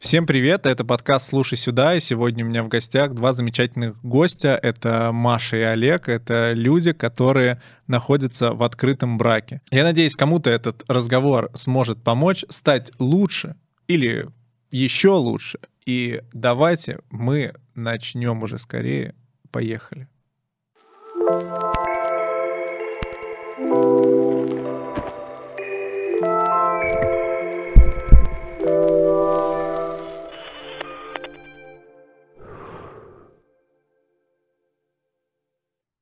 Всем 0.00 0.26
привет, 0.26 0.64
это 0.64 0.82
подкаст 0.82 1.28
«Слушай 1.28 1.58
сюда», 1.58 1.94
и 1.94 2.00
сегодня 2.00 2.42
у 2.42 2.48
меня 2.48 2.62
в 2.62 2.68
гостях 2.68 3.12
два 3.12 3.34
замечательных 3.34 4.02
гостя. 4.02 4.58
Это 4.62 5.10
Маша 5.12 5.58
и 5.58 5.60
Олег, 5.60 6.08
это 6.08 6.52
люди, 6.54 6.92
которые 6.94 7.60
находятся 7.86 8.54
в 8.54 8.62
открытом 8.62 9.18
браке. 9.18 9.60
Я 9.70 9.84
надеюсь, 9.84 10.16
кому-то 10.16 10.48
этот 10.48 10.84
разговор 10.88 11.50
сможет 11.52 12.02
помочь 12.02 12.46
стать 12.48 12.92
лучше 12.98 13.56
или 13.88 14.26
еще 14.70 15.10
лучше. 15.10 15.58
И 15.84 16.22
давайте 16.32 17.00
мы 17.10 17.52
начнем 17.74 18.42
уже 18.42 18.56
скорее. 18.56 19.14
Поехали. 19.50 20.08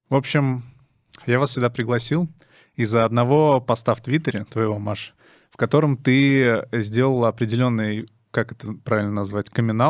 В 0.09 0.15
общем, 0.15 0.63
я 1.27 1.39
вас 1.39 1.53
сюда 1.53 1.69
пригласил 1.69 2.29
из-за 2.75 3.05
одного 3.05 3.61
поста 3.61 3.95
в 3.95 4.01
Твиттере 4.01 4.45
твоего, 4.45 4.79
Маш, 4.79 5.15
в 5.51 5.57
котором 5.59 5.99
ты 5.99 6.67
сделал 6.73 7.27
определенный, 7.27 8.09
как 8.31 8.53
это 8.53 8.73
правильно 8.73 9.13
назвать, 9.13 9.51
камин 9.51 9.83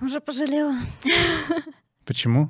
Уже 0.00 0.20
пожалела. 0.20 0.76
Почему? 2.04 2.48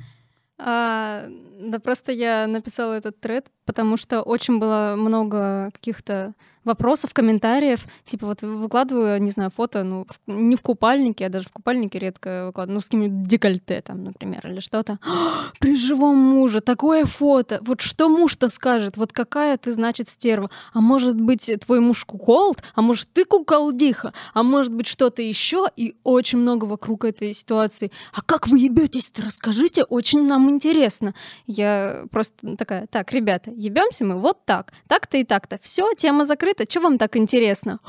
А, 0.58 1.26
да 1.58 1.78
просто 1.78 2.12
я 2.12 2.46
написала 2.46 2.92
этот 2.92 3.18
тред, 3.18 3.50
потому 3.64 3.96
что 3.96 4.22
очень 4.22 4.58
было 4.58 4.94
много 4.96 5.70
каких-то 5.72 6.34
вопросов, 6.64 7.12
комментариев. 7.12 7.86
Типа 8.06 8.26
вот 8.26 8.42
выкладываю, 8.42 9.20
не 9.22 9.30
знаю, 9.30 9.50
фото, 9.50 9.84
ну, 9.84 10.06
в, 10.08 10.18
не 10.26 10.56
в 10.56 10.62
купальнике, 10.62 11.24
я 11.24 11.30
даже 11.30 11.48
в 11.48 11.52
купальнике 11.52 11.98
редко 11.98 12.46
выкладываю, 12.46 12.74
ну, 12.76 12.80
с 12.80 12.84
каким-нибудь 12.86 13.28
декольте 13.28 13.82
там, 13.82 14.04
например, 14.04 14.46
или 14.46 14.60
что-то. 14.60 14.98
При 15.60 15.76
живом 15.76 16.16
муже 16.16 16.60
такое 16.60 17.04
фото. 17.04 17.60
Вот 17.62 17.80
что 17.80 18.08
муж-то 18.08 18.48
скажет? 18.48 18.96
Вот 18.96 19.12
какая 19.12 19.56
ты, 19.58 19.72
значит, 19.72 20.08
стерва? 20.08 20.50
А 20.72 20.80
может 20.80 21.20
быть, 21.20 21.50
твой 21.64 21.80
муж 21.80 22.04
куколд? 22.04 22.62
А 22.74 22.82
может, 22.82 23.10
ты 23.12 23.24
куколдиха? 23.24 24.12
А 24.32 24.42
может 24.42 24.72
быть, 24.72 24.86
что-то 24.86 25.22
еще? 25.22 25.68
И 25.76 25.96
очень 26.02 26.38
много 26.38 26.64
вокруг 26.64 27.04
этой 27.04 27.34
ситуации. 27.34 27.90
А 28.12 28.22
как 28.22 28.48
вы 28.48 28.58
ебетесь-то? 28.58 29.22
Расскажите, 29.22 29.84
очень 29.84 30.26
нам 30.26 30.48
интересно. 30.50 31.14
Я 31.46 32.06
просто 32.10 32.56
такая, 32.56 32.86
так, 32.86 33.12
ребята, 33.12 33.50
ебемся 33.56 34.04
мы 34.04 34.18
вот 34.20 34.44
так, 34.44 34.72
так-то 34.88 35.16
и 35.16 35.24
так-то. 35.24 35.58
Все, 35.60 35.92
тема 35.94 36.24
закрыта. 36.24 36.64
Что 36.68 36.80
вам 36.80 36.98
так 36.98 37.16
интересно? 37.16 37.80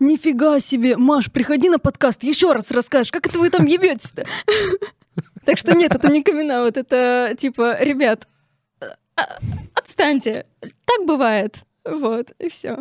Нифига 0.00 0.60
себе, 0.60 0.96
Маш, 0.96 1.30
приходи 1.30 1.68
на 1.68 1.78
подкаст, 1.78 2.22
еще 2.22 2.52
раз 2.52 2.70
расскажешь, 2.70 3.12
как 3.12 3.26
это 3.26 3.38
вы 3.38 3.50
там 3.50 3.66
ебетесь-то? 3.66 4.24
Так 5.44 5.58
что 5.58 5.74
нет, 5.74 5.94
это 5.94 6.10
не 6.10 6.22
камин 6.22 6.50
это 6.50 7.34
типа, 7.36 7.76
ребят, 7.78 8.26
а, 9.14 9.38
отстаньте, 9.74 10.46
так 10.60 11.06
бывает. 11.06 11.58
Вот, 11.84 12.32
и 12.38 12.48
все. 12.48 12.78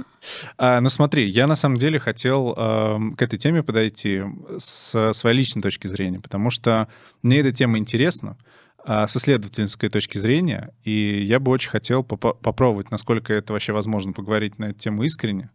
А, 0.57 0.79
ну 0.79 0.89
смотри, 0.89 1.27
я 1.27 1.45
на 1.45 1.57
самом 1.57 1.77
деле 1.77 1.99
хотел 1.99 2.53
э, 2.55 2.97
к 3.17 3.21
этой 3.21 3.37
теме 3.37 3.61
подойти 3.61 4.23
с 4.57 5.11
своей 5.13 5.37
личной 5.37 5.61
точки 5.61 5.87
зрения, 5.87 6.21
потому 6.21 6.49
что 6.51 6.87
мне 7.21 7.39
эта 7.39 7.51
тема 7.51 7.77
интересна. 7.77 8.37
А, 8.85 9.07
с 9.07 9.15
исследовательской 9.15 9.89
точки 9.89 10.17
зрения, 10.17 10.73
и 10.83 11.23
я 11.23 11.39
бы 11.39 11.51
очень 11.51 11.69
хотел 11.69 12.03
поп- 12.03 12.39
попробовать, 12.41 12.91
насколько 12.91 13.33
это 13.33 13.53
вообще 13.53 13.71
возможно, 13.71 14.11
поговорить 14.11 14.59
на 14.59 14.65
эту 14.65 14.79
тему 14.79 15.03
искренне. 15.03 15.49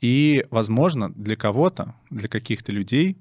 И, 0.00 0.46
возможно, 0.50 1.12
для 1.12 1.36
кого-то, 1.36 1.94
для 2.10 2.28
каких-то 2.28 2.72
людей 2.72 3.18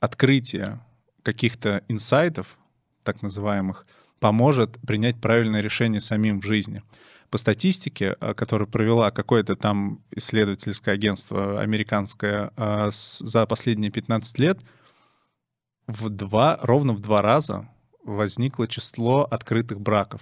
открытие 0.00 0.80
каких-то 1.22 1.82
инсайтов, 1.88 2.58
так 3.02 3.22
называемых, 3.22 3.86
поможет 4.20 4.78
принять 4.86 5.20
правильное 5.20 5.60
решение 5.60 6.00
самим 6.00 6.40
в 6.40 6.44
жизни. 6.44 6.82
По 7.30 7.38
статистике, 7.38 8.16
а, 8.20 8.34
которую 8.34 8.68
провела 8.68 9.10
какое-то 9.10 9.54
там 9.54 10.00
исследовательское 10.10 10.94
агентство 10.94 11.60
американское 11.60 12.50
а, 12.56 12.88
за 12.90 13.46
последние 13.46 13.90
15 13.90 14.38
лет— 14.38 14.58
в 15.88 16.10
два, 16.10 16.60
ровно 16.62 16.92
в 16.92 17.00
два 17.00 17.22
раза 17.22 17.68
возникло 18.04 18.68
число 18.68 19.24
открытых 19.24 19.80
браков. 19.80 20.20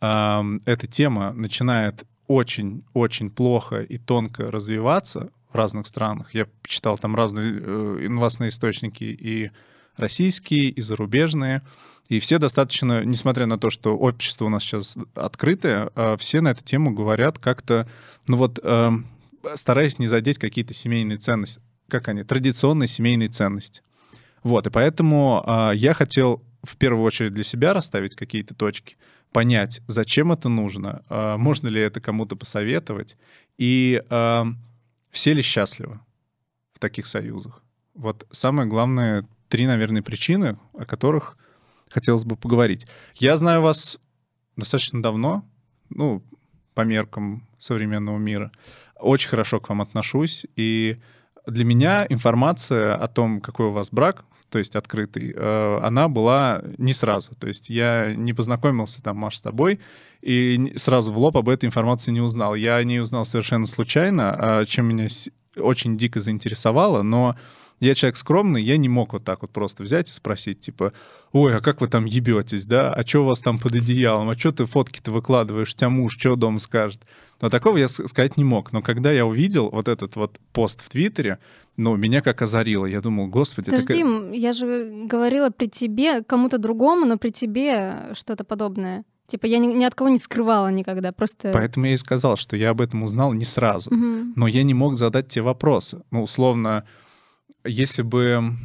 Эта 0.00 0.86
тема 0.88 1.32
начинает 1.32 2.04
очень-очень 2.28 3.30
плохо 3.30 3.80
и 3.82 3.98
тонко 3.98 4.50
развиваться 4.50 5.30
в 5.50 5.56
разных 5.56 5.86
странах. 5.86 6.34
Я 6.34 6.46
читал 6.62 6.96
там 6.98 7.16
разные 7.16 7.58
э, 7.58 8.08
новостные 8.08 8.50
источники 8.50 9.04
и 9.04 9.50
российские, 9.96 10.68
и 10.68 10.80
зарубежные. 10.82 11.62
И 12.08 12.20
все 12.20 12.38
достаточно, 12.38 13.04
несмотря 13.04 13.46
на 13.46 13.58
то, 13.58 13.70
что 13.70 13.96
общество 13.96 14.44
у 14.44 14.48
нас 14.50 14.62
сейчас 14.62 14.98
открытое, 15.14 15.90
а 15.94 16.16
все 16.16 16.40
на 16.40 16.48
эту 16.48 16.62
тему 16.64 16.92
говорят 16.92 17.38
как-то, 17.38 17.88
ну 18.26 18.36
вот, 18.36 18.58
стараясь 19.54 19.98
не 19.98 20.06
задеть 20.06 20.38
какие-то 20.38 20.74
семейные 20.74 21.18
ценности, 21.18 21.60
как 21.88 22.08
они, 22.08 22.22
традиционные 22.22 22.88
семейные 22.88 23.28
ценности. 23.28 23.82
Вот, 24.42 24.66
и 24.66 24.70
поэтому 24.70 25.42
э, 25.46 25.72
я 25.74 25.94
хотел 25.94 26.42
в 26.62 26.76
первую 26.76 27.04
очередь 27.04 27.34
для 27.34 27.44
себя 27.44 27.74
расставить 27.74 28.14
какие-то 28.16 28.54
точки, 28.54 28.96
понять, 29.32 29.80
зачем 29.86 30.32
это 30.32 30.48
нужно, 30.48 31.02
э, 31.08 31.36
можно 31.36 31.68
ли 31.68 31.80
это 31.80 32.00
кому-то 32.00 32.36
посоветовать, 32.36 33.16
и 33.56 34.02
э, 34.08 34.44
все 35.10 35.32
ли 35.32 35.42
счастливы 35.42 36.00
в 36.72 36.78
таких 36.78 37.06
союзах. 37.06 37.62
Вот 37.94 38.26
самое 38.30 38.68
главное, 38.68 39.26
три, 39.48 39.66
наверное, 39.66 40.02
причины, 40.02 40.58
о 40.74 40.84
которых 40.84 41.36
хотелось 41.90 42.24
бы 42.24 42.36
поговорить. 42.36 42.86
Я 43.14 43.36
знаю 43.36 43.62
вас 43.62 43.98
достаточно 44.56 45.02
давно, 45.02 45.44
ну, 45.90 46.22
по 46.74 46.82
меркам 46.82 47.48
современного 47.58 48.18
мира. 48.18 48.52
Очень 48.96 49.30
хорошо 49.30 49.60
к 49.60 49.68
вам 49.68 49.80
отношусь, 49.80 50.46
и 50.54 51.00
для 51.46 51.64
меня 51.64 52.06
информация 52.08 52.94
о 52.94 53.08
том, 53.08 53.40
какой 53.40 53.66
у 53.66 53.72
вас 53.72 53.90
брак, 53.90 54.24
то 54.50 54.58
есть 54.58 54.76
открытый, 54.76 55.34
э, 55.36 55.80
она 55.82 56.08
была 56.08 56.62
не 56.78 56.92
сразу. 56.92 57.34
То 57.34 57.46
есть 57.46 57.70
я 57.70 58.14
не 58.16 58.32
познакомился 58.32 59.02
там, 59.02 59.18
Маш, 59.18 59.38
с 59.38 59.42
тобой, 59.42 59.80
и 60.22 60.72
сразу 60.76 61.12
в 61.12 61.18
лоб 61.18 61.36
об 61.36 61.48
этой 61.48 61.66
информации 61.66 62.10
не 62.10 62.20
узнал. 62.20 62.54
Я 62.54 62.76
о 62.76 62.84
ней 62.84 63.00
узнал 63.00 63.26
совершенно 63.26 63.66
случайно, 63.66 64.34
а, 64.38 64.64
чем 64.64 64.86
меня 64.86 65.08
очень 65.56 65.96
дико 65.96 66.20
заинтересовало, 66.20 67.02
но 67.02 67.36
я 67.80 67.94
человек 67.94 68.16
скромный, 68.16 68.62
я 68.62 68.76
не 68.76 68.88
мог 68.88 69.12
вот 69.12 69.24
так 69.24 69.42
вот 69.42 69.52
просто 69.52 69.84
взять 69.84 70.10
и 70.10 70.12
спросить, 70.12 70.60
типа, 70.60 70.92
ой, 71.32 71.56
а 71.56 71.60
как 71.60 71.80
вы 71.80 71.88
там 71.88 72.06
ебетесь, 72.06 72.66
да? 72.66 72.92
А 72.92 73.06
что 73.06 73.20
у 73.20 73.26
вас 73.26 73.40
там 73.40 73.58
под 73.58 73.76
одеялом? 73.76 74.30
А 74.30 74.34
что 74.34 74.50
ты 74.50 74.66
фотки-то 74.66 75.12
выкладываешь? 75.12 75.72
У 75.72 75.76
тебя 75.76 75.88
муж 75.88 76.16
что 76.18 76.34
дома 76.34 76.58
скажет? 76.58 77.02
Но 77.40 77.50
такого 77.50 77.76
я 77.76 77.88
сказать 77.88 78.36
не 78.36 78.44
мог. 78.44 78.72
Но 78.72 78.82
когда 78.82 79.12
я 79.12 79.24
увидел 79.24 79.70
вот 79.70 79.88
этот 79.88 80.16
вот 80.16 80.38
пост 80.52 80.80
в 80.80 80.88
Твиттере, 80.88 81.38
ну, 81.76 81.96
меня 81.96 82.20
как 82.20 82.42
озарило. 82.42 82.86
Я 82.86 83.00
думал, 83.00 83.28
господи... 83.28 83.70
Подожди, 83.70 84.02
так... 84.02 84.34
я 84.34 84.52
же 84.52 85.06
говорила 85.06 85.50
при 85.50 85.66
тебе, 85.66 86.22
кому-то 86.24 86.58
другому, 86.58 87.06
но 87.06 87.18
при 87.18 87.30
тебе 87.30 88.10
что-то 88.14 88.42
подобное. 88.44 89.04
Типа 89.28 89.46
я 89.46 89.58
ни, 89.58 89.66
ни 89.68 89.84
от 89.84 89.94
кого 89.94 90.08
не 90.08 90.18
скрывала 90.18 90.68
никогда, 90.68 91.12
просто... 91.12 91.50
Поэтому 91.52 91.86
я 91.86 91.94
и 91.94 91.98
сказал, 91.98 92.36
что 92.36 92.56
я 92.56 92.70
об 92.70 92.80
этом 92.80 93.02
узнал 93.02 93.32
не 93.34 93.44
сразу. 93.44 93.90
Угу. 93.90 94.32
Но 94.34 94.48
я 94.48 94.62
не 94.62 94.74
мог 94.74 94.94
задать 94.94 95.28
тебе 95.28 95.42
вопросы. 95.42 96.02
Ну, 96.10 96.22
условно, 96.22 96.84
если 97.64 98.02
бы 98.02 98.56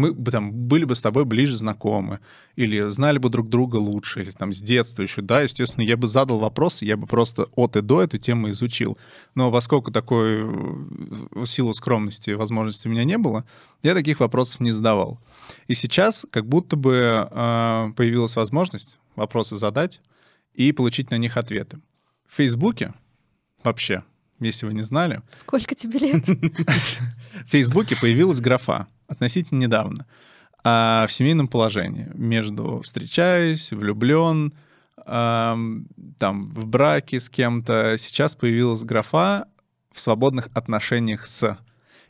мы 0.00 0.12
бы 0.12 0.30
там 0.30 0.52
были 0.52 0.84
бы 0.84 0.94
с 0.94 1.00
тобой 1.00 1.24
ближе 1.24 1.56
знакомы, 1.56 2.20
или 2.56 2.88
знали 2.88 3.18
бы 3.18 3.28
друг 3.28 3.48
друга 3.48 3.76
лучше, 3.76 4.22
или 4.22 4.30
там 4.30 4.52
с 4.52 4.60
детства 4.60 5.02
еще, 5.02 5.22
да, 5.22 5.42
естественно, 5.42 5.84
я 5.84 5.96
бы 5.96 6.08
задал 6.08 6.38
вопрос, 6.38 6.82
я 6.82 6.96
бы 6.96 7.06
просто 7.06 7.44
от 7.54 7.76
и 7.76 7.82
до 7.82 8.02
эту 8.02 8.18
тему 8.18 8.50
изучил. 8.50 8.96
Но 9.34 9.52
поскольку 9.52 9.90
такой 9.92 10.42
в 10.42 11.46
силу 11.46 11.72
скромности 11.74 12.30
возможности 12.30 12.88
у 12.88 12.90
меня 12.90 13.04
не 13.04 13.18
было, 13.18 13.44
я 13.82 13.94
таких 13.94 14.20
вопросов 14.20 14.60
не 14.60 14.72
задавал. 14.72 15.20
И 15.68 15.74
сейчас 15.74 16.26
как 16.30 16.46
будто 16.46 16.76
бы 16.76 17.28
э, 17.30 17.92
появилась 17.96 18.36
возможность 18.36 18.98
вопросы 19.16 19.56
задать 19.56 20.00
и 20.54 20.72
получить 20.72 21.10
на 21.10 21.16
них 21.16 21.36
ответы. 21.36 21.78
В 22.26 22.36
Фейсбуке 22.36 22.92
вообще, 23.62 24.04
если 24.38 24.66
вы 24.66 24.74
не 24.74 24.82
знали... 24.82 25.22
Сколько 25.32 25.74
тебе 25.74 25.98
лет? 25.98 26.24
В 27.46 27.50
Фейсбуке 27.50 27.96
появилась 27.96 28.40
графа 28.40 28.86
относительно 29.08 29.58
недавно, 29.58 30.06
а 30.62 31.06
в 31.08 31.12
семейном 31.12 31.48
положении 31.48 32.10
между 32.14 32.80
встречаюсь, 32.82 33.72
влюблен, 33.72 34.52
там 35.04 35.86
в 36.50 36.66
браке 36.66 37.20
с 37.20 37.28
кем-то. 37.28 37.96
Сейчас 37.98 38.36
появилась 38.36 38.82
графа 38.82 39.46
в 39.92 40.00
свободных 40.00 40.48
отношениях 40.54 41.26
с. 41.26 41.58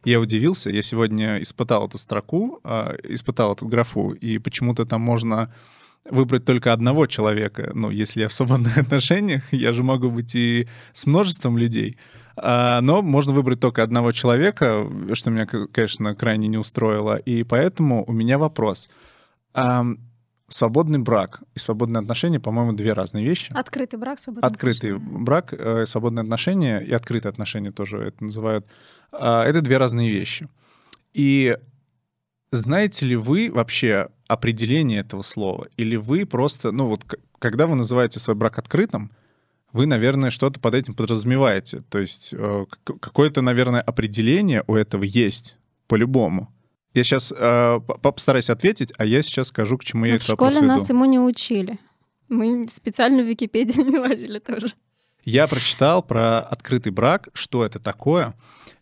Я 0.04 0.20
удивился, 0.20 0.70
я 0.70 0.82
сегодня 0.82 1.40
испытал 1.42 1.86
эту 1.86 1.98
строку, 1.98 2.60
а, 2.64 2.96
испытал 3.04 3.52
эту 3.52 3.66
графу, 3.66 4.12
и 4.12 4.38
почему-то 4.38 4.86
там 4.86 5.02
можно 5.02 5.52
выбрать 6.08 6.46
только 6.46 6.72
одного 6.72 7.06
человека. 7.06 7.70
Ну, 7.74 7.90
если 7.90 8.20
я 8.20 8.28
в 8.28 8.32
свободных 8.32 8.78
отношениях, 8.78 9.42
я 9.50 9.72
же 9.72 9.82
могу 9.82 10.10
быть 10.10 10.34
и 10.34 10.68
с 10.92 11.06
множеством 11.06 11.58
людей. 11.58 11.98
А, 12.36 12.80
но 12.80 13.02
можно 13.02 13.32
выбрать 13.32 13.60
только 13.60 13.82
одного 13.82 14.12
человека, 14.12 14.86
что 15.14 15.30
меня, 15.30 15.46
конечно, 15.46 16.14
крайне 16.14 16.48
не 16.48 16.58
устроило. 16.58 17.16
И 17.16 17.42
поэтому 17.44 18.04
у 18.06 18.12
меня 18.12 18.38
вопрос. 18.38 18.88
Свободный 20.48 20.98
брак 20.98 21.42
и 21.54 21.60
свободные 21.60 22.00
отношения, 22.00 22.40
по-моему, 22.40 22.72
две 22.72 22.92
разные 22.92 23.24
вещи. 23.24 23.52
Открытый 23.54 24.00
брак, 24.00 24.18
свободные 24.18 24.48
Открытый 24.48 24.96
отношения. 24.96 25.18
брак, 25.20 25.54
э, 25.56 25.86
свободные 25.86 26.22
отношения 26.22 26.80
и 26.80 26.92
открытые 26.92 27.30
отношения 27.30 27.70
тоже 27.70 27.98
это 27.98 28.24
называют. 28.24 28.66
А, 29.12 29.44
это 29.44 29.60
две 29.60 29.76
разные 29.76 30.10
вещи. 30.10 30.48
И 31.14 31.56
знаете 32.50 33.06
ли 33.06 33.14
вы 33.14 33.48
вообще 33.52 34.08
определение 34.26 35.00
этого 35.00 35.22
слова? 35.22 35.68
Или 35.76 35.94
вы 35.94 36.26
просто, 36.26 36.72
ну 36.72 36.86
вот, 36.86 37.04
когда 37.38 37.68
вы 37.68 37.76
называете 37.76 38.18
свой 38.18 38.34
брак 38.34 38.58
открытым, 38.58 39.12
вы, 39.72 39.86
наверное, 39.86 40.30
что-то 40.30 40.60
под 40.60 40.74
этим 40.74 40.94
подразумеваете. 40.94 41.82
То 41.88 41.98
есть 41.98 42.34
э, 42.36 42.66
какое-то, 42.84 43.42
наверное, 43.42 43.80
определение 43.80 44.64
у 44.66 44.74
этого 44.74 45.04
есть 45.04 45.56
по-любому. 45.86 46.52
Я 46.92 47.04
сейчас 47.04 47.32
э, 47.36 47.80
постараюсь 48.02 48.50
ответить, 48.50 48.92
а 48.98 49.04
я 49.04 49.22
сейчас 49.22 49.48
скажу, 49.48 49.78
к 49.78 49.84
чему 49.84 50.02
Но 50.02 50.08
я 50.08 50.14
это 50.16 50.24
В 50.24 50.28
школе 50.28 50.60
нас 50.60 50.88
ему 50.88 51.04
не 51.04 51.20
учили. 51.20 51.78
Мы 52.28 52.66
специально 52.68 53.22
в 53.22 53.26
Википедию 53.26 53.84
не 53.90 53.98
лазили 53.98 54.38
тоже. 54.38 54.68
Я 55.24 55.46
прочитал 55.46 56.02
про 56.02 56.40
открытый 56.40 56.92
брак, 56.92 57.28
что 57.34 57.64
это 57.64 57.78
такое, 57.78 58.34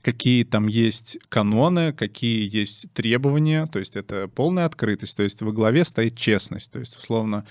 какие 0.03 0.45
там 0.45 0.69
есть 0.69 1.19
каноны, 1.29 1.93
какие 1.93 2.49
есть 2.55 2.93
требования, 2.93 3.67
то 3.67 3.81
есть 3.81 3.97
это 3.97 4.29
полная 4.29 4.65
открытость, 4.65 5.17
то 5.17 5.25
есть 5.25 5.43
во 5.43 5.51
главе 5.51 5.85
стоит 5.85 6.17
честность, 6.17 6.71
то 6.71 6.79
есть 6.79 6.97
условно 6.97 7.45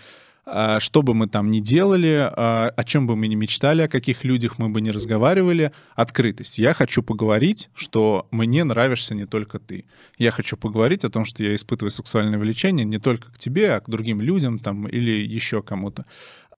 что 0.79 1.01
бы 1.01 1.13
мы 1.13 1.27
там 1.27 1.49
ни 1.49 1.59
делали, 1.59 2.29
а, 2.31 2.71
о 2.75 2.83
чем 2.85 3.05
бы 3.05 3.15
мы 3.17 3.27
ни 3.27 3.35
мечтали, 3.35 3.81
о 3.81 3.89
каких 3.89 4.23
людях 4.23 4.59
мы 4.59 4.69
бы 4.69 4.79
не 4.79 4.91
разговаривали, 4.91 5.73
открытость. 5.95 6.57
Я 6.57 6.73
хочу 6.73 7.03
поговорить, 7.03 7.69
что 7.73 8.27
мне 8.31 8.63
нравишься 8.63 9.13
не 9.13 9.25
только 9.25 9.59
ты. 9.59 9.85
Я 10.17 10.31
хочу 10.31 10.55
поговорить 10.55 11.03
о 11.03 11.09
том, 11.09 11.25
что 11.25 11.43
я 11.43 11.53
испытываю 11.53 11.91
сексуальное 11.91 12.39
влечение 12.39 12.85
не 12.85 12.97
только 12.97 13.31
к 13.31 13.37
тебе, 13.37 13.73
а 13.73 13.81
к 13.81 13.89
другим 13.89 14.21
людям 14.21 14.59
там 14.59 14.87
или 14.87 15.11
еще 15.11 15.61
кому-то. 15.61 16.05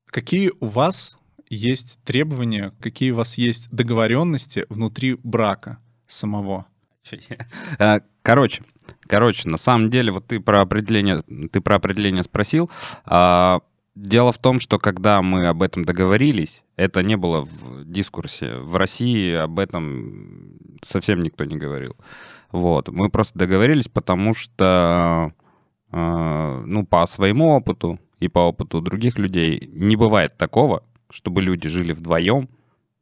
Какие 0.05 0.51
у 0.59 0.67
вас 0.67 1.17
есть 1.49 1.99
требования, 2.03 2.73
какие 2.79 3.11
у 3.11 3.15
вас 3.15 3.39
есть 3.39 3.69
договоренности 3.71 4.65
внутри 4.69 5.17
брака 5.23 5.79
самого? 6.07 6.67
А, 7.79 8.01
короче, 8.21 8.63
короче, 9.07 9.49
на 9.49 9.57
самом 9.57 9.89
деле, 9.89 10.11
вот 10.11 10.27
ты 10.27 10.39
про 10.39 10.61
определение, 10.61 11.23
ты 11.51 11.61
про 11.61 11.75
определение 11.75 12.21
спросил. 12.21 12.69
Дело 14.01 14.31
в 14.31 14.37
том, 14.37 14.61
что 14.61 14.79
когда 14.79 15.21
мы 15.21 15.47
об 15.47 15.61
этом 15.61 15.83
договорились, 15.83 16.63
это 16.77 17.03
не 17.03 17.17
было 17.17 17.41
в 17.41 17.83
дискурсе. 17.83 18.55
В 18.59 18.77
России 18.77 19.33
об 19.33 19.59
этом 19.59 20.53
совсем 20.81 21.19
никто 21.19 21.43
не 21.43 21.57
говорил. 21.57 21.97
Вот. 22.53 22.87
Мы 22.87 23.09
просто 23.09 23.37
договорились, 23.37 23.89
потому 23.89 24.33
что, 24.33 25.33
э, 25.91 26.63
ну, 26.65 26.85
по 26.85 27.05
своему 27.07 27.49
опыту 27.49 27.99
и 28.21 28.29
по 28.29 28.39
опыту 28.39 28.79
других 28.79 29.19
людей 29.19 29.69
не 29.73 29.97
бывает 29.97 30.37
такого, 30.37 30.81
чтобы 31.09 31.41
люди 31.41 31.67
жили 31.67 31.91
вдвоем, 31.91 32.47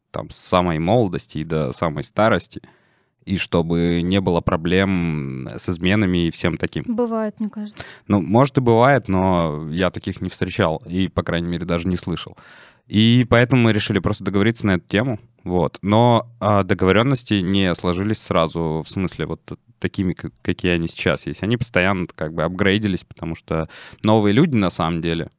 там, 0.09 0.31
с 0.31 0.35
самой 0.35 0.79
молодости 0.79 1.37
и 1.37 1.43
до 1.43 1.73
самой 1.73 2.05
старости— 2.05 2.61
и 3.27 3.37
чтобы 3.37 4.01
не 4.01 4.21
было 4.21 4.39
проблем 4.39 5.49
с 5.57 5.67
изменами 5.67 6.27
и 6.27 6.31
всем 6.31 6.57
таким. 6.57 6.83
Бывает, 6.87 7.39
мне 7.39 7.49
кажется. 7.49 7.83
Ну, 8.07 8.21
может 8.21 8.57
и 8.57 8.61
бывает, 8.61 9.09
но 9.09 9.67
я 9.69 9.89
таких 9.89 10.21
не 10.21 10.29
встречал 10.29 10.81
и, 10.87 11.09
по 11.09 11.23
крайней 11.23 11.49
мере, 11.49 11.65
даже 11.65 11.87
не 11.87 11.97
слышал. 11.97 12.37
И 12.87 13.25
поэтому 13.29 13.63
мы 13.63 13.73
решили 13.73 13.99
просто 13.99 14.23
договориться 14.23 14.65
на 14.65 14.75
эту 14.75 14.87
тему. 14.87 15.19
Вот. 15.43 15.77
Но 15.81 16.29
а, 16.39 16.63
договоренности 16.63 17.35
не 17.35 17.75
сложились 17.75 18.19
сразу, 18.19 18.81
в 18.85 18.89
смысле 18.89 19.25
вот 19.25 19.41
такими, 19.79 20.15
какие 20.41 20.71
они 20.71 20.87
сейчас 20.87 21.25
есть. 21.25 21.43
Они 21.43 21.57
постоянно 21.57 22.07
как 22.07 22.33
бы 22.33 22.43
апгрейдились, 22.43 23.03
потому 23.03 23.35
что 23.35 23.67
новые 24.03 24.33
люди 24.33 24.55
на 24.55 24.69
самом 24.69 25.01
деле, 25.01 25.29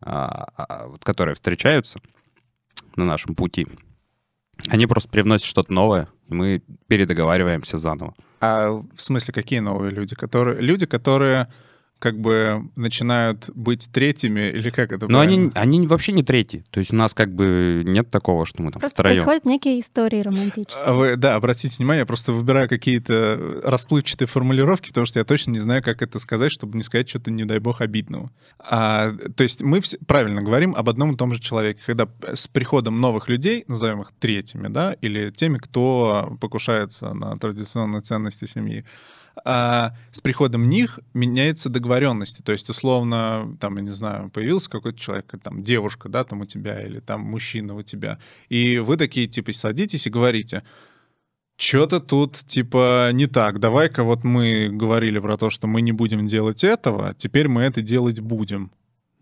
а, 0.00 0.48
а, 0.56 0.86
вот, 0.88 1.02
которые 1.02 1.34
встречаются 1.34 1.98
на 2.96 3.06
нашем 3.06 3.34
пути, 3.34 3.66
они 4.68 4.86
просто 4.86 5.08
привносят 5.08 5.46
что-то 5.46 5.72
новое, 5.72 6.08
мы 6.32 6.62
передоговариваемся 6.88 7.78
заново. 7.78 8.14
А 8.40 8.70
в 8.70 9.00
смысле, 9.00 9.34
какие 9.34 9.60
новые 9.60 9.92
люди? 9.92 10.14
Которые, 10.14 10.60
люди, 10.60 10.86
которые 10.86 11.46
как 12.02 12.18
бы 12.18 12.68
начинают 12.74 13.48
быть 13.54 13.88
третьими, 13.92 14.48
или 14.48 14.70
как 14.70 14.90
это 14.90 15.06
Но 15.06 15.20
они, 15.20 15.52
они 15.54 15.86
вообще 15.86 16.10
не 16.10 16.24
третьи. 16.24 16.64
То 16.70 16.80
есть 16.80 16.92
у 16.92 16.96
нас 16.96 17.14
как 17.14 17.32
бы 17.32 17.82
нет 17.84 18.10
такого, 18.10 18.44
что 18.44 18.60
мы 18.60 18.72
там 18.72 18.80
Просто 18.80 18.96
втроем. 18.96 19.14
происходят 19.14 19.44
некие 19.44 19.78
истории 19.78 20.20
романтические. 20.20 20.84
А 20.84 20.94
вы, 20.94 21.14
да, 21.14 21.36
обратите 21.36 21.76
внимание, 21.76 22.00
я 22.00 22.06
просто 22.06 22.32
выбираю 22.32 22.68
какие-то 22.68 23.60
расплывчатые 23.62 24.26
формулировки, 24.26 24.88
потому 24.88 25.06
что 25.06 25.20
я 25.20 25.24
точно 25.24 25.52
не 25.52 25.60
знаю, 25.60 25.80
как 25.80 26.02
это 26.02 26.18
сказать, 26.18 26.50
чтобы 26.50 26.76
не 26.76 26.82
сказать 26.82 27.08
что-то, 27.08 27.30
не 27.30 27.44
дай 27.44 27.60
бог, 27.60 27.80
обидного. 27.80 28.32
А, 28.58 29.12
то 29.36 29.44
есть 29.44 29.62
мы 29.62 29.80
все, 29.80 29.96
правильно 30.04 30.42
говорим 30.42 30.74
об 30.74 30.88
одном 30.88 31.12
и 31.12 31.16
том 31.16 31.32
же 31.32 31.40
человеке. 31.40 31.78
Когда 31.86 32.08
с 32.34 32.48
приходом 32.48 33.00
новых 33.00 33.28
людей, 33.28 33.64
назовем 33.68 34.02
их 34.02 34.10
третьими, 34.18 34.66
да, 34.66 34.94
или 34.94 35.30
теми, 35.30 35.58
кто 35.58 36.36
покушается 36.40 37.14
на 37.14 37.38
традиционные 37.38 38.02
ценности 38.02 38.46
семьи, 38.46 38.84
а 39.44 39.94
с 40.10 40.20
приходом 40.20 40.68
них 40.68 41.00
меняются 41.14 41.68
договоренности. 41.68 42.42
То 42.42 42.52
есть, 42.52 42.68
условно, 42.70 43.56
там, 43.60 43.76
я 43.76 43.82
не 43.82 43.90
знаю, 43.90 44.30
появился 44.30 44.70
какой-то 44.70 44.98
человек, 44.98 45.32
там, 45.42 45.62
девушка, 45.62 46.08
да, 46.08 46.24
там 46.24 46.40
у 46.40 46.46
тебя, 46.46 46.80
или 46.80 47.00
там 47.00 47.22
мужчина 47.22 47.74
у 47.74 47.82
тебя, 47.82 48.18
и 48.48 48.78
вы 48.78 48.96
такие, 48.96 49.26
типа, 49.26 49.52
садитесь 49.52 50.06
и 50.06 50.10
говорите, 50.10 50.62
что-то 51.56 52.00
тут, 52.00 52.36
типа, 52.36 53.10
не 53.12 53.26
так. 53.26 53.60
Давай-ка 53.60 54.02
вот 54.02 54.24
мы 54.24 54.68
говорили 54.68 55.18
про 55.18 55.36
то, 55.36 55.50
что 55.50 55.66
мы 55.66 55.80
не 55.80 55.92
будем 55.92 56.26
делать 56.26 56.64
этого, 56.64 57.14
теперь 57.16 57.48
мы 57.48 57.62
это 57.62 57.82
делать 57.82 58.20
будем. 58.20 58.72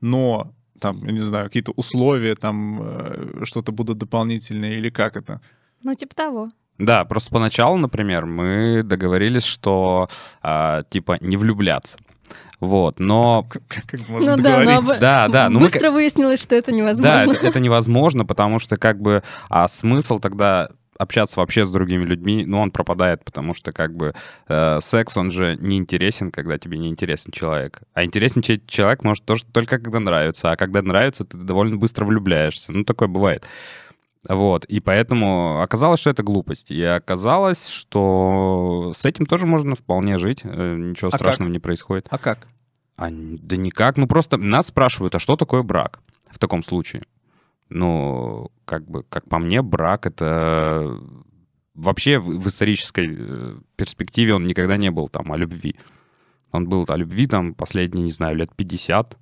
Но 0.01 0.55
там, 0.81 1.05
я 1.05 1.13
не 1.13 1.21
знаю, 1.21 1.47
какие-то 1.47 1.73
условия, 1.73 2.35
там 2.35 2.81
э, 2.83 3.45
что-то 3.45 3.73
будут 3.73 3.99
дополнительные 3.99 4.79
или 4.79 4.89
как 4.91 5.17
это? 5.17 5.41
Ну, 5.83 5.95
типа 5.95 6.15
того. 6.15 6.51
Да, 6.81 7.05
просто 7.05 7.31
поначалу, 7.31 7.77
например, 7.77 8.27
мы 8.27 8.83
договорились, 8.83 9.45
что 9.45 10.09
а, 10.43 10.83
типа 10.89 11.19
не 11.21 11.37
влюбляться. 11.37 11.99
Вот, 12.59 12.99
но... 12.99 13.47
Как, 13.49 13.63
как 13.87 14.09
можно 14.09 14.37
ну, 14.37 14.43
да, 14.43 14.61
но 14.61 14.83
да, 15.01 15.29
да. 15.29 15.49
Ну, 15.49 15.61
Быстро 15.61 15.89
мы... 15.89 15.95
выяснилось, 15.95 16.43
что 16.43 16.55
это 16.55 16.73
невозможно. 16.73 17.25
Да, 17.27 17.33
это, 17.33 17.47
это 17.47 17.61
невозможно, 17.61 18.27
потому 18.27 18.59
что 18.59 18.77
как 18.77 19.01
бы... 19.01 19.23
А 19.49 19.67
смысл 19.67 20.19
тогда 20.19 20.69
общаться 20.99 21.41
вообще 21.41 21.65
с 21.65 21.71
другими 21.71 22.05
людьми, 22.05 22.45
ну, 22.45 22.61
он 22.61 22.71
пропадает, 22.71 23.25
потому 23.25 23.55
что 23.55 23.73
как 23.73 23.97
бы 23.97 24.15
э, 24.49 24.79
секс, 24.83 25.17
он 25.17 25.31
же 25.31 25.57
не 25.59 25.79
интересен, 25.79 26.31
когда 26.31 26.59
тебе 26.59 26.77
не 26.77 26.89
интересен 26.89 27.33
человек. 27.33 27.81
А 27.95 28.05
интересен 28.05 28.43
человек 28.43 29.03
может 29.05 29.25
тоже 29.25 29.45
только 29.51 29.79
когда 29.79 29.99
нравится, 29.99 30.49
а 30.49 30.57
когда 30.57 30.83
нравится, 30.83 31.25
ты 31.25 31.39
довольно 31.39 31.79
быстро 31.79 32.05
влюбляешься. 32.05 32.73
Ну, 32.73 32.85
такое 32.85 33.09
бывает. 33.09 33.47
Вот, 34.29 34.67
и 34.67 34.81
поэтому 34.81 35.63
оказалось, 35.63 36.01
что 36.01 36.11
это 36.11 36.23
глупость. 36.23 36.71
И 36.71 36.83
оказалось, 36.83 37.69
что 37.69 38.93
с 38.95 39.07
этим 39.07 39.25
тоже 39.25 39.47
можно 39.47 39.75
вполне 39.75 40.19
жить, 40.19 40.41
э, 40.45 40.77
ничего 40.77 41.09
а 41.09 41.17
страшного 41.17 41.49
как? 41.49 41.55
не 41.55 41.59
происходит. 41.59 42.07
А 42.11 42.19
как? 42.19 42.47
А, 42.97 43.09
да 43.11 43.57
никак, 43.57 43.97
ну 43.97 44.07
просто 44.07 44.37
нас 44.37 44.67
спрашивают, 44.67 45.15
а 45.15 45.21
что 45.21 45.37
такое 45.37 45.63
брак 45.63 46.01
в 46.31 46.39
таком 46.39 46.63
случае? 46.63 47.03
Ну, 47.71 48.51
как 48.67 48.85
бы, 48.91 49.05
как 49.05 49.27
по 49.29 49.39
мне, 49.39 49.63
брак— 49.63 50.05
это 50.07 50.99
вообще 51.75 52.19
в, 52.19 52.41
в 52.41 52.49
исторической 52.49 53.17
э, 53.19 53.55
перспективе 53.77 54.35
он 54.35 54.47
никогда 54.47 54.77
не 54.77 54.91
был 54.91 55.09
там 55.09 55.33
о 55.33 55.37
любви. 55.37 55.77
Он 56.53 56.69
был 56.69 56.85
о 56.89 56.97
любви 56.97 57.27
там 57.27 57.55
последние, 57.55 58.05
не 58.05 58.11
знаю, 58.11 58.37
лет 58.37 58.55
50, 58.55 59.17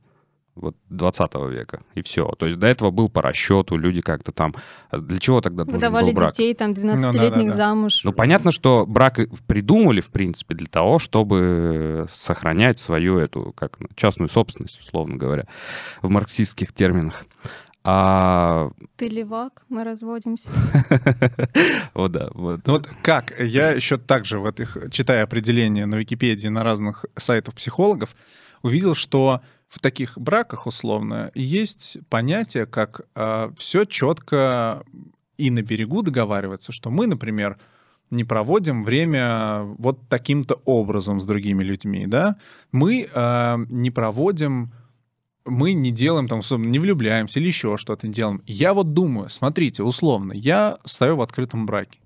вот 0.60 0.76
20 0.90 1.34
века, 1.50 1.80
и 1.94 2.02
все. 2.02 2.28
То 2.38 2.46
есть 2.46 2.58
до 2.58 2.66
этого 2.66 2.90
был 2.90 3.08
по 3.08 3.22
расчету, 3.22 3.76
люди 3.76 4.00
как-то 4.00 4.32
там... 4.32 4.54
Для 4.92 5.18
чего 5.18 5.40
тогда 5.40 5.64
Выдавали 5.64 6.12
был 6.12 6.20
брак? 6.20 6.32
детей, 6.32 6.54
там, 6.54 6.72
12-летних 6.72 7.12
ну, 7.12 7.12
да, 7.12 7.30
да, 7.30 7.44
да. 7.44 7.50
замуж. 7.50 8.02
Ну, 8.04 8.12
понятно, 8.12 8.50
что 8.50 8.86
брак 8.86 9.18
придумали, 9.46 10.00
в 10.00 10.10
принципе, 10.10 10.54
для 10.54 10.66
того, 10.66 10.98
чтобы 10.98 12.06
сохранять 12.10 12.78
свою 12.78 13.18
эту, 13.18 13.52
как 13.56 13.78
частную 13.94 14.28
собственность, 14.28 14.80
условно 14.80 15.16
говоря, 15.16 15.46
в 16.02 16.08
марксистских 16.08 16.72
терминах. 16.72 17.24
А... 17.84 18.70
Ты 18.96 19.08
левак, 19.08 19.64
мы 19.70 19.82
разводимся. 19.82 20.50
Вот 21.94 22.12
да. 22.12 22.28
Вот. 22.34 22.60
Ну 22.66 22.72
вот 22.74 22.88
как? 23.02 23.32
Я 23.40 23.70
еще 23.70 23.96
также 23.96 24.38
в 24.38 24.46
этих, 24.46 24.76
читая 24.90 25.24
определения 25.24 25.86
на 25.86 25.94
Википедии 25.94 26.48
на 26.48 26.62
разных 26.64 27.06
сайтах 27.16 27.54
психологов, 27.54 28.14
увидел, 28.62 28.94
что 28.94 29.40
в 29.68 29.80
таких 29.80 30.18
браках 30.18 30.66
условно 30.66 31.30
есть 31.34 31.98
понятие, 32.08 32.66
как 32.66 33.00
э, 33.00 33.04
а, 33.14 33.52
все 33.56 33.84
четко 33.84 34.82
и 35.36 35.50
на 35.50 35.62
берегу 35.62 36.02
договариваться, 36.02 36.72
что 36.72 36.90
мы, 36.90 37.06
например, 37.06 37.58
не 38.10 38.24
проводим 38.24 38.82
время 38.82 39.62
вот 39.78 40.08
таким-то 40.08 40.60
образом 40.64 41.20
с 41.20 41.26
другими 41.26 41.62
людьми, 41.62 42.06
да, 42.06 42.36
мы 42.72 43.08
э, 43.12 43.56
не 43.68 43.90
проводим 43.90 44.72
мы 45.44 45.72
не 45.72 45.90
делаем 45.90 46.28
там, 46.28 46.42
не 46.70 46.78
влюбляемся 46.78 47.40
или 47.40 47.46
еще 47.46 47.78
что-то 47.78 48.06
делаем. 48.06 48.42
Я 48.46 48.74
вот 48.74 48.92
думаю, 48.92 49.30
смотрите, 49.30 49.82
условно, 49.82 50.32
я 50.34 50.78
стою 50.84 51.16
в 51.16 51.22
открытом 51.22 51.64
браке. 51.64 52.00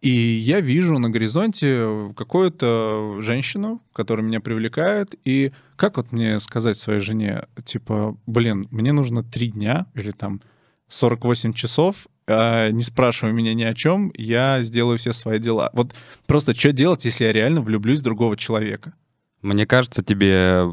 И 0.00 0.10
я 0.10 0.60
вижу 0.60 0.98
на 0.98 1.10
горизонте 1.10 2.14
какую-то 2.16 3.18
женщину, 3.20 3.82
которая 3.92 4.24
меня 4.24 4.40
привлекает, 4.40 5.14
и 5.26 5.52
как 5.80 5.96
вот 5.96 6.12
мне 6.12 6.38
сказать 6.40 6.76
своей 6.76 7.00
жене, 7.00 7.46
типа, 7.64 8.14
блин, 8.26 8.66
мне 8.70 8.92
нужно 8.92 9.24
три 9.24 9.48
дня 9.48 9.86
или 9.94 10.10
там 10.10 10.42
48 10.88 11.54
часов, 11.54 12.06
э, 12.26 12.70
не 12.70 12.82
спрашивая 12.82 13.32
меня 13.32 13.54
ни 13.54 13.62
о 13.62 13.72
чем, 13.72 14.12
я 14.14 14.62
сделаю 14.62 14.98
все 14.98 15.14
свои 15.14 15.38
дела. 15.38 15.70
Вот 15.72 15.94
просто 16.26 16.54
что 16.54 16.72
делать, 16.72 17.06
если 17.06 17.24
я 17.24 17.32
реально 17.32 17.62
влюблюсь 17.62 18.00
в 18.00 18.02
другого 18.02 18.36
человека? 18.36 18.92
Мне 19.40 19.64
кажется, 19.64 20.02
тебе 20.02 20.64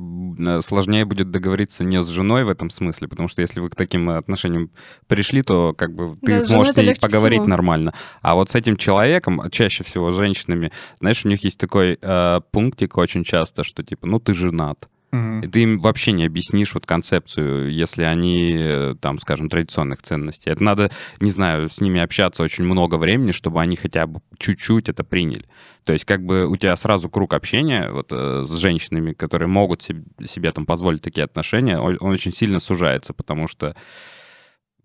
сложнее 0.62 1.06
будет 1.06 1.32
договориться 1.32 1.86
не 1.86 2.02
с 2.04 2.08
женой 2.10 2.44
в 2.44 2.50
этом 2.50 2.70
смысле, 2.70 3.08
потому 3.08 3.30
что 3.30 3.42
если 3.42 3.62
вы 3.62 3.70
к 3.70 3.76
таким 3.78 4.10
отношениям 4.10 4.72
пришли, 5.08 5.42
то 5.42 5.74
как 5.74 5.96
бы 5.96 6.18
ты 6.22 6.40
Да, 6.40 6.46
сможешь 6.46 6.74
с 6.74 6.78
ней 6.78 6.96
поговорить 7.00 7.40
всего. 7.40 7.50
нормально. 7.50 7.94
А 8.22 8.36
вот 8.36 8.50
с 8.50 8.56
этим 8.56 8.76
человеком, 8.76 9.42
чаще 9.52 9.86
всего 9.86 10.12
с 10.12 10.18
женщинами, 10.18 10.74
знаешь, 11.00 11.24
у 11.24 11.30
них 11.30 11.46
есть 11.46 11.58
такой 11.58 11.98
э, 12.02 12.42
пунктик 12.52 12.98
очень 12.98 13.24
часто, 13.24 13.64
что 13.64 13.84
типа, 13.84 14.06
ну 14.06 14.20
ты 14.20 14.34
женат. 14.34 14.90
И 15.12 15.48
ты 15.48 15.64
им 15.64 15.80
вообще 15.80 16.12
не 16.12 16.26
объяснишь 16.26 16.74
вот 16.74 16.86
концепцию, 16.86 17.72
если 17.72 18.04
они, 18.04 18.54
э, 18.58 18.96
там, 19.00 19.20
скажем, 19.20 19.50
традиционных 19.50 20.02
ценностей. 20.02 20.50
Это 20.50 20.62
надо, 20.64 20.92
не 21.22 21.32
знаю, 21.32 21.70
с 21.70 21.80
ними 21.80 22.02
общаться 22.02 22.44
очень 22.44 22.66
много 22.66 22.96
времени, 22.96 23.32
чтобы 23.32 23.62
они 23.62 23.78
хотя 23.78 24.06
бы 24.06 24.22
чуть-чуть 24.38 24.90
это 24.90 25.06
приняли. 25.06 25.46
То 25.86 25.94
есть 25.94 26.04
как 26.04 26.26
бы 26.26 26.46
у 26.46 26.58
тебя 26.58 26.76
сразу 26.76 27.10
круг 27.10 27.34
общения 27.34 27.90
вот 27.90 28.12
э, 28.12 28.44
с 28.46 28.52
женщинами, 28.58 29.14
которые 29.14 29.48
могут 29.48 29.82
себе, 29.82 30.04
себе 30.26 30.52
там 30.52 30.66
позволить 30.66 31.02
такие 31.02 31.24
отношения, 31.24 31.80
он, 31.80 31.98
он 32.02 32.12
очень 32.12 32.34
сильно 32.34 32.60
сужается, 32.60 33.14
потому 33.14 33.48
что 33.48 33.76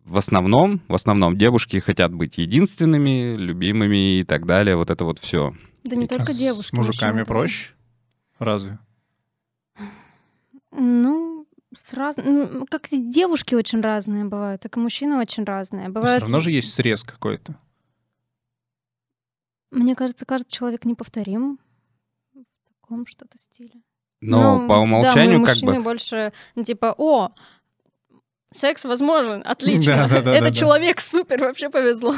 в 0.04 0.16
основном, 0.16 0.80
в 0.86 0.94
основном 0.94 1.36
девушки 1.36 1.78
хотят 1.78 2.12
быть 2.14 2.38
единственными, 2.38 3.36
любимыми 3.36 4.20
и 4.20 4.24
так 4.24 4.46
далее, 4.46 4.76
вот 4.76 4.90
это 4.90 5.04
вот 5.04 5.18
все. 5.18 5.54
Да 5.84 5.96
не 5.96 6.06
А 6.06 6.08
только 6.08 6.32
с 6.32 6.38
девушки. 6.38 6.74
мужиками 6.74 7.10
мужчины 7.10 7.24
тоже. 7.24 7.26
проще? 7.26 7.68
Разве? 8.38 8.78
Ну, 10.72 11.46
с 11.74 11.92
раз... 11.94 12.16
ну, 12.16 12.66
как 12.68 12.92
и 12.92 12.98
девушки 12.98 13.54
очень 13.54 13.80
разные 13.80 14.24
бывают, 14.24 14.62
так 14.62 14.76
и 14.76 14.80
мужчины 14.80 15.18
очень 15.18 15.44
разные. 15.44 15.84
Все 15.84 15.92
Бывают... 15.92 16.22
равно 16.22 16.40
же 16.40 16.50
есть 16.50 16.72
срез 16.72 17.02
какой-то. 17.02 17.56
Мне 19.70 19.94
кажется, 19.94 20.26
каждый 20.26 20.50
человек 20.50 20.84
неповторим 20.84 21.58
в 22.34 22.80
таком 22.82 23.06
что-то 23.06 23.38
стиле. 23.38 23.82
Но 24.20 24.60
Ну, 24.60 24.68
по 24.68 24.74
да, 24.74 24.80
умолчанию 24.80 25.40
мы 25.40 25.46
как 25.46 25.54
мужчины 25.56 25.74
бы... 25.76 25.82
больше, 25.82 26.32
ну, 26.54 26.62
типа, 26.62 26.94
о, 26.96 27.32
секс 28.56 28.84
возможен, 28.84 29.42
отлично. 29.44 29.96
Да-да-да-да-да. 29.96 30.36
Это 30.36 30.54
человек 30.54 31.00
супер, 31.00 31.40
вообще 31.40 31.70
повезло. 31.70 32.14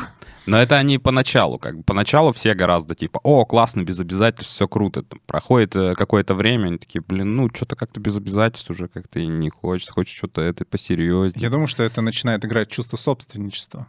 Но 0.47 0.59
это 0.59 0.77
они 0.77 0.99
поначалу, 0.99 1.59
как 1.59 1.79
бы 1.79 1.83
поначалу 1.83 2.33
все 2.33 2.55
гораздо 2.55 2.95
типа, 2.95 3.21
о, 3.23 3.45
классно, 3.47 3.83
без 3.83 3.99
обязательств, 4.01 4.55
все 4.55 4.69
круто. 4.69 5.03
Там 5.03 5.21
проходит 5.27 5.75
э, 5.75 5.95
какое-то 5.95 6.35
время, 6.35 6.67
они 6.67 6.79
такие, 6.79 7.03
блин, 7.07 7.35
ну 7.35 7.49
что-то 7.53 7.77
как-то 7.77 7.99
без 8.01 8.17
обязательств 8.17 8.69
уже 8.71 8.89
как-то 8.89 9.21
и 9.21 9.27
не 9.27 9.49
хочется, 9.49 9.93
хочешь 9.93 10.17
что-то 10.17 10.43
это 10.43 10.65
посерьезнее. 10.67 11.43
Я 11.43 11.51
думаю, 11.51 11.67
что 11.67 11.83
это 11.83 12.03
начинает 12.03 12.45
играть 12.45 12.69
чувство 12.69 12.97
собственничества. 12.97 13.87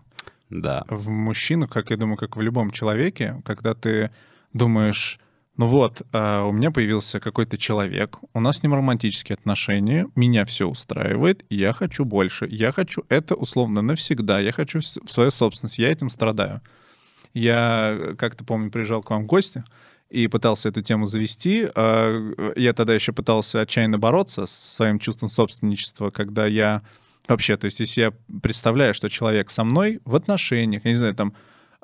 Да. 0.49 0.85
В 0.87 1.09
мужчину, 1.09 1.67
как 1.67 1.89
я 1.89 1.97
думаю, 1.97 2.17
как 2.17 2.37
в 2.37 2.41
любом 2.41 2.71
человеке, 2.71 3.41
когда 3.45 3.73
ты 3.73 4.11
думаешь, 4.53 5.19
ну 5.57 5.67
вот, 5.67 6.01
а, 6.12 6.43
у 6.43 6.51
меня 6.51 6.69
появился 6.69 7.19
какой-то 7.19 7.57
человек, 7.57 8.17
у 8.33 8.39
нас 8.41 8.57
с 8.57 8.63
ним 8.63 8.74
романтические 8.74 9.35
отношения, 9.35 10.07
меня 10.15 10.45
все 10.45 10.67
устраивает, 10.67 11.45
я 11.50 11.71
хочу 11.71 12.03
больше. 12.03 12.47
Я 12.50 12.74
хочу 12.74 13.05
это 13.07 13.35
условно 13.35 13.81
навсегда, 13.81 14.39
я 14.39 14.51
хочу 14.51 14.79
в 14.79 15.12
свою 15.12 15.31
собственность, 15.31 15.79
я 15.79 15.91
этим 15.91 16.09
страдаю. 16.09 16.62
Я 17.33 17.91
э, 17.93 18.15
как-то, 18.17 18.43
помню, 18.43 18.69
приезжал 18.69 19.01
к 19.01 19.09
вам 19.09 19.24
в 19.24 19.27
гости 19.27 19.63
и 20.09 20.27
пытался 20.27 20.69
эту 20.69 20.81
тему 20.81 21.05
завести. 21.05 21.67
А, 21.74 22.53
Я 22.55 22.74
тогда 22.74 22.93
еще 22.93 23.13
пытался 23.13 23.62
отчаянно 23.62 23.97
бороться 23.97 24.45
с 24.45 24.51
своим 24.51 25.00
чувством 25.00 25.29
собственничества, 25.29 26.12
когда 26.12 26.45
я 26.45 26.81
вообще, 27.27 27.55
то 27.55 27.65
есть 27.65 27.79
если 27.79 28.01
я 28.01 28.13
представляю, 28.41 28.93
что 28.93 29.09
человек 29.09 29.50
со 29.50 29.63
мной 29.63 30.01
в 30.05 30.15
отношениях, 30.15 30.83
я 30.85 30.91
не 30.91 30.97
знаю, 30.97 31.15
там, 31.15 31.33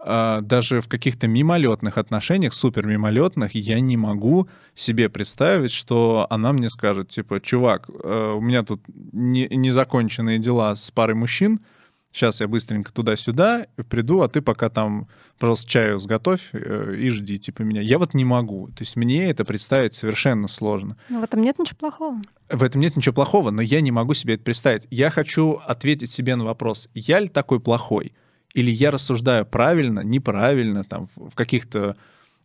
даже 0.03 0.81
в 0.81 0.87
каких-то 0.87 1.27
мимолетных 1.27 1.97
отношениях, 1.97 2.53
супер 2.53 2.85
мимолетных, 2.87 3.53
я 3.55 3.79
не 3.79 3.97
могу 3.97 4.47
себе 4.75 5.09
представить, 5.09 5.71
что 5.71 6.27
она 6.29 6.53
мне 6.53 6.69
скажет, 6.69 7.09
типа, 7.09 7.39
чувак, 7.39 7.89
э, 7.89 8.33
у 8.35 8.41
меня 8.41 8.63
тут 8.63 8.81
не- 8.87 9.47
незаконченные 9.47 10.39
дела 10.39 10.75
с 10.75 10.89
парой 10.91 11.15
мужчин, 11.15 11.59
сейчас 12.11 12.41
я 12.41 12.47
быстренько 12.47 12.91
туда-сюда 12.91 13.67
приду, 13.89 14.21
а 14.21 14.27
ты 14.27 14.41
пока 14.41 14.69
там, 14.69 15.07
пожалуйста, 15.39 15.69
чаю 15.69 15.99
сготовь 15.99 16.49
э, 16.53 16.95
и 16.97 17.09
жди, 17.09 17.37
типа, 17.37 17.61
меня. 17.61 17.81
Я 17.81 17.99
вот 17.99 18.13
не 18.13 18.25
могу. 18.25 18.67
То 18.69 18.81
есть 18.81 18.95
мне 18.95 19.29
это 19.29 19.45
представить 19.45 19.93
совершенно 19.93 20.47
сложно. 20.47 20.97
Но 21.09 21.21
в 21.21 21.23
этом 21.23 21.41
нет 21.41 21.57
ничего 21.59 21.77
плохого. 21.77 22.21
В 22.49 22.63
этом 22.63 22.81
нет 22.81 22.95
ничего 22.97 23.13
плохого, 23.13 23.51
но 23.51 23.61
я 23.61 23.81
не 23.81 23.91
могу 23.91 24.13
себе 24.13 24.33
это 24.33 24.43
представить. 24.43 24.87
Я 24.91 25.09
хочу 25.09 25.61
ответить 25.65 26.11
себе 26.11 26.35
на 26.35 26.43
вопрос, 26.43 26.89
я 26.93 27.19
ли 27.19 27.27
такой 27.27 27.59
плохой? 27.59 28.13
Или 28.53 28.71
я 28.71 28.91
рассуждаю 28.91 29.45
правильно, 29.45 30.01
неправильно, 30.01 30.83
там, 30.83 31.07
в 31.15 31.35
каких-то, 31.35 31.95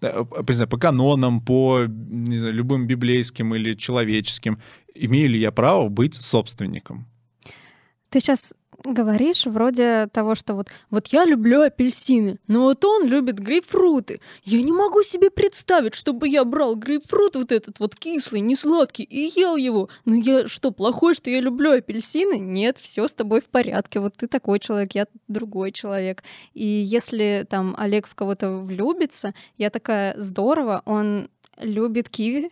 э, 0.02 0.24
не 0.48 0.54
знаю, 0.54 0.68
по 0.68 0.78
канонам, 0.78 1.40
по 1.40 1.86
не 1.86 2.38
знаю, 2.38 2.54
любым 2.54 2.86
библейским 2.86 3.54
или 3.54 3.74
человеческим. 3.74 4.58
Имею 4.94 5.30
ли 5.30 5.38
я 5.40 5.50
право 5.50 5.88
быть 5.88 6.14
собственником? 6.14 7.06
Ты 8.10 8.20
сейчас 8.20 8.54
говоришь 8.84 9.46
вроде 9.46 10.08
того, 10.12 10.34
что 10.34 10.54
вот, 10.54 10.68
вот 10.90 11.08
я 11.08 11.24
люблю 11.24 11.62
апельсины, 11.62 12.38
но 12.46 12.62
вот 12.62 12.84
он 12.84 13.06
любит 13.06 13.38
грейпфруты. 13.38 14.20
Я 14.44 14.62
не 14.62 14.72
могу 14.72 15.02
себе 15.02 15.30
представить, 15.30 15.94
чтобы 15.94 16.28
я 16.28 16.44
брал 16.44 16.76
грейпфрут 16.76 17.36
вот 17.36 17.52
этот 17.52 17.80
вот 17.80 17.96
кислый, 17.96 18.40
не 18.40 18.56
сладкий 18.56 19.04
и 19.04 19.30
ел 19.38 19.56
его. 19.56 19.88
Ну 20.04 20.14
я 20.14 20.48
что, 20.48 20.70
плохой, 20.70 21.14
что 21.14 21.30
я 21.30 21.40
люблю 21.40 21.72
апельсины? 21.72 22.38
Нет, 22.38 22.78
все 22.78 23.08
с 23.08 23.14
тобой 23.14 23.40
в 23.40 23.48
порядке. 23.48 24.00
Вот 24.00 24.14
ты 24.16 24.26
такой 24.26 24.58
человек, 24.58 24.94
я 24.94 25.06
другой 25.28 25.72
человек. 25.72 26.22
И 26.54 26.66
если 26.66 27.46
там 27.48 27.74
Олег 27.78 28.06
в 28.06 28.14
кого-то 28.14 28.58
влюбится, 28.58 29.34
я 29.58 29.70
такая, 29.70 30.14
здорово, 30.18 30.82
он 30.84 31.28
любит 31.58 32.08
киви, 32.08 32.50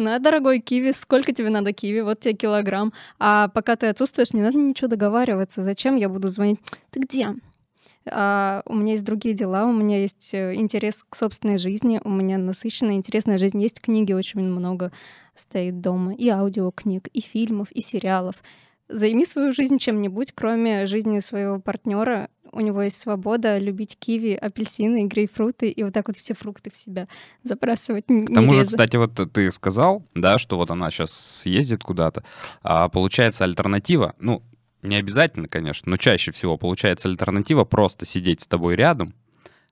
на, 0.00 0.18
дорогой 0.18 0.60
киви, 0.60 0.92
сколько 0.92 1.32
тебе 1.32 1.50
надо 1.50 1.72
киви? 1.72 2.00
Вот 2.00 2.20
тебе 2.20 2.34
килограмм. 2.34 2.92
А 3.18 3.48
пока 3.48 3.76
ты 3.76 3.86
отсутствуешь, 3.86 4.32
не 4.32 4.42
надо 4.42 4.58
ничего 4.58 4.88
договариваться. 4.88 5.62
Зачем 5.62 5.96
я 5.96 6.08
буду 6.08 6.28
звонить? 6.28 6.58
Ты 6.90 7.00
где? 7.00 7.34
А, 8.10 8.62
у 8.66 8.74
меня 8.74 8.92
есть 8.92 9.04
другие 9.04 9.34
дела, 9.34 9.66
у 9.66 9.72
меня 9.72 10.00
есть 10.00 10.32
э, 10.32 10.54
интерес 10.54 11.04
к 11.08 11.14
собственной 11.14 11.58
жизни, 11.58 12.00
у 12.02 12.08
меня 12.08 12.38
насыщенная, 12.38 12.94
интересная 12.94 13.38
жизнь. 13.38 13.60
Есть 13.60 13.80
книги 13.80 14.12
очень 14.12 14.40
много 14.40 14.90
стоит 15.34 15.80
дома, 15.80 16.14
и 16.14 16.28
аудиокниг, 16.28 17.08
и 17.08 17.20
фильмов, 17.20 17.70
и 17.72 17.82
сериалов. 17.82 18.42
Займи 18.90 19.24
свою 19.24 19.52
жизнь 19.52 19.78
чем-нибудь, 19.78 20.32
кроме 20.34 20.86
жизни 20.86 21.20
своего 21.20 21.60
партнера. 21.60 22.28
У 22.52 22.60
него 22.60 22.82
есть 22.82 22.98
свобода 22.98 23.58
любить 23.58 23.96
киви, 23.96 24.32
апельсины, 24.32 25.06
грейпфруты 25.06 25.70
и 25.70 25.84
вот 25.84 25.92
так 25.92 26.08
вот 26.08 26.16
все 26.16 26.34
фрукты 26.34 26.70
в 26.70 26.76
себя 26.76 27.06
забрасывать. 27.44 28.06
К 28.06 28.34
тому 28.34 28.54
же, 28.54 28.66
кстати, 28.66 28.96
вот 28.96 29.12
ты 29.32 29.50
сказал, 29.52 30.04
да, 30.14 30.36
что 30.38 30.56
вот 30.56 30.70
она 30.72 30.90
сейчас 30.90 31.12
съездит 31.12 31.84
куда-то, 31.84 32.24
а 32.62 32.88
получается 32.88 33.44
альтернатива, 33.44 34.14
ну, 34.18 34.42
не 34.82 34.96
обязательно, 34.96 35.46
конечно, 35.46 35.90
но 35.90 35.96
чаще 35.96 36.32
всего 36.32 36.56
получается 36.56 37.08
альтернатива 37.08 37.64
просто 37.64 38.04
сидеть 38.04 38.40
с 38.40 38.46
тобой 38.46 38.74
рядом, 38.74 39.14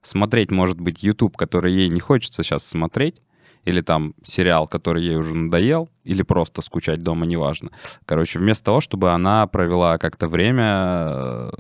смотреть, 0.03 0.51
может 0.51 0.81
быть, 0.81 1.03
YouTube, 1.03 1.37
который 1.37 1.73
ей 1.73 1.89
не 1.89 2.01
хочется 2.01 2.43
сейчас 2.45 2.65
смотреть, 2.65 3.23
или 3.69 3.83
там 3.83 4.15
сериал, 4.25 4.67
который 4.67 5.05
ей 5.05 5.17
уже 5.17 5.35
надоел, 5.35 5.89
или 6.05 6.23
просто 6.23 6.63
скучать 6.63 7.01
дома, 7.01 7.27
неважно. 7.27 7.71
Короче, 8.07 8.39
вместо 8.39 8.65
того, 8.65 8.81
чтобы 8.81 9.13
она 9.13 9.47
провела 9.47 9.99
как-то 9.99 10.27
время, 10.27 10.65
э, 10.67 11.51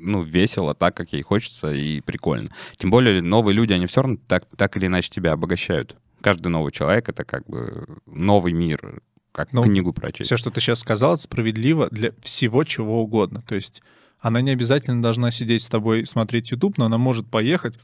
ну, 0.00 0.22
весело, 0.22 0.74
так, 0.74 0.96
как 0.96 1.12
ей 1.12 1.22
хочется, 1.22 1.72
и 1.72 2.00
прикольно. 2.00 2.50
Тем 2.76 2.90
более 2.90 3.22
новые 3.22 3.54
люди, 3.54 3.72
они 3.72 3.86
все 3.86 4.02
равно 4.02 4.18
так, 4.26 4.46
так 4.56 4.76
или 4.76 4.86
иначе 4.86 5.10
тебя 5.10 5.32
обогащают. 5.32 5.96
Каждый 6.20 6.48
новый 6.48 6.72
человек— 6.72 7.08
это 7.10 7.24
как 7.24 7.46
бы 7.46 7.86
новый 8.06 8.52
мир, 8.52 9.00
как 9.30 9.52
Ну, 9.52 9.62
книгу 9.62 9.92
прочесть. 9.92 10.26
Все, 10.26 10.36
что 10.36 10.50
ты 10.50 10.60
сейчас 10.60 10.80
сказал, 10.80 11.16
справедливо 11.16 11.88
для 11.90 12.10
всего 12.20 12.64
чего 12.64 13.00
угодно. 13.00 13.42
То 13.46 13.54
есть 13.54 13.82
она 14.18 14.40
не 14.40 14.50
обязательно 14.50 15.00
должна 15.00 15.30
сидеть 15.30 15.62
с 15.62 15.68
тобой 15.68 16.04
смотреть 16.04 16.50
YouTube, 16.50 16.78
но 16.78 16.86
она 16.86 16.98
может 16.98 17.28
поехать, 17.28 17.78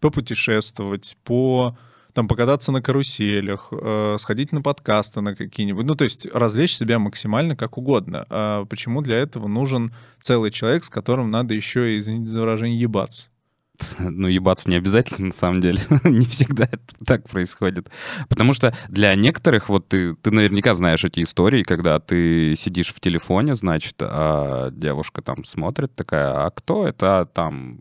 попутешествовать, 0.00 1.18
по 1.24 1.76
там 2.14 2.28
покататься 2.28 2.72
на 2.72 2.80
каруселях, 2.80 3.68
э, 3.72 4.16
сходить 4.18 4.52
на 4.52 4.62
подкасты 4.62 5.20
на 5.20 5.34
какие-нибудь. 5.34 5.84
Ну, 5.84 5.96
то 5.96 6.04
есть 6.04 6.26
развлечь 6.32 6.76
себя 6.76 6.98
максимально 6.98 7.56
как 7.56 7.76
угодно. 7.76 8.24
А 8.30 8.64
почему 8.66 9.02
для 9.02 9.16
этого 9.16 9.48
нужен 9.48 9.92
целый 10.20 10.50
человек, 10.50 10.84
с 10.84 10.90
которым 10.90 11.30
надо 11.30 11.54
еще, 11.54 11.98
извините 11.98 12.30
за 12.30 12.40
выражение, 12.40 12.78
ебаться? 12.78 13.28
ну, 13.98 14.28
ебаться 14.28 14.70
не 14.70 14.76
обязательно, 14.76 15.26
на 15.26 15.32
самом 15.32 15.60
деле. 15.60 15.80
не 16.04 16.26
всегда 16.26 16.64
это 16.64 17.04
так 17.04 17.28
происходит. 17.28 17.90
Потому 18.28 18.52
что 18.52 18.74
для 18.88 19.14
некоторых, 19.16 19.68
вот 19.68 19.88
ты, 19.88 20.14
ты 20.14 20.30
наверняка 20.30 20.74
знаешь 20.74 21.04
эти 21.04 21.22
истории, 21.22 21.64
когда 21.64 21.98
ты 21.98 22.54
сидишь 22.56 22.94
в 22.94 23.00
телефоне, 23.00 23.56
значит, 23.56 23.96
а 24.00 24.70
девушка 24.70 25.22
там 25.22 25.44
смотрит 25.44 25.94
такая, 25.94 26.46
а 26.46 26.50
кто 26.50 26.86
это 26.86 27.28
там 27.32 27.80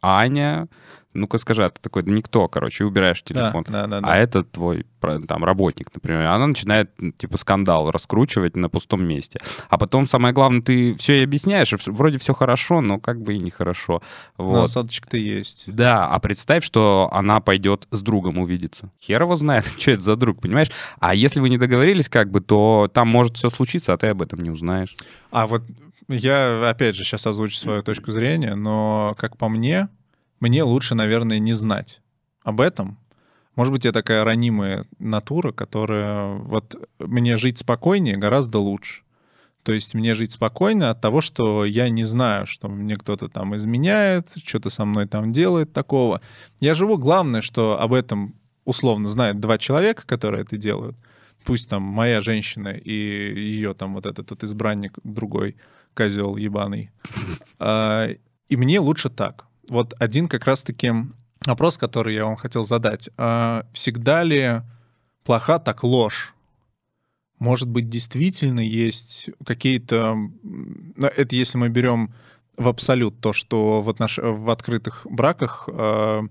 Аня, 0.00 0.68
ну-ка 1.14 1.38
скажи, 1.38 1.64
а 1.64 1.70
ты 1.70 1.80
такой, 1.80 2.02
да 2.02 2.12
никто, 2.12 2.48
короче, 2.48 2.84
и 2.84 2.86
убираешь 2.86 3.22
телефон. 3.22 3.64
Да, 3.68 3.86
да, 3.86 4.00
да, 4.00 4.08
а 4.08 4.16
это 4.16 4.42
твой 4.42 4.86
там 5.00 5.44
работник, 5.44 5.90
например. 5.94 6.22
Она 6.26 6.46
начинает 6.46 6.90
типа 7.16 7.38
скандал 7.38 7.90
раскручивать 7.90 8.56
на 8.56 8.68
пустом 8.68 9.04
месте. 9.04 9.40
А 9.68 9.78
потом 9.78 10.06
самое 10.06 10.34
главное, 10.34 10.60
ты 10.60 10.94
все 10.96 11.20
и 11.20 11.24
объясняешь, 11.24 11.72
вроде 11.86 12.18
все 12.18 12.34
хорошо, 12.34 12.80
но 12.80 12.98
как 12.98 13.22
бы 13.22 13.34
и 13.34 13.38
нехорошо. 13.38 14.02
Вот. 14.36 14.54
Но 14.54 14.62
осадочек-то 14.64 15.16
есть. 15.16 15.64
Да, 15.66 16.06
а 16.06 16.18
представь, 16.18 16.64
что 16.64 17.08
она 17.12 17.40
пойдет 17.40 17.86
с 17.90 18.02
другом 18.02 18.38
увидеться. 18.38 18.90
Хер 19.00 19.22
его 19.22 19.36
знает, 19.36 19.64
что 19.78 19.92
это 19.92 20.02
за 20.02 20.16
друг, 20.16 20.40
понимаешь? 20.40 20.70
А 20.98 21.14
если 21.14 21.40
вы 21.40 21.48
не 21.48 21.58
договорились 21.58 22.08
как 22.08 22.30
бы, 22.30 22.40
то 22.40 22.90
там 22.92 23.08
может 23.08 23.36
все 23.36 23.50
случиться, 23.50 23.92
а 23.92 23.98
ты 23.98 24.08
об 24.08 24.22
этом 24.22 24.40
не 24.40 24.50
узнаешь. 24.50 24.96
А 25.30 25.46
вот 25.46 25.62
я, 26.08 26.68
опять 26.68 26.96
же, 26.96 27.04
сейчас 27.04 27.26
озвучу 27.26 27.56
свою 27.56 27.82
точку 27.82 28.12
зрения, 28.12 28.54
но, 28.54 29.14
как 29.18 29.36
по 29.36 29.48
мне, 29.48 29.88
мне 30.40 30.62
лучше, 30.62 30.94
наверное, 30.94 31.38
не 31.38 31.52
знать 31.52 32.00
об 32.42 32.60
этом. 32.60 32.98
Может 33.56 33.72
быть, 33.72 33.84
я 33.84 33.92
такая 33.92 34.24
ранимая 34.24 34.86
натура, 34.98 35.52
которая... 35.52 36.34
Вот 36.36 36.76
мне 36.98 37.36
жить 37.36 37.58
спокойнее 37.58 38.16
гораздо 38.16 38.58
лучше. 38.58 39.02
То 39.64 39.72
есть 39.72 39.94
мне 39.94 40.14
жить 40.14 40.32
спокойно 40.32 40.90
от 40.90 41.00
того, 41.00 41.20
что 41.20 41.64
я 41.64 41.90
не 41.90 42.04
знаю, 42.04 42.46
что 42.46 42.68
мне 42.68 42.96
кто-то 42.96 43.28
там 43.28 43.56
изменяет, 43.56 44.30
что-то 44.42 44.70
со 44.70 44.84
мной 44.84 45.06
там 45.06 45.32
делает 45.32 45.72
такого. 45.72 46.22
Я 46.60 46.74
живу, 46.74 46.96
главное, 46.96 47.40
что 47.40 47.80
об 47.80 47.92
этом 47.92 48.34
условно 48.64 49.08
знает 49.10 49.40
два 49.40 49.58
человека, 49.58 50.04
которые 50.06 50.42
это 50.42 50.56
делают. 50.56 50.96
Пусть 51.44 51.68
там 51.68 51.82
моя 51.82 52.20
женщина 52.20 52.68
и 52.68 52.92
ее 52.92 53.74
там 53.74 53.94
вот 53.94 54.06
этот 54.06 54.30
вот 54.30 54.44
избранник 54.44 54.92
другой 55.04 55.56
козел 55.98 56.36
ебаный. 56.36 56.90
А, 57.58 58.08
и 58.48 58.56
мне 58.56 58.78
лучше 58.78 59.10
так. 59.10 59.46
Вот 59.68 59.94
один 59.98 60.28
как 60.28 60.44
раз-таки 60.44 60.92
вопрос, 61.44 61.76
который 61.76 62.14
я 62.14 62.24
вам 62.24 62.36
хотел 62.36 62.64
задать. 62.64 63.10
А, 63.16 63.66
всегда 63.72 64.22
ли 64.22 64.62
плоха 65.24 65.58
так 65.58 65.82
ложь? 65.82 66.34
Может 67.40 67.68
быть, 67.68 67.88
действительно 67.88 68.60
есть 68.60 69.30
какие-то... 69.44 70.14
Ну, 70.42 71.06
это 71.06 71.36
если 71.36 71.58
мы 71.58 71.68
берем 71.68 72.14
в 72.56 72.68
абсолют 72.68 73.20
то, 73.20 73.32
что 73.32 73.80
в, 73.80 73.88
отнош... 73.88 74.18
в 74.18 74.50
открытых 74.50 75.06
браках 75.08 75.68
э, 75.72 76.22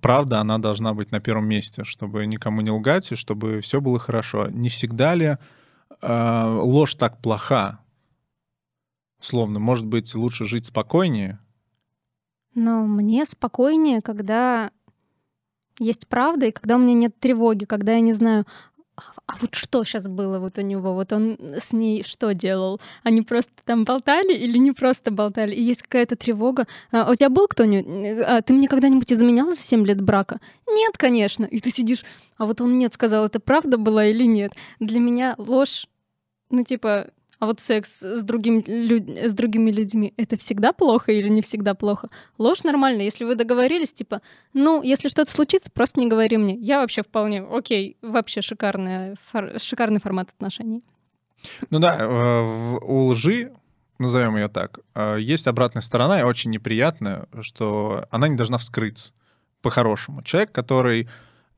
правда, 0.00 0.40
она 0.40 0.58
должна 0.58 0.92
быть 0.92 1.12
на 1.12 1.20
первом 1.20 1.46
месте, 1.48 1.84
чтобы 1.84 2.26
никому 2.26 2.60
не 2.60 2.70
лгать 2.70 3.12
и 3.12 3.14
чтобы 3.14 3.60
все 3.60 3.80
было 3.80 3.98
хорошо. 3.98 4.48
Не 4.50 4.68
всегда 4.68 5.14
ли 5.14 5.36
э, 6.02 6.58
ложь 6.60 6.94
так 6.94 7.22
плоха? 7.22 7.83
Словно, 9.24 9.58
может 9.58 9.86
быть, 9.86 10.14
лучше 10.14 10.44
жить 10.44 10.66
спокойнее? 10.66 11.38
Но 12.54 12.84
мне 12.84 13.24
спокойнее, 13.24 14.02
когда 14.02 14.70
есть 15.78 16.08
правда, 16.08 16.44
и 16.46 16.52
когда 16.52 16.76
у 16.76 16.78
меня 16.78 16.92
нет 16.92 17.18
тревоги, 17.18 17.64
когда 17.64 17.94
я 17.94 18.00
не 18.00 18.12
знаю, 18.12 18.44
а, 18.96 19.02
а 19.26 19.36
вот 19.40 19.54
что 19.54 19.82
сейчас 19.82 20.08
было 20.08 20.38
вот 20.38 20.58
у 20.58 20.60
него, 20.60 20.92
вот 20.92 21.14
он 21.14 21.38
с 21.58 21.72
ней 21.72 22.02
что 22.02 22.34
делал? 22.34 22.82
Они 23.02 23.22
просто 23.22 23.50
там 23.64 23.84
болтали 23.84 24.34
или 24.34 24.58
не 24.58 24.72
просто 24.72 25.10
болтали? 25.10 25.54
И 25.54 25.62
есть 25.62 25.82
какая-то 25.84 26.16
тревога. 26.16 26.66
А 26.92 27.10
у 27.10 27.14
тебя 27.14 27.30
был 27.30 27.48
кто-нибудь? 27.48 28.22
А 28.26 28.42
ты 28.42 28.52
мне 28.52 28.68
когда-нибудь 28.68 29.10
изменял 29.10 29.54
за 29.54 29.62
7 29.62 29.86
лет 29.86 30.02
брака? 30.02 30.38
Нет, 30.68 30.98
конечно. 30.98 31.46
И 31.46 31.60
ты 31.60 31.70
сидишь, 31.70 32.04
а 32.36 32.44
вот 32.44 32.60
он 32.60 32.76
нет 32.76 32.92
сказал, 32.92 33.24
это 33.24 33.40
правда 33.40 33.78
была 33.78 34.04
или 34.04 34.24
нет? 34.24 34.52
Для 34.80 35.00
меня 35.00 35.34
ложь, 35.38 35.88
ну 36.50 36.62
типа, 36.62 37.08
а 37.38 37.46
вот 37.46 37.60
секс 37.60 38.02
с, 38.02 38.22
другим, 38.22 38.62
люд... 38.66 39.08
с 39.08 39.32
другими 39.32 39.70
людьми— 39.70 40.14
это 40.16 40.36
всегда 40.36 40.72
плохо 40.72 41.12
или 41.12 41.28
не 41.28 41.42
всегда 41.42 41.74
плохо? 41.74 42.08
Ложь 42.38 42.62
нормально. 42.64 43.02
Если 43.02 43.24
вы 43.24 43.34
договорились, 43.34 43.92
типа, 43.92 44.22
ну, 44.52 44.82
если 44.82 45.08
что-то 45.08 45.30
случится, 45.30 45.70
просто 45.70 46.00
не 46.00 46.08
говори 46.08 46.36
мне. 46.36 46.54
Я 46.54 46.80
вообще 46.80 47.02
вполне 47.02 47.42
окей. 47.42 47.96
Вообще 48.02 48.42
шикарный, 48.42 49.16
фор... 49.30 49.58
шикарный 49.58 50.00
формат 50.00 50.30
отношений. 50.30 50.82
Ну 51.70 51.78
да, 51.78 51.96
э, 51.98 52.78
у 52.82 53.06
лжи, 53.08 53.52
назовем 53.98 54.36
ее 54.36 54.48
так, 54.48 54.80
э, 54.94 55.18
есть 55.20 55.46
обратная 55.46 55.82
сторона, 55.82 56.20
и 56.20 56.24
очень 56.24 56.50
неприятная, 56.50 57.26
что 57.42 58.06
она 58.10 58.28
не 58.28 58.36
должна 58.36 58.58
вскрыться 58.58 59.12
по-хорошему. 59.60 60.22
Человек, 60.22 60.52
который 60.52 61.08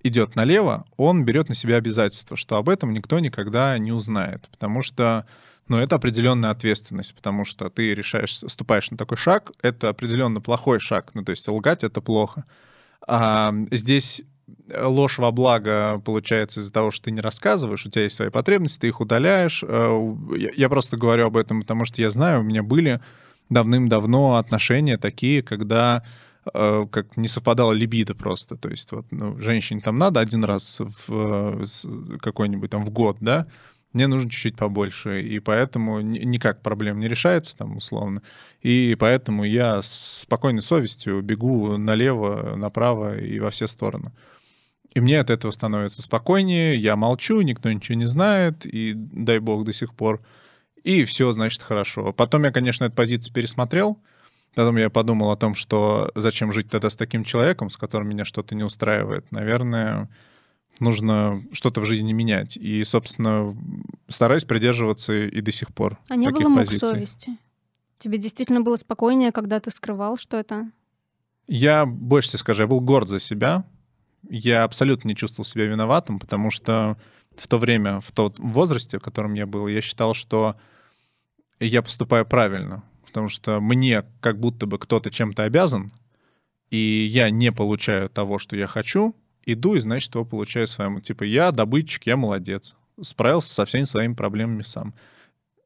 идет 0.03 0.37
налево, 0.37 0.87
он 0.97 1.25
берет 1.25 1.49
на 1.49 1.55
себя 1.55 1.77
обязательство, 1.77 2.37
что 2.37 2.57
об 2.57 2.69
этом 2.69 2.93
никто 2.93 3.19
никогда 3.19 3.77
не 3.79 3.93
узнает, 3.93 4.49
потому 4.51 4.83
что 4.83 5.27
но 5.68 5.81
это 5.81 5.96
определенная 5.96 6.50
ответственность, 6.50 7.14
потому 7.14 7.44
что 7.44 7.68
ты 7.70 7.94
решаешь, 7.94 8.37
ступаешь 8.37 8.90
на 8.90 8.96
такой 8.96 9.16
шаг, 9.16 9.52
это 9.62 9.88
определенно 9.88 10.40
плохой 10.40 10.79
шаг, 10.79 11.11
ну 11.14 11.24
то 11.24 11.31
есть 11.31 11.46
лгать 11.48 11.85
это 11.85 12.00
плохо. 12.00 12.44
А 13.07 13.52
здесь 13.70 14.22
ложь 14.74 15.18
во 15.18 15.31
благо 15.33 16.00
получается 16.05 16.61
из-за 16.61 16.72
того, 16.72 16.90
что 16.90 17.07
ты 17.07 17.11
не 17.11 17.20
рассказываешь, 17.20 17.87
у 17.87 17.90
тебя 17.90 18.05
есть 18.05 18.16
свои 18.16 18.31
потребности, 18.31 18.81
ты 18.81 18.88
их 18.88 19.00
удаляешь. 19.00 19.64
Э, 19.66 20.14
я 20.57 20.68
просто 20.68 20.96
говорю 20.96 21.26
об 21.26 21.37
этом, 21.37 21.61
потому 21.61 21.85
что 21.85 22.00
я 22.00 22.11
знаю, 22.11 22.40
у 22.40 22.44
меня 22.44 22.62
были 22.62 23.00
давным-давно 23.48 24.37
отношения 24.37 24.98
такие, 24.98 25.42
когда 25.42 26.05
э, 26.52 26.87
как 26.90 27.16
не 27.16 27.29
совпадала 27.29 27.72
либидо 27.72 28.14
просто. 28.14 28.57
То 28.57 28.68
есть 28.68 28.92
вот 28.92 29.07
ну, 29.11 29.38
женщине 29.40 29.81
там 29.81 29.98
надо 29.98 30.20
один 30.20 30.44
раз 30.44 30.81
в 30.81 31.64
какой-нибудь 32.20 32.70
там 32.70 32.85
в 32.85 32.90
год, 32.90 33.18
да, 33.20 33.46
мне 33.97 34.09
нужно 34.09 34.31
чуть-чуть 34.31 34.57
побольше, 34.57 35.23
и 35.23 35.39
поэтому 35.41 36.03
никак 36.03 36.61
проблем 36.61 37.01
не 37.01 37.09
решается 37.09 37.57
там 37.57 37.79
условно, 37.79 38.21
и 38.61 38.95
поэтому 38.99 39.45
я 39.45 39.81
с 39.81 40.21
спокойной 40.21 40.61
совестью 40.61 41.23
бегу 41.23 41.79
налево, 41.79 42.57
направо 42.57 43.19
и 43.19 43.41
во 43.41 43.51
все 43.51 43.67
стороны. 43.67 44.13
И 44.93 45.01
мне 45.01 45.19
от 45.19 45.31
этого 45.31 45.51
становится 45.51 46.03
спокойнее, 46.03 46.77
я 46.77 46.95
молчу, 46.95 47.41
никто 47.41 47.73
ничего 47.73 47.97
не 47.97 48.05
знает, 48.05 48.67
и 48.67 48.93
дай 48.95 49.39
бог 49.39 49.65
до 49.65 49.73
сих 49.73 49.95
пор, 49.95 50.21
и 50.85 51.05
все, 51.07 51.33
значит, 51.33 51.63
хорошо. 51.63 52.13
Потом 52.13 52.45
я, 52.45 52.53
конечно, 52.53 52.85
эту 52.85 52.95
позицию 52.95 53.33
пересмотрел, 53.33 53.99
Потом 54.55 54.79
я 54.79 54.89
подумал 54.89 55.31
о 55.33 55.37
том, 55.37 55.55
что 55.55 56.11
зачем 56.15 56.51
жить 56.51 56.71
тогда 56.71 56.89
с 56.89 56.97
таким 56.97 57.25
человеком, 57.25 57.69
с 57.69 57.77
которым 57.77 58.09
меня 58.09 58.25
что-то 58.25 58.55
не 58.55 58.65
устраивает. 58.65 59.31
Наверное, 59.31 60.09
нужно 60.81 61.45
что-то 61.53 61.81
в 61.81 61.85
жизни 61.85 62.12
менять. 62.12 62.57
И, 62.57 62.83
собственно, 62.85 63.57
стараюсь 64.09 64.45
придерживаться 64.45 65.12
и 65.12 65.41
до 65.41 65.53
сих 65.53 65.75
пор. 65.75 65.99
А 66.09 66.17
не 66.17 66.31
было 66.31 66.49
мук 66.49 66.71
совести? 66.71 67.39
Тебе 67.99 68.19
действительно 68.19 68.61
было 68.61 68.77
спокойнее, 68.77 69.33
когда 69.33 69.59
ты 69.59 69.71
скрывал, 69.71 70.19
что 70.19 70.37
это? 70.37 70.71
Я 71.47 71.87
больше 71.87 72.31
тебе 72.31 72.39
скажу, 72.39 72.62
я 72.62 72.67
был 72.67 72.81
горд 72.81 73.09
за 73.09 73.21
себя. 73.21 73.65
Я 74.29 74.65
абсолютно 74.65 75.09
не 75.09 75.17
чувствовал 75.17 75.45
себя 75.45 75.67
виноватым, 75.67 76.19
потому 76.19 76.51
что 76.51 76.99
в 77.37 77.47
то 77.49 77.59
время, 77.59 78.01
в 78.01 78.12
тот 78.12 78.39
возрасте, 78.39 78.99
в 78.99 79.03
котором 79.03 79.35
я 79.35 79.47
был, 79.47 79.69
я 79.69 79.81
считал, 79.81 80.15
что 80.15 80.57
я 81.61 81.83
поступаю 81.83 82.27
правильно, 82.27 82.83
потому 83.05 83.29
что 83.29 83.61
мне 83.61 84.05
как 84.21 84.41
будто 84.41 84.67
бы 84.67 84.79
кто-то 84.79 85.11
чем-то 85.11 85.45
обязан, 85.45 85.93
и 86.71 87.07
я 87.09 87.31
не 87.31 87.53
получаю 87.53 88.11
того, 88.11 88.39
что 88.39 88.57
я 88.57 88.67
хочу, 88.67 89.15
иду 89.47 89.75
и, 89.75 89.81
значит, 89.81 90.15
его 90.15 90.25
получаю 90.25 90.67
своему. 90.67 91.01
Типа, 91.01 91.23
я 91.23 91.53
добытчик, 91.53 92.07
я 92.07 92.17
молодец. 92.17 92.75
Справился 93.01 93.55
со 93.55 93.65
всеми 93.65 93.85
своими 93.85 94.15
проблемами 94.15 94.63
сам. 94.63 94.95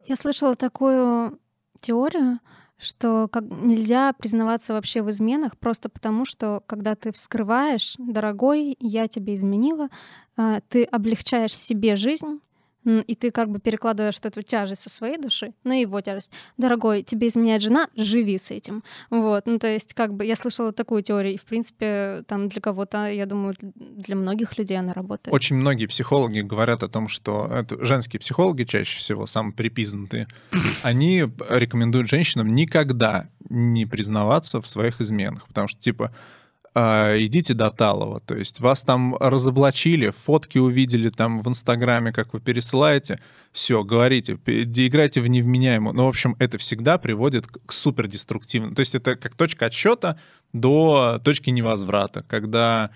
Я 0.06 0.16
слышала 0.16 0.54
такую 0.54 1.38
теорию, 1.80 2.38
что 2.78 3.28
как 3.28 3.44
нельзя 3.44 4.12
признаваться 4.12 4.72
вообще 4.72 5.02
в 5.02 5.10
изменах 5.10 5.58
просто 5.58 5.88
потому, 5.88 6.24
что 6.24 6.62
когда 6.66 6.94
ты 6.94 7.12
вскрываешь, 7.12 7.94
дорогой, 7.98 8.76
я 8.80 9.06
тебе 9.06 9.34
изменила, 9.34 9.88
а, 10.36 10.60
ты 10.68 10.84
облегчаешь 10.84 11.54
себе 11.54 11.96
жизнь, 11.96 12.40
и 12.84 13.14
ты 13.14 13.30
как 13.30 13.50
бы 13.50 13.58
перекладываешь 13.58 14.18
эту 14.22 14.42
тяжесть 14.42 14.82
со 14.82 14.90
своей 14.90 15.18
души 15.18 15.52
на 15.64 15.80
его 15.80 16.00
тяжесть. 16.00 16.30
Дорогой, 16.56 17.02
тебе 17.02 17.28
изменяет 17.28 17.62
жена, 17.62 17.88
живи 17.96 18.38
с 18.38 18.50
этим. 18.50 18.82
Вот, 19.10 19.46
ну 19.46 19.58
то 19.58 19.68
есть 19.68 19.94
как 19.94 20.14
бы 20.14 20.24
я 20.24 20.36
слышала 20.36 20.72
такую 20.72 21.02
теорию, 21.02 21.34
и 21.34 21.36
в 21.36 21.44
принципе 21.44 22.24
там 22.26 22.48
для 22.48 22.60
кого-то, 22.60 23.10
я 23.10 23.26
думаю, 23.26 23.54
для 23.60 24.16
многих 24.16 24.56
людей 24.58 24.78
она 24.78 24.92
работает. 24.92 25.34
Очень 25.34 25.56
многие 25.56 25.86
психологи 25.86 26.40
говорят 26.40 26.82
о 26.82 26.88
том, 26.88 27.08
что 27.08 27.48
это 27.50 27.84
женские 27.84 28.20
психологи 28.20 28.64
чаще 28.64 28.98
всего, 28.98 29.26
самые 29.26 29.52
припизнутые, 29.52 30.28
они 30.82 31.26
рекомендуют 31.48 32.08
женщинам 32.08 32.54
никогда 32.54 33.28
не 33.48 33.86
признаваться 33.86 34.60
в 34.60 34.66
своих 34.66 35.00
изменах, 35.00 35.46
потому 35.46 35.68
что 35.68 35.80
типа 35.80 36.14
идите 36.74 37.54
до 37.54 37.70
Талова. 37.70 38.20
То 38.20 38.36
есть 38.36 38.60
вас 38.60 38.82
там 38.82 39.16
разоблачили, 39.16 40.10
фотки 40.10 40.58
увидели 40.58 41.08
там 41.08 41.40
в 41.40 41.48
Инстаграме, 41.48 42.12
как 42.12 42.32
вы 42.32 42.40
пересылаете, 42.40 43.20
все, 43.52 43.82
говорите, 43.82 44.38
играйте 44.46 45.20
в 45.20 45.26
невменяемую. 45.26 45.94
Ну, 45.94 46.04
в 46.04 46.08
общем, 46.08 46.36
это 46.38 46.58
всегда 46.58 46.98
приводит 46.98 47.46
к 47.48 47.72
супердеструктивному. 47.72 48.74
То 48.74 48.80
есть 48.80 48.94
это 48.94 49.16
как 49.16 49.34
точка 49.34 49.66
отсчета 49.66 50.18
до 50.52 51.20
точки 51.24 51.50
невозврата, 51.50 52.24
когда 52.28 52.90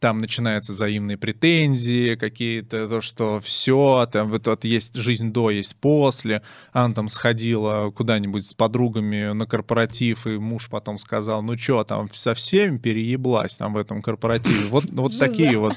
там 0.00 0.18
начинаются 0.18 0.72
взаимные 0.72 1.18
претензии 1.18 2.16
какие-то, 2.16 2.88
то, 2.88 3.00
что 3.02 3.38
все, 3.38 4.08
там 4.10 4.30
вот, 4.30 4.46
вот 4.46 4.64
есть 4.64 4.94
жизнь 4.94 5.30
до, 5.30 5.50
есть 5.50 5.76
после. 5.76 6.42
Она 6.72 6.94
там 6.94 7.08
сходила 7.08 7.90
куда-нибудь 7.90 8.46
с 8.46 8.54
подругами 8.54 9.32
на 9.32 9.46
корпоратив, 9.46 10.26
и 10.26 10.38
муж 10.38 10.68
потом 10.70 10.98
сказал, 10.98 11.42
ну 11.42 11.56
что, 11.56 11.84
там 11.84 12.08
со 12.12 12.34
всеми 12.34 12.78
перееблась 12.78 13.56
там 13.56 13.74
в 13.74 13.76
этом 13.76 14.02
корпоративе. 14.02 14.64
Вот, 14.70 14.84
вот 14.90 15.18
такие 15.18 15.58
вот 15.58 15.76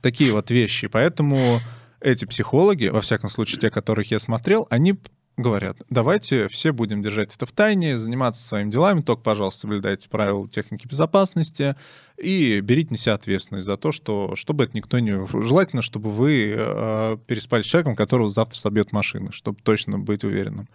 такие 0.00 0.32
вот 0.32 0.50
вещи. 0.50 0.86
Поэтому 0.86 1.60
эти 2.00 2.24
психологи, 2.24 2.86
во 2.86 3.00
всяком 3.00 3.28
случае, 3.28 3.60
те, 3.60 3.70
которых 3.70 4.10
я 4.12 4.20
смотрел, 4.20 4.66
они 4.70 4.94
говорят, 5.36 5.78
давайте 5.88 6.48
все 6.48 6.72
будем 6.72 7.02
держать 7.02 7.34
это 7.34 7.46
в 7.46 7.52
тайне, 7.52 7.98
заниматься 7.98 8.42
своими 8.42 8.70
делами, 8.70 9.00
только, 9.00 9.22
пожалуйста, 9.22 9.62
соблюдайте 9.62 10.08
правила 10.08 10.48
техники 10.48 10.86
безопасности 10.86 11.76
и 12.18 12.60
берите 12.60 12.90
на 12.90 12.96
себя 12.98 13.14
ответственность 13.14 13.66
за 13.66 13.76
то, 13.76 13.92
что, 13.92 14.36
чтобы 14.36 14.64
это 14.64 14.76
никто 14.76 14.98
не... 14.98 15.26
Желательно, 15.42 15.82
чтобы 15.82 16.10
вы 16.10 16.54
э, 16.56 17.16
переспали 17.26 17.62
с 17.62 17.66
человеком, 17.66 17.96
которого 17.96 18.28
завтра 18.28 18.58
собьет 18.58 18.92
машина, 18.92 19.32
чтобы 19.32 19.60
точно 19.62 19.98
быть 19.98 20.24
уверенным. 20.24 20.68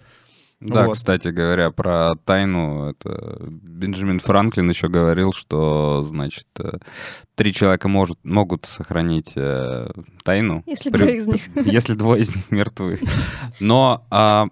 Да, 0.60 0.88
вот. 0.88 0.94
кстати 0.94 1.28
говоря, 1.28 1.70
про 1.70 2.16
тайну, 2.26 2.90
это 2.90 3.38
Бенджамин 3.42 4.20
Франклин 4.20 4.68
еще 4.70 4.88
говорил, 4.88 5.32
что, 5.32 6.02
значит, 6.02 6.48
э, 6.58 6.80
три 7.36 7.54
человека 7.54 7.88
может, 7.88 8.18
могут 8.24 8.66
сохранить 8.66 9.34
э, 9.36 9.92
тайну. 10.24 10.64
Если 10.66 10.90
при... 10.90 10.98
двое 10.98 11.18
из 11.18 11.28
них. 11.28 11.42
Если 11.66 11.94
двое 11.94 12.22
из 12.22 12.36
них 12.36 12.50
мертвы. 12.50 13.00
Но, 13.60 14.04
а, 14.10 14.48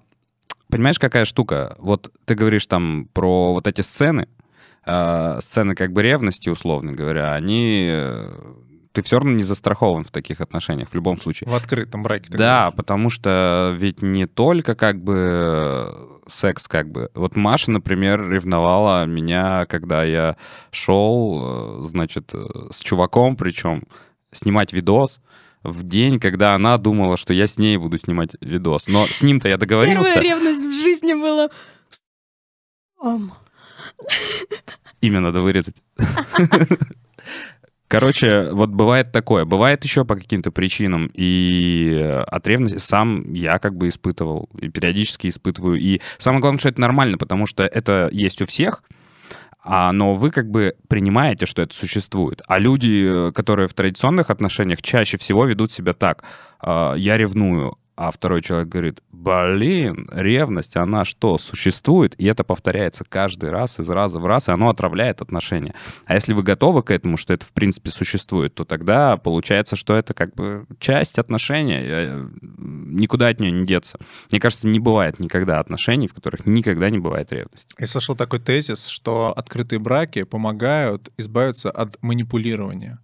понимаешь, 0.70 1.00
какая 1.00 1.26
штука? 1.26 1.76
Вот 1.80 2.13
ты 2.26 2.36
говоришь 2.36 2.68
там 2.68 3.10
про 3.12 3.54
вот 3.54 3.65
эти 3.65 3.82
сцены, 3.82 4.28
а, 4.86 5.39
сцены 5.41 5.74
как 5.74 5.91
бы 5.91 6.04
ревности, 6.04 6.50
условно 6.50 6.94
говоря, 6.94 7.34
они 7.34 7.89
э, 7.91 8.32
ты 8.96 9.02
все 9.02 9.18
равно 9.18 9.32
не 9.32 9.44
застрахован 9.44 10.06
в 10.06 10.12
таких 10.12 10.40
отношениях, 10.40 10.90
в 10.90 10.96
любом 10.96 11.20
случае. 11.20 11.50
В 11.50 11.54
открытом 11.54 12.02
браке. 12.02 12.30
Да, 12.30 12.62
говоришь. 12.62 12.78
потому 12.78 13.10
что 13.10 13.76
ведь 13.78 14.02
не 14.02 14.26
только 14.26 14.74
как 14.74 15.04
бы 15.04 16.20
секс, 16.28 16.68
как 16.68 16.90
бы. 16.90 17.10
Вот 17.14 17.36
Маша, 17.36 17.72
например, 17.72 18.30
ревновала 18.30 19.06
меня, 19.06 19.66
когда 19.66 20.06
я 20.06 20.38
шел, 20.72 21.82
э, 21.84 21.88
значит, 21.88 22.32
э, 22.34 22.46
с 22.72 22.80
чуваком, 22.80 23.36
причем 23.36 23.84
снимать 24.32 24.72
видос 24.72 25.20
в 25.62 25.84
день, 25.84 26.20
когда 26.20 26.56
она 26.56 26.78
думала, 26.78 27.18
что 27.18 27.34
я 27.34 27.48
с 27.48 27.58
ней 27.58 27.76
буду 27.76 27.98
снимать 27.98 28.32
видос. 28.40 28.88
Но 28.88 29.08
с 29.08 29.22
ним-то 29.22 29.50
я 29.50 29.58
договорился. 29.58 30.14
Первая 30.14 30.36
ревность 30.36 30.64
в 30.64 30.74
жизни 30.74 31.14
была. 31.14 31.50
Имя 35.02 35.20
надо 35.20 35.42
вырезать. 35.42 35.76
Короче, 37.88 38.50
вот 38.52 38.69
бывает 38.69 39.12
такое. 39.12 39.45
Бывает 39.45 39.84
еще 39.84 40.06
по 40.06 40.15
каким-то 40.15 40.52
причинам. 40.52 41.12
И 41.13 42.24
от 42.28 42.48
ревности 42.48 42.78
сам 42.78 43.34
я 43.34 43.60
как 43.60 43.76
бы 43.76 43.89
испытывал. 43.89 44.50
И 44.60 44.69
периодически 44.69 45.28
испытываю. 45.28 45.80
И 45.80 46.02
самое 46.17 46.41
главное, 46.41 46.60
что 46.60 46.69
это 46.69 46.82
нормально, 46.82 47.17
потому 47.17 47.45
что 47.45 47.63
это 47.63 48.10
есть 48.12 48.41
у 48.41 48.48
всех. 48.48 48.84
А, 49.63 49.91
но 49.91 50.13
вы 50.13 50.32
как 50.32 50.50
бы 50.50 50.76
принимаете, 50.88 51.45
что 51.45 51.62
это 51.62 51.76
существует. 51.76 52.41
А 52.48 52.60
люди, 52.60 53.32
которые 53.34 53.67
в 53.67 53.74
традиционных 53.74 54.30
отношениях, 54.30 54.82
чаще 54.82 55.17
всего 55.17 55.45
ведут 55.45 55.71
себя 55.71 55.93
так. 55.93 56.24
«А, 56.60 56.93
я 56.93 57.17
ревную, 57.17 57.78
а 57.98 58.12
второй 58.12 58.42
человек 58.42 58.68
говорит, 58.68 59.02
блин, 59.12 60.10
ревность, 60.12 60.76
она 60.76 61.06
что, 61.06 61.38
существует? 61.38 62.14
И 62.20 62.26
это 62.26 62.44
повторяется 62.44 63.06
каждый 63.08 63.52
раз, 63.52 63.80
из 63.80 63.90
раза 63.90 64.20
в 64.20 64.26
раз, 64.26 64.50
и 64.50 64.52
оно 64.52 64.70
отравляет 64.70 65.22
отношения. 65.22 65.74
А 66.06 66.14
если 66.14 66.34
вы 66.34 66.44
готовы 66.44 66.84
к 66.84 66.92
этому, 66.92 67.16
что 67.16 67.34
это 67.34 67.46
в 67.46 67.54
принципе 67.54 67.92
существует, 67.92 68.54
то 68.54 68.66
тогда 68.66 69.16
получается, 69.16 69.78
что 69.78 69.96
это 69.96 70.14
как 70.14 70.36
бы 70.36 70.66
часть 70.80 71.20
отношения, 71.20 71.82
э, 71.84 72.28
никуда 72.42 73.30
от 73.30 73.40
нее 73.40 73.52
не 73.52 73.66
деться. 73.66 73.98
Мне 74.30 74.42
кажется, 74.42 74.68
не 74.68 74.80
бывает 74.80 75.20
никогда 75.20 75.60
отношений, 75.60 76.08
в 76.08 76.14
которых 76.14 76.46
никогда 76.46 76.90
не 76.90 77.00
бывает 77.00 77.32
ревность. 77.32 77.74
Я 77.80 77.88
слышал 77.88 78.16
такой 78.16 78.40
тезис, 78.40 78.88
что 78.88 79.34
открытые 79.36 79.80
браки 79.80 80.24
помогают 80.24 81.10
избавиться 81.18 81.72
от 81.72 82.02
манипулирования, 82.02 83.00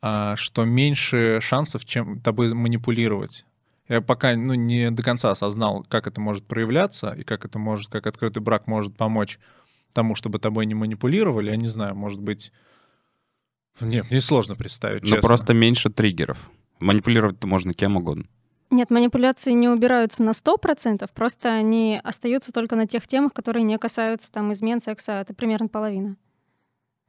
а, 0.00 0.34
что 0.36 0.64
меньше 0.64 1.40
шансов, 1.42 1.84
чем 1.84 2.20
тобой 2.20 2.54
манипулировать. 2.54 3.44
Я 3.88 4.00
пока 4.00 4.34
ну, 4.34 4.54
не 4.54 4.90
до 4.90 5.02
конца 5.02 5.30
осознал, 5.30 5.84
как 5.88 6.06
это 6.06 6.20
может 6.20 6.46
проявляться 6.46 7.12
и 7.12 7.22
как 7.22 7.44
это 7.44 7.58
может, 7.58 7.90
как 7.90 8.06
открытый 8.06 8.42
брак 8.42 8.66
может 8.66 8.96
помочь 8.96 9.38
тому, 9.92 10.14
чтобы 10.14 10.38
тобой 10.38 10.66
не 10.66 10.74
манипулировали. 10.74 11.50
Я 11.50 11.56
не 11.56 11.68
знаю, 11.68 11.94
может 11.94 12.20
быть... 12.20 12.52
Нет, 13.80 14.10
мне 14.10 14.20
сложно 14.20 14.56
представить, 14.56 15.02
Ну, 15.02 15.20
просто 15.20 15.52
меньше 15.52 15.90
триггеров. 15.90 16.38
Манипулировать-то 16.80 17.46
можно 17.46 17.72
кем 17.74 17.96
угодно. 17.96 18.24
Нет, 18.70 18.90
манипуляции 18.90 19.52
не 19.52 19.68
убираются 19.68 20.22
на 20.22 20.30
100%, 20.30 21.08
просто 21.14 21.52
они 21.52 22.00
остаются 22.02 22.52
только 22.52 22.76
на 22.76 22.86
тех 22.86 23.06
темах, 23.06 23.32
которые 23.32 23.62
не 23.62 23.78
касаются 23.78 24.32
там 24.32 24.52
измен, 24.52 24.80
секса. 24.80 25.12
Это 25.20 25.34
примерно 25.34 25.68
половина. 25.68 26.16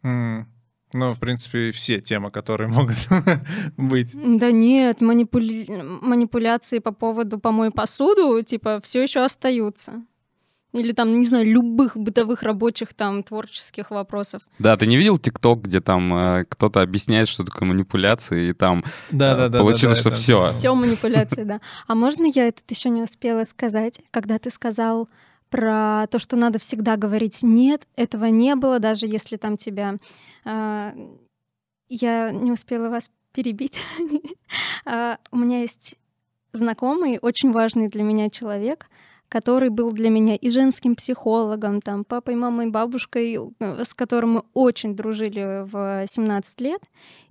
Mm. 0.04 0.46
Ну, 0.94 1.12
в 1.12 1.20
принципе, 1.20 1.72
все 1.72 2.00
темы, 2.00 2.32
которые 2.32 2.68
могут 2.70 2.96
быть. 3.78 4.12
Да 4.14 4.52
нет, 4.52 5.02
манипули... 5.02 5.68
манипуляции 6.02 6.80
по 6.80 6.92
поводу 6.92 7.40
помой 7.40 7.72
посуду, 7.72 8.42
типа, 8.44 8.80
все 8.82 9.04
еще 9.04 9.22
остаются. 9.22 10.04
Или 10.76 10.92
там, 10.92 11.18
не 11.18 11.26
знаю, 11.26 11.46
любых 11.46 11.96
бытовых, 11.96 12.44
рабочих, 12.44 12.94
там, 12.94 13.24
творческих 13.24 13.92
вопросов. 13.92 14.42
Да, 14.60 14.76
ты 14.76 14.86
не 14.88 14.98
видел 14.98 15.18
ТикТок, 15.18 15.62
где 15.62 15.80
там 15.80 16.14
э, 16.14 16.46
кто-то 16.50 16.82
объясняет, 16.82 17.30
что 17.30 17.46
такое 17.46 17.70
манипуляции, 17.70 18.50
и 18.50 18.54
там 18.54 18.84
да, 19.10 19.34
э, 19.34 19.38
да, 19.38 19.50
да, 19.50 19.60
получилось, 19.60 20.04
да, 20.04 20.04
да, 20.04 20.10
что 20.10 20.22
все. 20.22 20.48
Все 20.50 20.76
манипуляции, 20.76 21.44
да. 21.44 21.62
А 21.88 21.96
можно 21.96 22.26
я 22.26 22.50
этот 22.50 22.70
еще 22.70 22.90
не 22.90 23.02
успела 23.02 23.46
сказать, 23.46 24.02
когда 24.12 24.38
ты 24.38 24.52
сказал 24.52 25.08
про 25.50 26.08
то, 26.08 26.20
что 26.20 26.36
надо 26.36 26.60
всегда 26.60 26.98
говорить 26.98 27.44
«нет», 27.44 27.88
этого 27.96 28.26
не 28.26 28.56
было, 28.56 28.80
даже 28.80 29.08
если 29.08 29.38
там 29.38 29.58
тебя... 29.58 29.96
Э, 30.46 30.92
я 31.88 32.32
не 32.32 32.52
успела 32.52 32.90
вас 32.90 33.12
перебить. 33.32 33.78
uh, 34.86 35.18
у 35.32 35.38
меня 35.38 35.62
есть 35.62 35.98
знакомый, 36.54 37.20
очень 37.22 37.52
важный 37.52 37.90
для 37.90 38.04
меня 38.04 38.30
человек, 38.30 38.88
который 39.30 39.70
был 39.70 39.92
для 39.92 40.10
меня 40.10 40.36
и 40.36 40.50
женским 40.50 40.96
психологом, 40.96 41.82
там, 41.82 42.04
папой, 42.06 42.36
мамой, 42.36 42.70
бабушкой, 42.70 43.38
э, 43.60 43.84
с 43.84 43.94
которым 43.94 44.34
мы 44.34 44.44
очень 44.54 44.96
дружили 44.96 45.64
в 45.66 46.06
17 46.08 46.62
лет. 46.62 46.82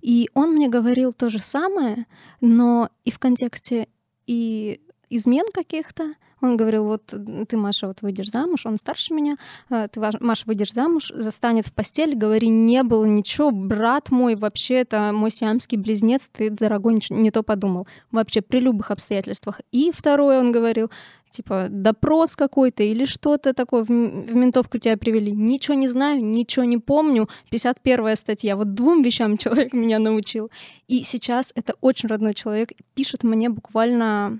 И 0.01 0.29
он 0.33 0.53
мне 0.53 0.67
говорил 0.67 1.13
то 1.13 1.29
же 1.29 1.39
самое, 1.39 2.05
но 2.41 2.89
и 3.03 3.11
в 3.11 3.19
контексте 3.19 3.87
и 4.27 4.81
измен 5.09 5.45
каких-то, 5.53 6.15
он 6.41 6.57
говорил, 6.57 6.85
вот 6.85 7.13
ты, 7.47 7.57
Маша, 7.57 7.87
вот 7.87 8.01
выйдешь 8.01 8.29
замуж, 8.29 8.65
он 8.65 8.77
старше 8.77 9.13
меня, 9.13 9.35
э, 9.69 9.87
ты, 9.91 9.99
Маша, 10.19 10.43
выйдешь 10.45 10.73
замуж, 10.73 11.11
застанет 11.15 11.67
в 11.67 11.73
постель, 11.73 12.15
говори, 12.15 12.49
не 12.49 12.83
было 12.83 13.05
ничего, 13.05 13.51
брат 13.51 14.11
мой, 14.11 14.35
вообще 14.35 14.75
это 14.75 15.11
мой 15.13 15.31
сиамский 15.31 15.77
близнец, 15.77 16.29
ты, 16.31 16.49
дорогой, 16.49 16.99
не 17.09 17.31
то 17.31 17.43
подумал. 17.43 17.87
Вообще 18.11 18.41
при 18.41 18.59
любых 18.59 18.91
обстоятельствах. 18.91 19.61
И 19.71 19.91
второе, 19.93 20.39
он 20.39 20.51
говорил, 20.51 20.89
типа 21.35 21.67
допрос 21.69 22.35
какой-то 22.35 22.83
или 22.83 23.05
что-то 23.05 23.53
такое 23.53 23.83
в, 23.83 23.87
в 23.87 24.35
ментовку 24.35 24.77
тебя 24.77 24.97
привели. 24.97 25.31
Ничего 25.31 25.75
не 25.75 25.87
знаю, 25.87 26.23
ничего 26.23 26.65
не 26.65 26.77
помню. 26.77 27.27
51 27.49 28.15
статья. 28.15 28.55
Вот 28.55 28.73
двум 28.73 29.01
вещам 29.01 29.37
человек 29.37 29.73
меня 29.73 29.99
научил. 29.99 30.49
И 30.87 31.03
сейчас 31.03 31.51
это 31.55 31.73
очень 31.81 32.09
родной 32.09 32.33
человек. 32.33 32.71
Пишет 32.93 33.23
мне 33.23 33.49
буквально 33.49 34.39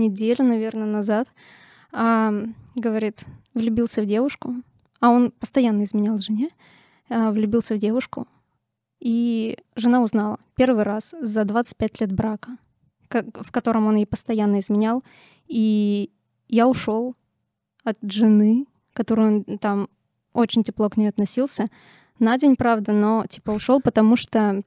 неделю, 0.00 0.44
наверное, 0.44 0.86
назад, 0.86 1.28
а, 1.92 2.32
говорит, 2.74 3.24
влюбился 3.54 4.02
в 4.02 4.06
девушку, 4.06 4.54
а 5.00 5.10
он 5.10 5.30
постоянно 5.30 5.84
изменял 5.84 6.18
жене, 6.18 6.50
а, 7.08 7.30
влюбился 7.30 7.74
в 7.74 7.78
девушку, 7.78 8.26
и 9.00 9.58
жена 9.76 10.02
узнала 10.02 10.38
первый 10.56 10.84
раз 10.84 11.14
за 11.20 11.44
25 11.44 12.00
лет 12.00 12.12
брака, 12.12 12.56
в 13.08 13.50
котором 13.50 13.86
он 13.86 13.96
ей 13.96 14.06
постоянно 14.06 14.60
изменял, 14.60 15.02
и 15.46 16.10
я 16.48 16.68
ушел 16.68 17.14
от 17.84 17.98
жены, 18.02 18.66
которую 18.92 19.44
он 19.48 19.58
там 19.58 19.88
очень 20.32 20.62
тепло 20.62 20.88
к 20.90 20.96
ней 20.96 21.08
относился, 21.08 21.68
на 22.18 22.36
день, 22.36 22.54
правда, 22.54 22.92
но 22.92 23.24
типа 23.26 23.50
ушел, 23.50 23.80
потому 23.80 24.16
что 24.16 24.62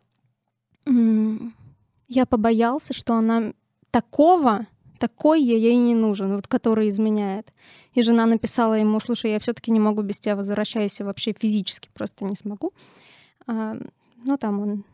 я 2.07 2.25
побоялся, 2.25 2.93
что 2.93 3.13
она 3.13 3.53
такого 3.91 4.67
такой 5.03 5.43
я 5.43 5.57
ей 5.57 5.75
не 5.75 5.95
нужен, 5.95 6.33
вот 6.33 6.47
который 6.47 6.87
изменяет. 6.87 7.51
И 7.93 8.01
жена 8.01 8.25
написала 8.25 8.75
ему, 8.75 9.01
слушай, 9.01 9.31
я 9.31 9.39
все-таки 9.39 9.69
не 9.69 9.81
могу 9.81 10.01
без 10.01 10.17
тебя, 10.17 10.37
возвращайся 10.37 11.03
вообще 11.03 11.33
физически, 11.37 11.89
просто 11.93 12.23
не 12.23 12.37
смогу. 12.37 12.71
А, 13.45 13.75
ну, 14.23 14.37
там 14.37 14.61
он 14.61 14.85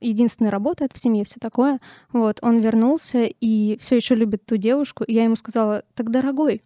единственный 0.00 0.50
работает 0.50 0.92
в 0.92 0.98
семье, 0.98 1.22
все 1.22 1.38
такое. 1.40 1.78
Вот, 2.12 2.40
он 2.42 2.58
вернулся 2.58 3.26
и 3.26 3.76
все 3.78 3.94
еще 3.94 4.16
любит 4.16 4.44
ту 4.44 4.56
девушку. 4.56 5.04
И 5.04 5.14
я 5.14 5.22
ему 5.22 5.36
сказала, 5.36 5.84
так, 5.94 6.10
дорогой, 6.10 6.60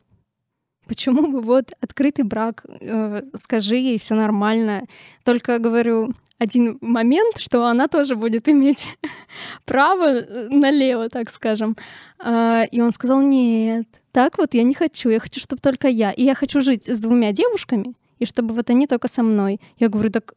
почему 0.92 1.26
бы 1.33 1.40
вот 1.40 1.72
открытый 1.81 2.24
брак, 2.24 2.64
э, 2.81 3.22
скажи 3.35 3.76
ей, 3.76 3.98
все 3.98 4.14
нормально. 4.14 4.83
Только 5.24 5.59
говорю, 5.59 6.12
один 6.38 6.76
момент, 6.83 7.38
что 7.38 7.66
она 7.66 7.88
тоже 7.88 8.14
будет 8.14 8.46
иметь 8.48 8.88
право 9.64 10.11
э, 10.12 10.48
налево, 10.50 11.09
так 11.09 11.31
скажем. 11.31 11.76
Э, 12.22 12.64
и 12.70 12.83
он 12.83 12.92
сказал, 12.92 13.22
нет, 13.22 13.87
так 14.12 14.37
вот 14.37 14.55
я 14.55 14.64
не 14.64 14.74
хочу, 14.74 15.09
я 15.09 15.18
хочу, 15.18 15.40
чтобы 15.40 15.62
только 15.62 15.88
я. 15.88 16.12
И 16.12 16.24
я 16.24 16.35
хочу 16.35 16.61
жить 16.61 16.85
с 16.85 17.00
двумя 17.00 17.33
девушками, 17.33 17.94
и 18.18 18.26
чтобы 18.26 18.52
вот 18.55 18.68
они 18.68 18.87
только 18.87 19.09
со 19.09 19.22
мной. 19.22 19.61
Я 19.78 19.88
говорю, 19.88 20.11
так 20.11 20.35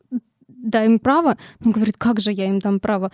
дай 0.48 0.86
им 0.86 1.00
право. 1.00 1.38
Он 1.66 1.72
говорит, 1.72 1.96
как 1.98 2.22
же 2.22 2.32
я 2.32 2.48
им 2.48 2.60
дам 2.60 2.80
право? 2.80 3.12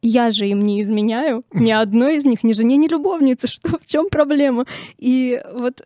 Я 0.00 0.30
же 0.30 0.46
им 0.46 0.62
не 0.62 0.80
изменяю, 0.82 1.44
ни 1.54 1.72
одной 1.72 2.16
из 2.16 2.26
них, 2.26 2.44
ни 2.44 2.52
жене, 2.52 2.76
ни 2.76 2.88
любовнице, 2.88 3.46
что 3.48 3.78
в 3.78 3.86
чем 3.86 4.10
проблема? 4.10 4.66
И 4.98 5.42
вот 5.54 5.82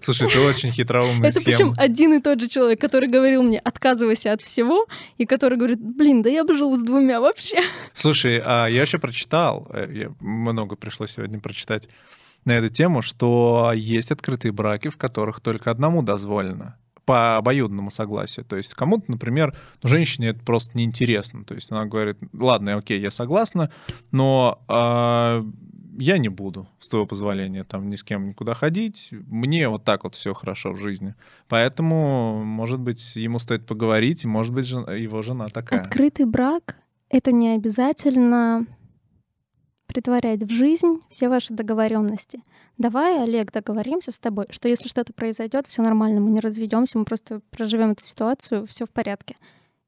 Слушай, 0.00 0.28
это 0.28 0.40
очень 0.42 0.70
хитроумная 0.70 1.30
Это 1.30 1.40
причем 1.40 1.74
один 1.76 2.14
и 2.14 2.20
тот 2.20 2.40
же 2.40 2.48
человек, 2.48 2.80
который 2.80 3.08
говорил 3.08 3.42
мне, 3.42 3.58
отказывайся 3.58 4.32
от 4.32 4.40
всего, 4.40 4.86
и 5.18 5.26
который 5.26 5.58
говорит, 5.58 5.80
блин, 5.80 6.22
да 6.22 6.30
я 6.30 6.44
бы 6.44 6.56
жил 6.56 6.76
с 6.76 6.82
двумя 6.82 7.20
вообще. 7.20 7.58
Слушай, 7.92 8.40
а 8.44 8.66
я 8.66 8.82
еще 8.82 8.98
прочитал, 8.98 9.68
э, 9.72 10.08
много 10.20 10.76
пришлось 10.76 11.12
сегодня 11.12 11.40
прочитать 11.40 11.88
на 12.44 12.52
эту 12.52 12.68
тему, 12.68 13.02
что 13.02 13.72
есть 13.74 14.10
открытые 14.10 14.52
браки, 14.52 14.88
в 14.88 14.96
которых 14.96 15.40
только 15.40 15.70
одному 15.70 16.02
дозволено 16.02 16.76
по 17.06 17.36
обоюдному 17.36 17.90
согласию. 17.90 18.44
То 18.44 18.56
есть 18.56 18.74
кому-то, 18.74 19.04
например, 19.08 19.54
женщине 19.82 20.28
это 20.28 20.40
просто 20.40 20.76
неинтересно. 20.76 21.44
То 21.44 21.54
есть 21.54 21.70
она 21.70 21.86
говорит, 21.86 22.18
ладно, 22.32 22.76
окей, 22.76 23.00
я 23.00 23.12
согласна, 23.12 23.70
но 24.10 24.60
э, 24.68 25.44
я 25.98 26.18
не 26.18 26.28
буду, 26.28 26.68
с 26.80 26.88
твоего 26.88 27.06
позволения, 27.06 27.64
там 27.64 27.88
ни 27.88 27.96
с 27.96 28.04
кем 28.04 28.28
никуда 28.28 28.54
ходить. 28.54 29.10
Мне 29.12 29.68
вот 29.68 29.84
так 29.84 30.04
вот 30.04 30.14
все 30.14 30.34
хорошо 30.34 30.72
в 30.72 30.80
жизни. 30.80 31.14
Поэтому, 31.48 32.42
может 32.44 32.80
быть, 32.80 33.16
ему 33.16 33.38
стоит 33.38 33.66
поговорить, 33.66 34.24
может 34.24 34.54
быть, 34.54 34.66
жена, 34.66 34.92
его 34.92 35.22
жена 35.22 35.48
такая. 35.48 35.80
Открытый 35.80 36.26
брак— 36.26 36.76
это 37.08 37.32
не 37.32 37.54
обязательно 37.54 38.66
притворять 39.86 40.42
в 40.42 40.50
жизнь 40.50 41.00
все 41.08 41.28
ваши 41.28 41.54
договоренности. 41.54 42.42
Давай, 42.76 43.22
Олег, 43.22 43.52
договоримся 43.52 44.12
с 44.12 44.18
тобой, 44.18 44.46
что 44.50 44.68
если 44.68 44.88
что-то 44.88 45.12
произойдет, 45.12 45.66
все 45.66 45.82
нормально, 45.82 46.20
мы 46.20 46.30
не 46.30 46.40
разведемся, 46.40 46.98
мы 46.98 47.04
просто 47.04 47.40
проживем 47.50 47.92
эту 47.92 48.04
ситуацию, 48.04 48.66
все 48.66 48.84
в 48.84 48.90
порядке. 48.90 49.36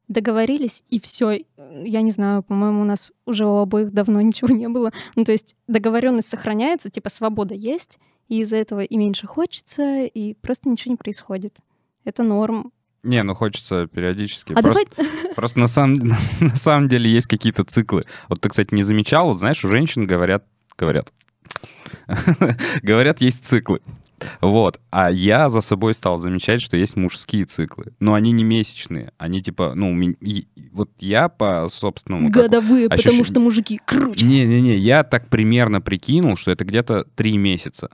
Договорились, 0.09 0.85
и 0.89 0.99
все. 0.99 1.45
Я 1.85 2.01
не 2.01 2.11
знаю, 2.11 2.43
по-моему, 2.43 2.81
у 2.81 2.85
нас 2.85 3.13
уже 3.27 3.47
у 3.47 3.59
обоих 3.59 3.93
давно 3.93 4.21
ничего 4.23 4.49
не 4.55 4.69
было. 4.69 4.93
Ну, 5.15 5.25
то 5.25 5.33
есть 5.33 5.55
договоренность 5.67 6.29
сохраняется, 6.29 6.91
типа 6.91 7.11
свобода 7.11 7.55
есть, 7.55 7.99
и 8.29 8.41
из-за 8.41 8.57
этого 8.57 8.81
и 8.81 8.97
меньше 8.97 9.27
хочется, 9.27 10.05
и 10.05 10.35
просто 10.35 10.69
ничего 10.69 10.93
не 10.93 10.97
происходит. 10.97 11.57
Это 12.05 12.23
норм. 12.23 12.73
Не, 13.03 13.23
ну 13.23 13.35
хочется 13.35 13.87
периодически. 13.87 14.53
А 14.55 14.63
просто, 14.63 14.87
давай... 14.97 15.35
просто 15.37 15.59
на 15.59 15.69
самом, 15.69 15.95
на 16.41 16.57
самом 16.57 16.89
деле 16.89 17.11
есть 17.11 17.27
какие-то 17.27 17.65
циклы. 17.65 18.03
Вот 18.29 18.41
ты, 18.41 18.49
кстати, 18.49 18.75
не 18.75 18.83
замечал, 18.83 19.29
вот 19.29 19.39
знаешь, 19.39 19.65
у 19.65 19.69
женщин 19.69 20.07
говорят, 20.07 20.45
говорят, 20.77 21.13
говорят, 22.83 23.21
есть 23.21 23.45
циклы. 23.45 23.81
Вот. 24.41 24.81
А 24.91 25.11
я 25.11 25.49
за 25.49 25.61
собой 25.61 25.95
стал 25.95 26.19
замечать, 26.19 26.61
что 26.61 26.77
есть 26.77 26.97
мужские 26.97 27.45
циклы. 27.45 27.93
Но 28.01 28.15
они 28.15 28.33
не 28.33 28.45
месячные. 28.45 29.13
Они 29.19 29.43
типа, 29.43 29.73
ну, 29.75 30.15
вот 30.73 30.91
я 31.01 31.29
по 31.29 31.69
собственному... 31.71 32.31
Годовые, 32.31 32.87
ощущ... 32.89 33.05
потому 33.05 33.25
что 33.25 33.41
мужики 33.41 33.81
круче. 33.85 34.27
Не-не-не, 34.27 34.77
я 34.77 35.05
так 35.05 35.29
примерно 35.29 35.81
прикинул, 35.81 36.37
что 36.37 36.51
это 36.51 36.65
где-то 36.65 37.05
три 37.15 37.37
месяца. 37.37 37.91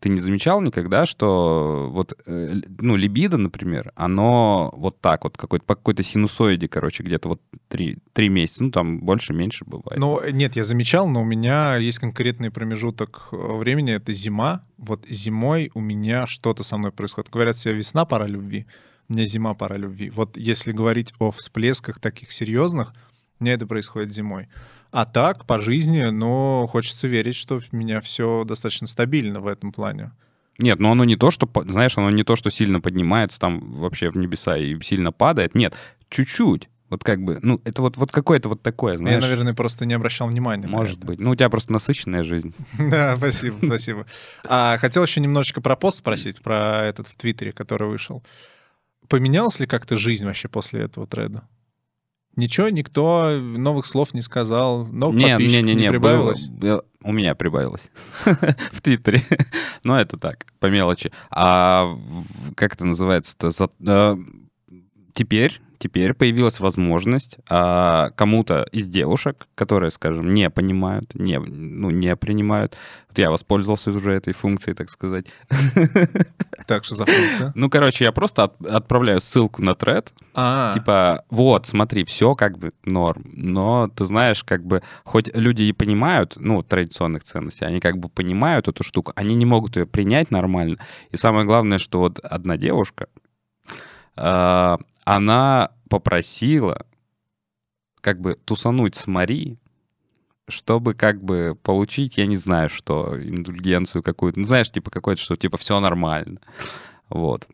Ты 0.00 0.10
не 0.10 0.18
замечал 0.18 0.60
никогда, 0.60 1.06
что 1.06 1.88
вот, 1.90 2.18
э, 2.26 2.60
ну, 2.80 2.96
либидо, 2.96 3.38
например, 3.38 3.92
оно 3.94 4.70
вот 4.76 5.00
так 5.00 5.24
вот, 5.24 5.38
какой-то, 5.38 5.64
по 5.64 5.74
какой-то 5.74 6.02
синусоиде, 6.02 6.68
короче, 6.68 7.02
где-то 7.02 7.30
вот 7.30 7.40
три, 7.68 7.98
три 8.12 8.28
месяца, 8.28 8.64
ну, 8.64 8.70
там 8.70 9.00
больше-меньше 9.00 9.64
бывает. 9.64 9.98
Ну, 9.98 10.20
нет, 10.30 10.54
я 10.56 10.64
замечал, 10.64 11.08
но 11.08 11.22
у 11.22 11.24
меня 11.24 11.76
есть 11.76 11.98
конкретный 11.98 12.50
промежуток 12.50 13.28
э, 13.32 13.36
времени, 13.36 13.92
это 13.94 14.12
зима. 14.12 14.64
Вот 14.76 15.06
зимой 15.08 15.70
у 15.74 15.80
меня 15.80 16.26
что-то 16.26 16.62
со 16.62 16.76
мной 16.76 16.92
происходит. 16.92 17.30
Говорят, 17.30 17.56
все 17.56 17.72
весна, 17.72 18.04
пора 18.04 18.26
любви, 18.26 18.66
мне 19.08 19.24
зима, 19.24 19.54
пора 19.54 19.76
любви. 19.78 20.10
Вот 20.10 20.36
если 20.36 20.72
говорить 20.72 21.14
о 21.18 21.30
всплесках 21.30 22.00
таких 22.00 22.32
серьезных, 22.32 22.92
мне 23.38 23.52
это 23.52 23.66
происходит 23.66 24.12
зимой. 24.12 24.48
А 24.90 25.04
так, 25.04 25.46
по 25.46 25.60
жизни, 25.60 26.04
ну, 26.04 26.66
хочется 26.70 27.06
верить, 27.06 27.36
что 27.36 27.60
у 27.72 27.76
меня 27.76 28.00
все 28.00 28.44
достаточно 28.44 28.86
стабильно 28.86 29.40
в 29.40 29.46
этом 29.46 29.72
плане. 29.72 30.12
Нет, 30.58 30.78
ну 30.78 30.90
оно 30.90 31.04
не 31.04 31.16
то, 31.16 31.30
что, 31.30 31.48
знаешь, 31.66 31.98
оно 31.98 32.10
не 32.10 32.24
то, 32.24 32.36
что 32.36 32.50
сильно 32.50 32.80
поднимается 32.80 33.38
там 33.38 33.72
вообще 33.72 34.10
в 34.10 34.16
небеса 34.16 34.56
и 34.56 34.80
сильно 34.80 35.12
падает. 35.12 35.54
Нет, 35.54 35.74
чуть-чуть. 36.08 36.68
Вот 36.88 37.02
как 37.02 37.20
бы, 37.20 37.40
ну, 37.42 37.60
это 37.64 37.82
вот, 37.82 37.96
вот 37.96 38.12
какое-то 38.12 38.48
вот 38.48 38.62
такое, 38.62 38.96
знаешь. 38.96 39.22
Я, 39.22 39.28
наверное, 39.28 39.54
просто 39.54 39.86
не 39.86 39.94
обращал 39.94 40.28
внимания 40.28 40.68
Может 40.68 41.04
быть. 41.04 41.18
Ну, 41.18 41.30
у 41.30 41.34
тебя 41.34 41.50
просто 41.50 41.72
насыщенная 41.72 42.22
жизнь. 42.22 42.54
Да, 42.78 43.16
спасибо, 43.16 43.56
спасибо. 43.64 44.06
А 44.44 44.78
хотел 44.78 45.02
еще 45.02 45.20
немножечко 45.20 45.60
про 45.60 45.74
пост 45.74 45.98
спросить, 45.98 46.40
про 46.40 46.84
этот 46.84 47.08
в 47.08 47.16
Твиттере, 47.16 47.52
который 47.52 47.88
вышел. 47.88 48.22
Поменялась 49.08 49.58
ли 49.58 49.66
как-то 49.66 49.96
жизнь 49.96 50.26
вообще 50.26 50.48
после 50.48 50.80
этого 50.82 51.08
треда? 51.08 51.42
Ничего, 52.36 52.68
никто 52.68 53.38
новых 53.40 53.86
слов 53.86 54.12
не 54.12 54.20
сказал, 54.20 54.86
новых 54.86 55.16
не, 55.16 55.28
подписчиков 55.28 55.64
не, 55.64 55.72
не, 55.72 55.74
не, 55.74 55.82
не 55.82 55.88
прибавилось? 55.88 56.48
Было, 56.48 56.84
у 57.02 57.12
меня 57.12 57.34
прибавилось 57.34 57.90
в 58.24 58.82
Твиттере. 58.82 59.22
Но 59.84 59.98
это 59.98 60.18
так, 60.18 60.44
по 60.60 60.66
мелочи. 60.66 61.12
А 61.30 61.96
как 62.54 62.74
это 62.74 62.84
называется-то? 62.84 63.70
Э, 63.86 64.16
теперь 65.14 65.60
теперь 65.78 66.14
появилась 66.14 66.60
возможность 66.60 67.38
а, 67.48 68.10
кому-то 68.16 68.66
из 68.72 68.88
девушек, 68.88 69.46
которые, 69.54 69.90
скажем, 69.90 70.34
не 70.34 70.50
понимают, 70.50 71.14
не, 71.14 71.38
ну, 71.38 71.90
не 71.90 72.14
принимают. 72.16 72.76
Вот 73.08 73.18
я 73.18 73.30
воспользовался 73.30 73.90
уже 73.90 74.12
этой 74.12 74.34
функцией, 74.34 74.74
так 74.74 74.90
сказать. 74.90 75.26
Так, 76.66 76.84
что 76.84 76.96
за 76.96 77.06
функция? 77.06 77.52
Ну, 77.54 77.70
короче, 77.70 78.04
я 78.04 78.10
просто 78.10 78.44
от, 78.44 78.60
отправляю 78.66 79.20
ссылку 79.20 79.62
на 79.62 79.76
тред. 79.76 80.12
А. 80.34 80.74
Типа, 80.74 81.24
вот, 81.30 81.66
смотри, 81.66 82.04
все 82.04 82.34
как 82.34 82.58
бы 82.58 82.72
норм. 82.84 83.24
Но 83.34 83.88
ты 83.88 84.04
знаешь, 84.04 84.42
как 84.42 84.64
бы, 84.64 84.82
хоть 85.04 85.34
люди 85.36 85.62
и 85.62 85.72
понимают, 85.72 86.34
ну, 86.36 86.62
традиционных 86.64 87.22
ценностей, 87.22 87.64
они 87.64 87.78
как 87.78 87.98
бы 87.98 88.08
понимают 88.08 88.66
эту 88.66 88.82
штуку, 88.82 89.12
они 89.14 89.36
не 89.36 89.46
могут 89.46 89.76
ее 89.76 89.86
принять 89.86 90.30
нормально. 90.32 90.78
И 91.12 91.16
самое 91.16 91.46
главное, 91.46 91.78
что 91.78 92.00
вот 92.00 92.18
одна 92.18 92.56
девушка, 92.56 93.06
а, 94.16 94.78
она 95.06 95.70
попросила 95.88 96.84
как 98.00 98.20
бы 98.20 98.34
тусануть 98.44 98.96
с 98.96 99.06
Мари, 99.06 99.56
чтобы 100.48 100.94
как 100.94 101.22
бы 101.22 101.56
получить, 101.62 102.18
я 102.18 102.26
не 102.26 102.36
знаю, 102.36 102.68
что, 102.68 103.16
индульгенцию 103.16 104.02
какую-то. 104.02 104.40
Ну, 104.40 104.46
знаешь, 104.46 104.70
типа 104.70 104.90
какое-то, 104.90 105.22
что 105.22 105.36
типа 105.36 105.58
все 105.58 105.78
нормально. 105.80 106.40
Вот. 107.08 107.46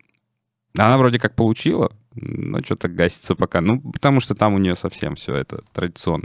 Она 0.76 0.96
вроде 0.96 1.18
как 1.18 1.36
получила, 1.36 1.92
но 2.14 2.62
что-то 2.62 2.88
гасится 2.88 3.34
пока. 3.34 3.60
Ну, 3.60 3.80
потому 3.80 4.20
что 4.20 4.34
там 4.34 4.54
у 4.54 4.58
нее 4.58 4.74
совсем 4.74 5.14
все 5.14 5.34
это 5.34 5.62
традиционно. 5.74 6.24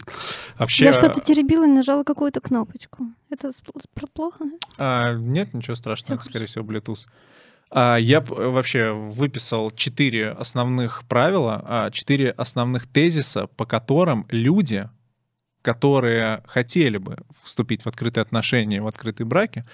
Вообще... 0.58 0.86
Я 0.86 0.94
что-то 0.94 1.20
теребила 1.20 1.66
и 1.66 1.70
нажала 1.70 2.06
какую-то 2.06 2.40
кнопочку. 2.40 3.04
Это 3.30 3.52
плохо? 4.14 4.46
А, 4.78 5.14
нет, 5.14 5.54
ничего 5.54 5.76
страшного, 5.76 6.20
это, 6.20 6.30
скорее 6.30 6.46
всего, 6.46 6.66
Bluetooth. 6.66 7.06
А, 7.70 7.98
я 7.98 8.22
вообще 8.22 8.92
выписал 8.92 9.72
четыре 9.72 10.30
основных 10.30 11.04
правила, 11.08 11.64
а, 11.66 11.92
четыре 11.92 12.32
основных 12.32 12.88
тезиса, 12.88 13.48
по 13.48 13.66
которым 13.66 14.26
люди, 14.30 14.90
которые 15.62 16.44
хотели 16.48 16.98
бы 16.98 17.18
вступить 17.44 17.84
в 17.84 17.88
открытые 17.88 18.22
отношения, 18.22 18.82
в 18.82 18.88
открытые 18.88 19.28
браки, 19.28 19.66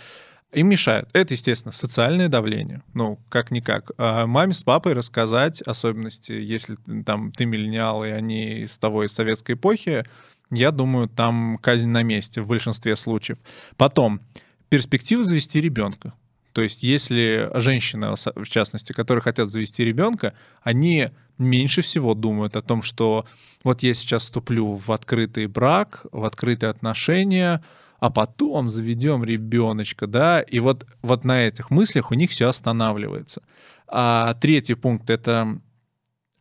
им 0.52 0.70
мешают. 0.70 1.10
Это, 1.14 1.34
естественно, 1.34 1.72
социальное 1.72 2.30
давление. 2.30 2.84
Ну, 2.94 3.20
как-никак. 3.30 3.92
А 3.98 4.28
маме 4.28 4.54
с 4.54 4.64
папой 4.64 4.94
рассказать 4.94 5.62
особенности, 5.62 6.32
если 6.32 6.76
там 7.06 7.32
ты 7.32 7.46
миллениал, 7.46 8.04
и 8.04 8.10
они 8.10 8.60
из 8.60 8.78
того, 8.78 9.04
из 9.04 9.12
советской 9.12 9.54
эпохи, 9.54 10.04
я 10.52 10.72
думаю, 10.72 11.10
там 11.10 11.58
казнь 11.58 11.90
на 11.90 12.04
месте 12.04 12.42
в 12.42 12.48
большинстве 12.48 12.96
случаев. 12.96 13.40
Потом, 13.78 14.22
перспектива 14.70 15.24
завести 15.24 15.60
ребенка. 15.60 16.14
То 16.54 16.62
есть 16.62 16.84
если 16.84 17.50
женщины, 17.56 18.14
в 18.16 18.48
частности, 18.48 18.94
которые 18.94 19.22
хотят 19.22 19.50
завести 19.50 19.84
ребенка, 19.84 20.34
они 20.62 21.10
меньше 21.38 21.82
всего 21.82 22.14
думают 22.14 22.56
о 22.56 22.62
том, 22.62 22.84
что 22.84 23.26
вот 23.64 23.82
я 23.84 23.94
сейчас 23.94 24.24
вступлю 24.24 24.76
в 24.76 24.92
открытый 24.92 25.48
брак, 25.48 26.06
в 26.12 26.24
открытые 26.24 26.70
отношения, 26.70 27.64
а 28.00 28.10
потом 28.12 28.70
заведем 28.70 29.24
ребеночка, 29.24 30.08
да, 30.08 30.42
и 30.42 30.60
вот, 30.60 30.86
вот 31.02 31.24
на 31.24 31.48
этих 31.48 31.72
мыслях 31.72 32.12
у 32.12 32.14
них 32.14 32.30
все 32.30 32.50
останавливается. 32.50 33.42
А 33.88 34.34
третий 34.36 34.76
пункт— 34.76 35.10
это 35.12 35.60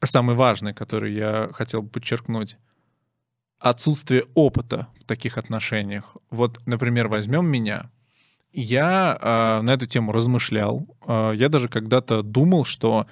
самый 0.05 0.37
важный, 0.37 0.75
который 0.75 1.15
я 1.15 1.51
хотел 1.53 1.83
бы 1.83 1.89
подчеркнуть. 1.89 2.57
Отсутствие 3.61 4.25
опыта 4.35 4.89
в 5.01 5.05
таких 5.05 5.39
отношениях. 5.39 6.17
Вот, 6.31 6.59
например, 6.67 7.09
возьмем 7.09 7.47
меня. 7.47 7.91
Я 8.53 9.19
э, 9.21 9.63
на 9.63 9.71
эту 9.71 9.87
тему 9.87 10.13
размышлял. 10.13 10.87
Э, 11.07 11.33
я 11.35 11.49
даже 11.49 11.69
когда-то 11.69 12.23
думал, 12.23 12.65
что 12.65 13.07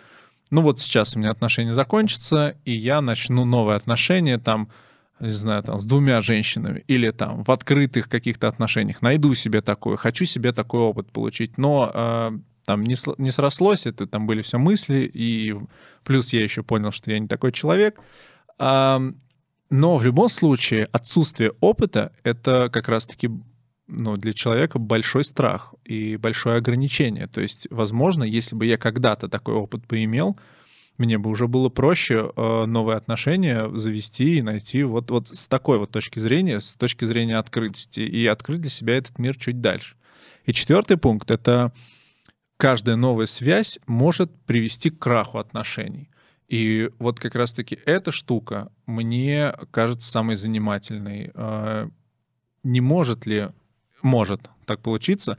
ну 0.51 0.63
вот 0.63 0.81
сейчас 0.81 1.17
у 1.17 1.19
меня 1.19 1.31
отношения 1.31 1.75
закончатся, 1.75 2.57
и 2.65 2.73
я 2.73 3.01
начну 3.01 3.45
новые 3.45 3.77
отношения 3.77 4.39
там, 4.39 4.69
не 5.21 5.31
знаю, 5.31 5.63
там, 5.63 5.79
с 5.79 5.85
двумя 5.85 6.21
женщинами 6.21 6.85
или 6.89 7.11
там 7.11 7.45
в 7.45 7.51
открытых 7.51 8.09
каких-то 8.09 8.49
отношениях. 8.49 9.01
Найду 9.01 9.35
себе 9.35 9.61
такое, 9.61 9.97
хочу 9.97 10.25
себе 10.25 10.53
такой 10.53 10.81
опыт 10.81 11.13
получить. 11.13 11.57
Но 11.57 11.91
э, 11.93 12.31
там 12.65 12.83
не, 12.83 12.97
не 13.19 13.31
срослось, 13.31 13.87
это 13.87 14.07
там 14.07 14.27
были 14.27 14.43
все 14.43 14.59
мысли, 14.59 15.11
и 15.13 15.55
плюс 16.05 16.33
я 16.33 16.43
еще 16.43 16.63
понял, 16.63 16.91
что 16.91 17.11
я 17.11 17.19
не 17.19 17.29
такой 17.29 17.53
человек. 17.53 17.99
А, 18.59 19.01
но 19.71 19.97
в 19.97 20.05
любом 20.05 20.29
случае 20.29 20.89
отсутствие 20.93 21.53
опыта— 21.61 22.13
это 22.25 22.69
как 22.73 22.89
раз-таки 22.89 23.31
ну, 23.91 24.17
для 24.17 24.33
человека 24.33 24.79
большой 24.79 25.25
страх 25.25 25.75
и 25.85 26.17
большое 26.17 26.57
ограничение. 26.57 27.27
То 27.27 27.41
есть, 27.41 27.67
возможно, 27.71 28.25
если 28.25 28.55
бы 28.55 28.67
я 28.67 28.79
когда-то 28.79 29.29
такой 29.29 29.55
опыт 29.55 29.87
поимел, 29.87 30.39
мне 30.99 31.19
бы 31.19 31.31
уже 31.31 31.49
было 31.49 31.71
проще 31.71 32.31
э, 32.37 32.65
новые 32.67 32.97
отношения 32.97 33.69
завести 33.75 34.39
и 34.39 34.43
найти 34.43 34.83
вот, 34.83 35.11
вот 35.11 35.29
с 35.29 35.49
такой 35.49 35.79
вот 35.79 35.91
точки 35.91 36.19
зрения, 36.19 36.61
с 36.61 36.75
точки 36.75 37.07
зрения 37.07 37.39
открытости, 37.39 38.01
и 38.01 38.27
открыть 38.27 38.61
для 38.61 38.71
себя 38.71 38.97
этот 38.97 39.19
мир 39.19 39.37
чуть 39.37 39.61
дальше. 39.61 39.97
И 40.45 40.53
четвертый 40.53 40.97
пункт— 40.97 41.31
это 41.33 41.73
каждая 42.59 42.97
новая 42.97 43.27
связь 43.27 43.79
может 43.87 44.31
привести 44.45 44.91
к 44.91 44.99
краху 44.99 45.39
отношений. 45.39 46.11
И 46.49 46.91
вот 46.99 47.19
как 47.19 47.35
раз-таки 47.35 47.79
эта 47.87 48.11
штука 48.11 48.71
мне 48.85 49.55
кажется 49.71 50.11
самой 50.11 50.37
занимательной. 50.37 51.31
А, 51.35 51.89
не 52.63 52.81
может 52.81 53.25
ли, 53.25 53.49
может 54.03 54.51
так 54.67 54.81
получиться, 54.81 55.39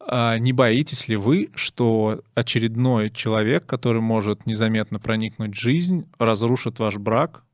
а, 0.00 0.38
не 0.38 0.52
боитесь 0.52 1.08
ли 1.08 1.16
вы, 1.16 1.50
что 1.54 2.22
очередной 2.34 3.10
человек, 3.10 3.66
который 3.66 4.00
может 4.00 4.46
незаметно 4.46 4.98
проникнуть 4.98 5.54
в 5.54 5.60
жизнь, 5.60 6.06
разрушит 6.18 6.78
ваш 6.78 6.96
брак 6.96 7.44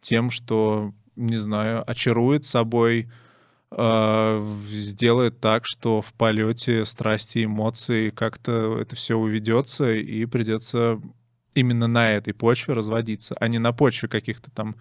тем, 0.00 0.30
что, 0.30 0.92
не 1.16 1.38
знаю, 1.38 1.82
очарует 1.90 2.44
собой, 2.44 3.08
э, 3.70 4.42
сделает 4.70 5.40
так, 5.40 5.64
что 5.64 6.02
в 6.02 6.12
полете 6.12 6.84
страсти, 6.84 7.44
эмоции 7.44 8.10
как-то 8.10 8.78
это 8.78 8.94
все 8.94 9.16
уведется 9.16 9.94
и 9.94 10.26
придется 10.26 11.00
именно 11.54 11.86
на 11.86 12.10
этой 12.10 12.34
почве 12.34 12.74
разводиться, 12.74 13.34
а 13.40 13.48
не 13.48 13.58
на 13.58 13.72
почве 13.72 14.08
каких-то 14.08 14.50
там 14.50 14.76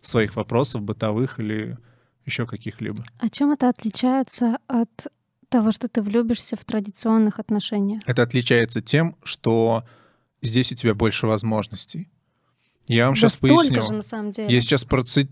своих 0.00 0.36
вопросов 0.36 0.82
бытовых 0.82 1.40
или 1.40 1.78
еще 2.26 2.46
каких-либо. 2.46 3.04
А 3.20 3.28
чем 3.28 3.52
это 3.52 3.68
отличается 3.68 4.58
от 4.66 5.08
того, 5.48 5.72
что 5.72 5.88
ты 5.88 6.02
влюбишься 6.02 6.56
в 6.56 6.64
традиционных 6.64 7.38
отношениях? 7.38 8.02
Это 8.06 8.22
отличается 8.22 8.80
тем, 8.80 9.16
что 9.22 9.84
здесь 10.42 10.72
у 10.72 10.74
тебя 10.74 10.94
больше 10.94 11.26
возможностей. 11.26 12.08
Я 12.88 13.06
вам 13.06 13.14
да 13.14 13.20
сейчас 13.20 13.40
поясню. 13.40 13.82
Же, 13.82 13.92
на 13.94 14.02
самом 14.02 14.30
деле. 14.30 14.52
Я 14.52 14.60
сейчас 14.60 14.84
проци... 14.84 15.28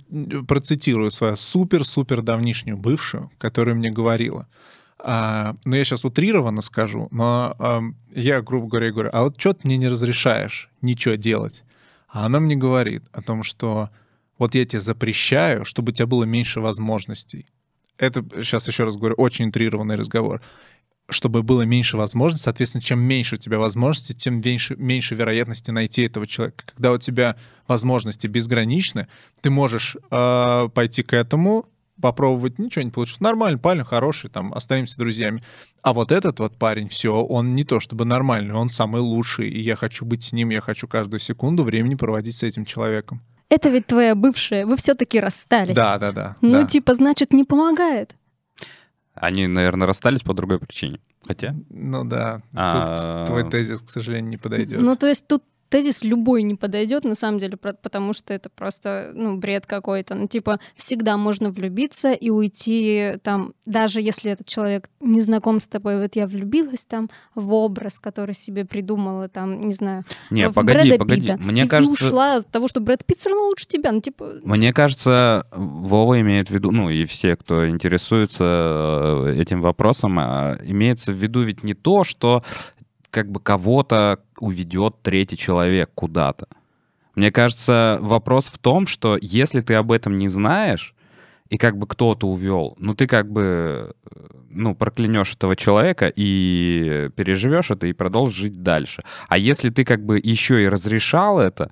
процитирую 0.49 1.11
свою 1.11 1.37
супер-супер 1.37 2.23
давнишнюю 2.23 2.77
бывшую, 2.77 3.31
которая 3.39 3.75
мне 3.75 3.91
говорила. 3.91 4.49
А, 4.99 5.55
ну, 5.65 5.77
я 5.77 5.85
сейчас 5.85 6.05
утрированно 6.05 6.63
скажу, 6.63 7.09
но 7.11 7.55
а, 7.59 7.83
я, 8.15 8.41
грубо 8.41 8.69
говоря, 8.69 8.91
говорю, 8.91 9.11
а 9.13 9.23
вот 9.25 9.39
что 9.39 9.53
ты 9.53 9.61
мне 9.65 9.77
не 9.77 9.89
разрешаешь 9.89 10.71
ничего 10.81 11.15
делать? 11.15 11.63
А 12.09 12.27
она 12.27 12.41
мне 12.41 12.57
говорит 12.57 13.05
о 13.13 13.21
том, 13.23 13.43
что 13.43 13.91
вот 14.39 14.55
я 14.55 14.65
тебе 14.65 14.81
запрещаю, 14.81 15.65
чтобы 15.65 15.91
у 15.91 15.95
тебя 15.95 16.07
было 16.07 16.25
меньше 16.25 16.61
возможностей. 16.61 17.47
Это, 17.99 18.25
сейчас 18.43 18.67
еще 18.67 18.85
раз 18.85 18.97
говорю, 18.97 19.15
очень 19.17 19.49
утрированный 19.49 19.97
разговор 19.97 20.41
чтобы 21.11 21.43
было 21.43 21.63
меньше 21.63 21.97
возможностей. 21.97 22.45
Соответственно, 22.45 22.83
чем 22.83 23.01
меньше 23.01 23.35
у 23.35 23.39
тебя 23.39 23.59
возможностей, 23.59 24.15
тем 24.15 24.41
меньше, 24.41 24.75
меньше 24.77 25.15
вероятности 25.15 25.71
найти 25.71 26.03
этого 26.03 26.27
человека. 26.27 26.65
Когда 26.75 26.93
у 26.93 26.99
тебя 26.99 27.37
возможности 27.69 28.27
безграничны, 28.27 29.09
ты 29.41 29.51
можешь 29.51 29.97
э, 30.11 30.69
пойти 30.73 31.03
к 31.03 31.13
этому, 31.13 31.67
попробовать, 32.01 32.59
ничего 32.59 32.83
не 32.83 32.91
получится. 32.91 33.23
Нормальный 33.23 33.59
парень, 33.59 33.85
хороший, 33.85 34.31
там, 34.31 34.53
останемся 34.55 34.99
друзьями. 34.99 35.43
А 35.83 35.93
вот 35.93 36.11
этот 36.11 36.41
вот 36.41 36.57
парень, 36.57 36.89
все, 36.89 37.15
он 37.15 37.55
не 37.55 37.65
то 37.65 37.81
чтобы 37.81 38.05
нормальный, 38.05 38.55
он 38.55 38.71
самый 38.71 39.01
лучший, 39.01 39.49
и 39.49 39.61
я 39.61 39.77
хочу 39.77 40.05
быть 40.05 40.25
с 40.25 40.33
ним, 40.33 40.51
я 40.51 40.61
хочу 40.61 40.89
каждую 40.89 41.21
секунду 41.21 41.63
времени 41.63 41.95
проводить 41.95 42.37
с 42.37 42.43
этим 42.43 42.65
человеком. 42.65 43.23
Это 43.55 43.69
ведь 43.69 43.87
твоя 43.87 44.17
бывшая, 44.17 44.67
вы 44.67 44.77
все-таки 44.77 45.21
расстались. 45.21 45.77
Да, 45.77 45.97
да, 45.97 46.11
да. 46.11 46.37
Ну, 46.41 46.63
да. 46.63 46.67
типа, 46.67 46.93
значит, 46.95 47.33
не 47.33 47.45
помогает. 47.45 48.17
Они, 49.15 49.47
наверное, 49.47 49.87
расстались 49.87 50.23
по 50.23 50.35
другой 50.35 50.59
причине. 50.59 50.99
Хотя? 51.25 51.55
Ну 51.71 52.05
да, 52.05 52.43
а... 52.53 53.19
тут 53.19 53.27
твой 53.27 53.49
тезис, 53.49 53.81
к 53.81 53.89
сожалению, 53.89 54.29
не 54.29 54.39
подойдет. 54.39 54.81
Ну, 54.81 54.97
то 54.97 55.07
есть 55.07 55.29
тут 55.29 55.45
тезис 55.69 56.05
любой 56.05 56.43
не 56.43 56.55
подойдет, 56.55 57.05
на 57.05 57.15
самом 57.15 57.39
деле, 57.39 57.57
потому 57.57 58.13
что 58.13 58.33
это 58.33 58.49
просто, 58.49 59.13
ну, 59.15 59.37
бред 59.37 59.67
какой-то. 59.67 60.15
Ну, 60.15 60.29
типа, 60.29 60.61
всегда 60.77 61.17
можно 61.17 61.51
влюбиться 61.51 62.13
и 62.13 62.31
уйти 62.31 63.15
там, 63.23 63.55
даже 63.67 64.01
если 64.01 64.31
этот 64.31 64.47
человек 64.47 64.89
не 65.01 65.21
знаком 65.21 65.61
с 65.61 65.67
тобой, 65.67 66.01
вот 66.01 66.17
я 66.17 66.27
влюбилась 66.27 66.85
там 66.85 67.11
в 67.35 67.53
образ, 67.53 68.01
который 68.01 68.35
себе 68.35 68.65
придумала, 68.65 69.29
там, 69.29 69.67
не 69.67 69.75
знаю, 69.75 70.05
не, 70.31 70.49
в 70.49 70.55
погоди, 70.55 70.89
Брэда 70.89 70.99
погоди. 70.99 71.21
Питта. 71.23 71.37
Мне 71.39 71.65
и, 71.65 71.67
кажется... 71.67 72.07
ушла 72.07 72.37
от 72.37 72.49
того, 72.49 72.69
что 72.69 72.81
Брэд 72.81 73.05
Питт 73.05 73.19
все 73.19 73.31
равно 73.31 73.47
лучше 73.47 73.67
тебя, 73.67 73.93
ну, 73.93 74.01
типа... 74.01 74.35
Мне 74.43 74.73
кажется, 74.73 75.47
Вова 75.53 76.21
имеет 76.21 76.49
в 76.49 76.51
виду, 76.53 76.71
ну, 76.71 76.91
и 76.91 77.05
все, 77.05 77.37
кто 77.37 77.69
интересуется 77.69 78.45
э, 78.45 79.41
этим 79.41 79.61
вопросом, 79.61 80.19
а, 80.19 80.59
имеется 80.65 81.13
в 81.13 81.17
виду 81.17 81.43
ведь 81.43 81.65
не 81.65 81.75
то, 81.75 82.05
что 82.05 82.43
как 83.15 83.31
бы 83.31 83.41
кого-то 83.41 84.19
уведет 84.39 85.01
третий 85.03 85.37
человек 85.37 85.91
куда-то. 85.95 86.49
Мне 87.15 87.31
кажется, 87.31 87.99
вопрос 88.03 88.49
в 88.49 88.59
том, 88.59 88.89
что 88.89 89.17
если 89.21 89.61
ты 89.61 89.75
об 89.75 89.93
этом 89.93 90.19
не 90.19 90.29
знаешь, 90.29 90.95
и 91.49 91.57
как 91.57 91.79
бы 91.79 91.87
кто-то 91.87 92.27
увел, 92.27 92.75
ну 92.79 92.95
ты 92.95 93.07
как 93.07 93.31
бы 93.31 93.95
ну, 94.51 94.75
проклянешь 94.75 95.35
этого 95.35 95.55
человека 95.55 96.13
и 96.15 97.11
переживешь 97.15 97.71
это 97.71 97.87
и 97.87 97.93
продолжишь 97.93 98.39
жить 98.39 98.63
дальше. 98.63 99.03
А 99.29 99.39
если 99.39 99.71
ты 99.71 99.85
как 99.85 100.05
бы 100.05 100.19
еще 100.19 100.65
и 100.65 100.69
разрешал 100.69 101.39
это, 101.39 101.71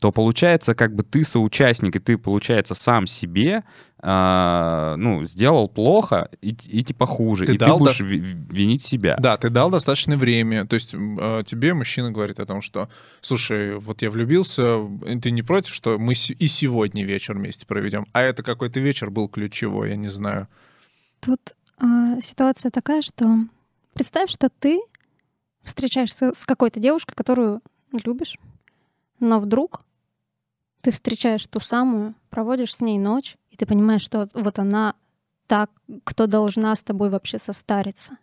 то 0.00 0.12
получается 0.12 0.74
как 0.74 0.94
бы 0.94 1.02
ты 1.02 1.24
соучастник, 1.24 1.96
и 1.96 1.98
ты, 1.98 2.18
получается, 2.18 2.74
сам 2.74 3.06
себе 3.06 3.64
э, 4.04 4.94
ну, 4.98 5.24
сделал 5.24 5.68
плохо 5.68 6.28
и, 6.42 6.56
и 6.66 6.84
типа 6.84 7.06
хуже. 7.06 7.46
Ты 7.46 7.54
и 7.54 7.58
ты 7.58 7.72
будешь 7.72 7.98
до... 7.98 8.04
винить 8.06 8.82
себя. 8.82 9.16
Да, 9.18 9.36
ты 9.36 9.48
дал 9.48 9.70
достаточное 9.70 10.18
время. 10.18 10.66
То 10.66 10.74
есть 10.74 10.94
э, 10.94 11.42
тебе 11.46 11.74
мужчина 11.74 12.12
говорит 12.12 12.38
о 12.38 12.46
том, 12.46 12.60
что, 12.60 12.88
слушай, 13.22 13.78
вот 13.78 14.02
я 14.02 14.10
влюбился, 14.10 14.80
ты 15.22 15.30
не 15.30 15.42
против, 15.42 15.72
что 15.72 15.98
мы 15.98 16.12
и 16.12 16.46
сегодня 16.46 17.04
вечер 17.04 17.34
вместе 17.34 17.66
проведем? 17.66 18.06
А 18.12 18.20
это 18.20 18.42
какой-то 18.42 18.78
вечер 18.80 19.10
был 19.10 19.28
ключевой, 19.28 19.90
я 19.90 19.96
не 19.96 20.08
знаю. 20.08 20.48
Тут 21.20 21.54
э, 21.80 22.20
ситуация 22.20 22.70
такая, 22.70 23.00
что 23.00 23.26
представь, 23.94 24.30
что 24.30 24.50
ты 24.50 24.80
встречаешься 25.62 26.32
с 26.34 26.44
какой-то 26.44 26.78
девушкой, 26.78 27.14
которую 27.14 27.62
любишь, 28.04 28.38
но 29.18 29.38
вдруг 29.40 29.82
ты 30.84 30.90
встречаешь 30.90 31.46
ту 31.46 31.60
самую, 31.60 32.14
проводишь 32.28 32.76
с 32.76 32.82
ней 32.82 32.98
ночь, 32.98 33.38
и 33.50 33.56
ты 33.56 33.64
понимаешь, 33.64 34.02
что 34.02 34.28
вот 34.34 34.58
она 34.58 34.94
так, 35.46 35.70
кто 36.04 36.26
должна 36.26 36.74
с 36.74 36.82
тобой 36.82 37.08
вообще 37.08 37.38
состариться. 37.38 38.18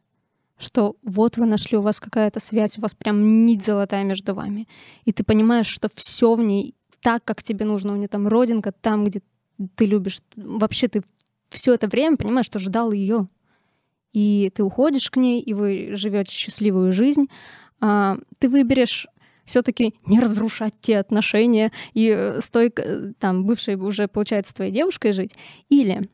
Что 0.59 0.95
вот 1.01 1.37
вы 1.37 1.47
нашли, 1.47 1.75
у 1.75 1.81
вас 1.81 1.99
какая-то 1.99 2.39
связь, 2.39 2.77
у 2.77 2.81
вас 2.81 2.93
прям 2.93 3.43
нить 3.45 3.65
золотая 3.65 4.03
между 4.03 4.35
вами. 4.35 4.67
И 5.05 5.11
ты 5.11 5.23
понимаешь, 5.23 5.65
что 5.65 5.89
все 5.95 6.35
в 6.35 6.41
ней 6.41 6.75
так, 7.01 7.23
как 7.23 7.41
тебе 7.41 7.65
нужно. 7.65 7.93
У 7.93 7.95
нее 7.95 8.07
там 8.07 8.27
родинка, 8.27 8.71
там, 8.71 9.05
где 9.05 9.23
ты 9.75 9.87
любишь. 9.87 10.21
Вообще 10.35 10.87
ты 10.87 11.01
все 11.49 11.73
это 11.73 11.87
время 11.87 12.17
понимаешь, 12.17 12.45
что 12.45 12.59
ждал 12.59 12.91
ее. 12.91 13.27
И 14.13 14.51
ты 14.53 14.61
уходишь 14.61 15.09
к 15.09 15.17
ней, 15.17 15.41
и 15.41 15.55
вы 15.55 15.95
живете 15.95 16.31
счастливую 16.31 16.91
жизнь. 16.91 17.25
А, 17.79 18.19
ты 18.37 18.49
выберешь 18.49 19.07
все-таки 19.45 19.95
не 20.05 20.19
разрушать 20.19 20.73
те 20.81 20.97
отношения 20.97 21.71
и 21.93 22.07
э, 22.09 22.41
с 22.41 22.49
той, 22.49 22.71
э, 22.75 23.13
там, 23.19 23.45
бывшей 23.45 23.75
уже, 23.75 24.07
получается, 24.07 24.53
твоей 24.53 24.71
девушкой 24.71 25.13
жить. 25.13 25.33
Или 25.69 26.09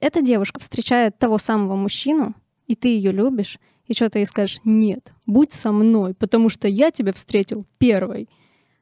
эта 0.00 0.20
девушка 0.20 0.60
встречает 0.60 1.18
того 1.18 1.38
самого 1.38 1.76
мужчину, 1.76 2.34
и 2.66 2.74
ты 2.74 2.88
ее 2.88 3.12
любишь, 3.12 3.58
и 3.86 3.94
что-то 3.94 4.18
ей 4.18 4.26
скажешь, 4.26 4.60
нет, 4.64 5.12
будь 5.26 5.52
со 5.52 5.72
мной, 5.72 6.14
потому 6.14 6.48
что 6.48 6.68
я 6.68 6.90
тебя 6.90 7.12
встретил 7.12 7.66
первой. 7.78 8.28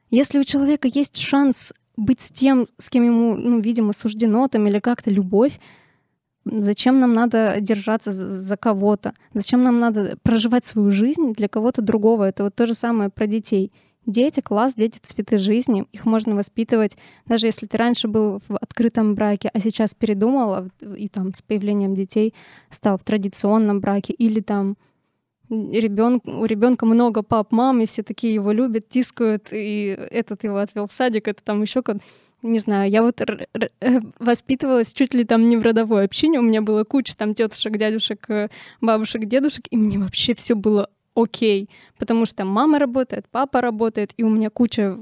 Если 0.09 0.39
у 0.39 0.43
человека 0.43 0.87
есть 0.87 1.17
шанс 1.17 1.73
быть 1.97 2.21
с 2.21 2.31
тем, 2.31 2.67
с 2.77 2.89
кем 2.89 3.03
ему, 3.03 3.35
ну, 3.35 3.59
видимо, 3.59 3.93
суждено 3.93 4.47
там 4.47 4.67
или 4.67 4.79
как-то 4.79 5.09
любовь, 5.09 5.59
Зачем 6.45 6.99
нам 6.99 7.13
надо 7.13 7.57
держаться 7.59 8.11
за 8.11 8.57
кого-то? 8.57 9.13
Зачем 9.33 9.63
нам 9.63 9.79
надо 9.79 10.17
проживать 10.23 10.65
свою 10.65 10.89
жизнь 10.89 11.33
для 11.33 11.47
кого-то 11.47 11.81
другого? 11.81 12.23
Это 12.23 12.43
вот 12.43 12.55
то 12.55 12.65
же 12.65 12.73
самое 12.73 13.09
про 13.09 13.27
детей. 13.27 13.71
Дети— 14.07 14.41
класс, 14.41 14.73
дети— 14.73 14.97
цветы 15.03 15.37
жизни. 15.37 15.85
Их 15.91 16.05
можно 16.05 16.35
воспитывать, 16.35 16.97
даже 17.27 17.45
если 17.45 17.67
ты 17.67 17.77
раньше 17.77 18.07
был 18.07 18.39
в 18.47 18.55
открытом 18.55 19.13
браке, 19.13 19.51
а 19.53 19.59
сейчас 19.59 19.93
передумал, 19.93 20.71
и 20.97 21.07
там 21.07 21.35
с 21.35 21.43
появлением 21.43 21.93
детей 21.93 22.33
стал 22.71 22.97
в 22.97 23.03
традиционном 23.03 23.79
браке, 23.79 24.13
или 24.13 24.39
там 24.39 24.75
ребенок, 25.51 26.25
у 26.25 26.45
ребенка 26.45 26.87
много 26.87 27.21
пап, 27.21 27.51
мам, 27.51 27.81
и 27.81 27.85
все 27.85 28.01
такие 28.01 28.33
его 28.33 28.51
любят, 28.51 28.89
тискают, 28.89 29.49
и 29.51 29.95
этот 30.09 30.43
его 30.43 30.57
отвел 30.57 30.87
в 30.87 30.93
садик, 30.93 31.27
это 31.27 31.43
там 31.43 31.61
еще 31.61 31.83
как 31.83 31.97
не 32.43 32.59
знаю, 32.59 32.89
я 32.89 33.03
вот 33.03 33.21
э, 33.21 34.01
воспитывалась 34.19 34.93
чуть 34.93 35.13
ли 35.13 35.23
там 35.23 35.47
не 35.47 35.57
в 35.57 35.61
родовой 35.61 36.05
общине, 36.05 36.39
у 36.39 36.43
меня 36.43 36.61
было 36.61 36.83
куча 36.83 37.15
там 37.15 37.33
тетушек, 37.33 37.77
дядюшек, 37.77 38.29
э, 38.29 38.49
бабушек, 38.81 39.25
дедушек, 39.25 39.65
и 39.69 39.77
мне 39.77 39.99
вообще 39.99 40.33
все 40.33 40.55
было 40.55 40.89
окей, 41.15 41.69
потому 41.97 42.25
что 42.25 42.45
мама 42.45 42.79
работает, 42.79 43.25
папа 43.31 43.61
работает, 43.61 44.13
и 44.17 44.23
у 44.23 44.29
меня 44.29 44.49
куча 44.49 44.97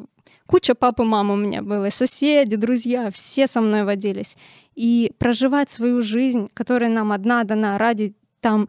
куча 0.45 0.73
папы, 0.73 1.03
мамы 1.03 1.35
у 1.35 1.37
меня 1.37 1.61
было, 1.61 1.89
соседи, 1.91 2.55
друзья, 2.55 3.11
все 3.11 3.45
со 3.45 3.61
мной 3.61 3.83
водились. 3.83 4.35
И 4.75 5.11
проживать 5.19 5.69
свою 5.69 6.01
жизнь, 6.01 6.49
которая 6.55 6.89
нам 6.89 7.11
одна 7.11 7.43
дана 7.43 7.77
ради 7.77 8.15
там 8.39 8.67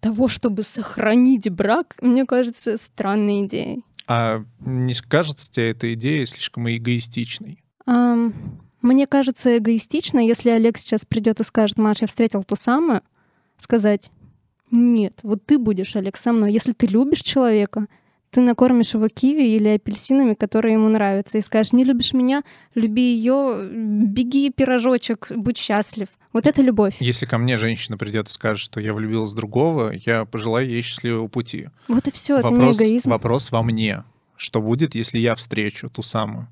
того, 0.00 0.28
чтобы 0.28 0.62
сохранить 0.64 1.48
брак, 1.48 1.96
мне 2.02 2.26
кажется, 2.26 2.76
странной 2.76 3.46
идеей. 3.46 3.84
А 4.06 4.44
не 4.60 4.92
кажется 4.94 5.50
тебе 5.50 5.70
эта 5.70 5.94
идея 5.94 6.26
слишком 6.26 6.68
эгоистичной? 6.68 7.63
Мне 7.86 9.06
кажется 9.06 9.58
эгоистично, 9.58 10.18
если 10.18 10.50
Олег 10.50 10.76
сейчас 10.78 11.04
придет 11.04 11.40
и 11.40 11.44
скажет, 11.44 11.78
Маша, 11.78 12.04
я 12.04 12.06
встретил 12.06 12.44
ту 12.44 12.56
самую, 12.56 13.02
сказать, 13.56 14.10
нет, 14.70 15.20
вот 15.22 15.44
ты 15.46 15.58
будешь, 15.58 15.96
Олег, 15.96 16.16
со 16.16 16.32
мной. 16.32 16.52
Если 16.52 16.72
ты 16.72 16.86
любишь 16.86 17.20
человека, 17.20 17.86
ты 18.30 18.40
накормишь 18.40 18.94
его 18.94 19.08
киви 19.08 19.54
или 19.54 19.68
апельсинами, 19.68 20.34
которые 20.34 20.74
ему 20.74 20.88
нравятся, 20.88 21.38
и 21.38 21.40
скажешь, 21.40 21.72
не 21.72 21.84
любишь 21.84 22.12
меня, 22.12 22.42
люби 22.74 23.14
ее, 23.14 23.68
беги, 23.70 24.50
пирожочек, 24.50 25.30
будь 25.30 25.56
счастлив. 25.56 26.08
Вот 26.32 26.46
это 26.48 26.60
любовь. 26.60 26.96
Если 26.98 27.26
ко 27.26 27.38
мне 27.38 27.58
женщина 27.58 27.96
придет 27.96 28.28
и 28.28 28.32
скажет, 28.32 28.58
что 28.58 28.80
я 28.80 28.92
влюбилась 28.92 29.30
в 29.30 29.36
другого, 29.36 29.92
я 30.04 30.24
пожелаю 30.24 30.68
ей 30.68 30.82
счастливого 30.82 31.28
пути. 31.28 31.68
Вот 31.86 32.08
и 32.08 32.10
все, 32.10 32.38
это 32.38 32.48
не 32.48 32.72
эгоизм. 32.72 33.10
Вопрос 33.10 33.52
во 33.52 33.62
мне. 33.62 34.02
Что 34.36 34.60
будет, 34.60 34.96
если 34.96 35.18
я 35.18 35.36
встречу 35.36 35.88
ту 35.88 36.02
самую? 36.02 36.48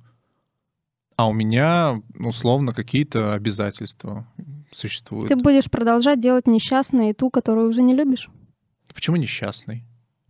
А 1.17 1.29
у 1.29 1.33
меня, 1.33 2.01
условно, 2.19 2.73
какие-то 2.73 3.35
обязательства 3.35 4.27
существуют. 4.71 5.29
Ты 5.29 5.37
будешь 5.37 5.71
продолжать 5.71 6.21
делать 6.21 6.47
несчастной 6.47 7.11
и 7.11 7.13
ту, 7.13 7.31
которую 7.31 7.69
уже 7.69 7.83
не 7.83 7.95
любишь. 7.95 8.29
Почему 8.95 9.17
несчастный? 9.17 9.85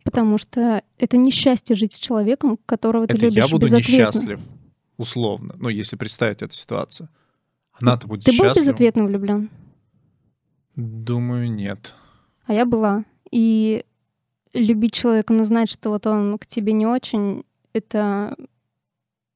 Потому 0.04 0.38
что 0.38 0.82
это 0.98 1.16
несчастье 1.16 1.76
жить 1.76 1.94
с 1.94 1.98
человеком, 1.98 2.58
которого 2.66 3.06
ты 3.06 3.14
это 3.14 3.26
любишь 3.26 3.44
я 3.44 3.48
буду 3.48 3.66
несчастлив, 3.68 4.40
условно. 4.96 5.54
Ну, 5.58 5.68
если 5.68 5.96
представить 5.96 6.42
эту 6.42 6.54
ситуацию. 6.54 7.08
Она-то 7.80 8.06
будет 8.06 8.24
Ты 8.24 8.32
счастлива. 8.32 8.54
был 8.54 8.60
безответно 8.60 9.04
влюблен? 9.04 9.50
Думаю, 10.76 11.50
нет. 11.50 11.94
А 12.46 12.52
я 12.52 12.64
была. 12.64 13.04
И 13.30 13.84
любить 14.52 14.94
человека, 14.94 15.32
но 15.32 15.44
знать, 15.44 15.70
что 15.70 15.90
вот 15.90 16.06
он 16.06 16.38
к 16.38 16.46
тебе 16.46 16.72
не 16.72 16.86
очень, 16.86 17.44
это 17.72 18.36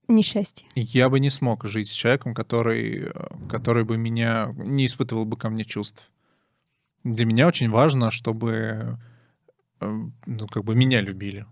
несчастье. 0.08 0.66
Я 0.74 1.08
бы 1.08 1.20
не 1.20 1.30
смог 1.30 1.64
жить 1.64 1.88
с 1.88 1.92
человеком, 1.92 2.34
который, 2.34 3.12
который 3.48 3.84
бы 3.84 3.96
меня 3.96 4.54
не 4.56 4.86
испытывал 4.86 5.24
бы 5.24 5.36
ко 5.36 5.48
мне 5.48 5.64
чувств. 5.64 6.10
Для 7.04 7.24
меня 7.24 7.46
очень 7.46 7.70
важно, 7.70 8.10
чтобы 8.10 8.98
э, 9.80 10.04
ну, 10.26 10.46
как 10.48 10.64
бы 10.64 10.74
меня 10.74 11.00
любили. 11.00 11.46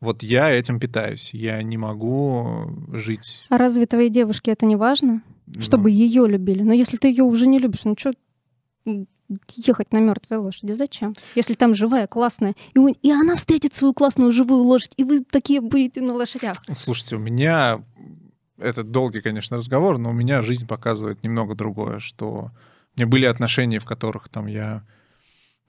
Вот 0.00 0.22
я 0.22 0.50
этим 0.50 0.80
питаюсь. 0.80 1.34
Я 1.34 1.62
не 1.62 1.76
могу 1.76 2.70
жить. 2.92 3.46
А 3.50 3.58
разве 3.58 3.86
твоей 3.86 4.08
девушке 4.08 4.52
это 4.52 4.64
не 4.64 4.76
важно? 4.76 5.22
ну, 5.46 5.60
Чтобы 5.60 5.90
ее 5.90 6.26
любили. 6.26 6.62
Но 6.62 6.72
если 6.72 6.96
ты 6.96 7.08
ее 7.08 7.24
уже 7.24 7.46
не 7.46 7.58
любишь, 7.58 7.84
ну 7.84 7.94
что 7.98 8.12
ехать 9.54 9.92
на 9.92 9.98
мертвой 9.98 10.38
лошади. 10.38 10.72
Зачем? 10.72 11.14
Если 11.34 11.54
там 11.54 11.74
живая, 11.74 12.06
классная, 12.06 12.54
и, 12.74 12.78
у- 12.78 12.88
и 12.88 13.10
она 13.10 13.36
встретит 13.36 13.74
свою 13.74 13.94
классную 13.94 14.32
живую 14.32 14.62
лошадь, 14.62 14.92
и 14.96 15.04
вы 15.04 15.24
такие 15.24 15.60
будете 15.60 16.00
на 16.00 16.14
лошадях. 16.14 16.62
Слушайте, 16.74 17.16
у 17.16 17.20
меня 17.20 17.82
это 18.58 18.82
долгий, 18.84 19.20
конечно, 19.20 19.56
разговор, 19.56 19.98
но 19.98 20.10
у 20.10 20.12
меня 20.12 20.42
жизнь 20.42 20.66
показывает 20.66 21.22
немного 21.24 21.54
другое, 21.54 21.98
что 21.98 22.50
у 22.96 23.00
меня 23.00 23.06
были 23.06 23.26
отношения, 23.26 23.78
в 23.78 23.84
которых 23.84 24.28
там 24.28 24.46
я, 24.46 24.84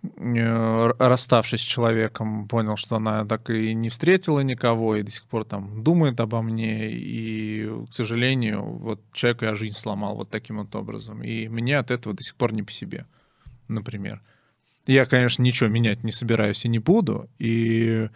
э, 0.03 0.91
расставшись 0.99 1.61
с 1.61 1.63
человеком, 1.63 2.47
понял, 2.47 2.75
что 2.77 2.95
она 2.95 3.25
так 3.25 3.49
и 3.49 3.73
не 3.73 3.89
встретила 3.89 4.39
никого, 4.41 4.95
и 4.95 5.03
до 5.03 5.11
сих 5.11 5.25
пор 5.27 5.45
там 5.45 5.83
думает 5.83 6.19
обо 6.19 6.41
мне, 6.41 6.91
и, 6.91 7.69
к 7.89 7.93
сожалению, 7.93 8.63
вот 8.63 9.01
человеку 9.13 9.45
я 9.45 9.55
жизнь 9.55 9.75
сломал 9.75 10.15
вот 10.15 10.29
таким 10.29 10.57
вот 10.57 10.75
образом, 10.75 11.23
и 11.23 11.47
мне 11.47 11.77
от 11.77 11.91
этого 11.91 12.15
до 12.15 12.23
сих 12.23 12.35
пор 12.35 12.53
не 12.53 12.63
по 12.63 12.71
себе, 12.71 13.05
например. 13.71 14.21
Я, 14.87 15.05
конечно, 15.05 15.41
ничего 15.43 15.69
менять 15.69 16.03
не 16.03 16.11
собираюсь 16.11 16.65
и 16.65 16.69
не 16.69 16.79
буду, 16.79 17.29
и 17.39 18.09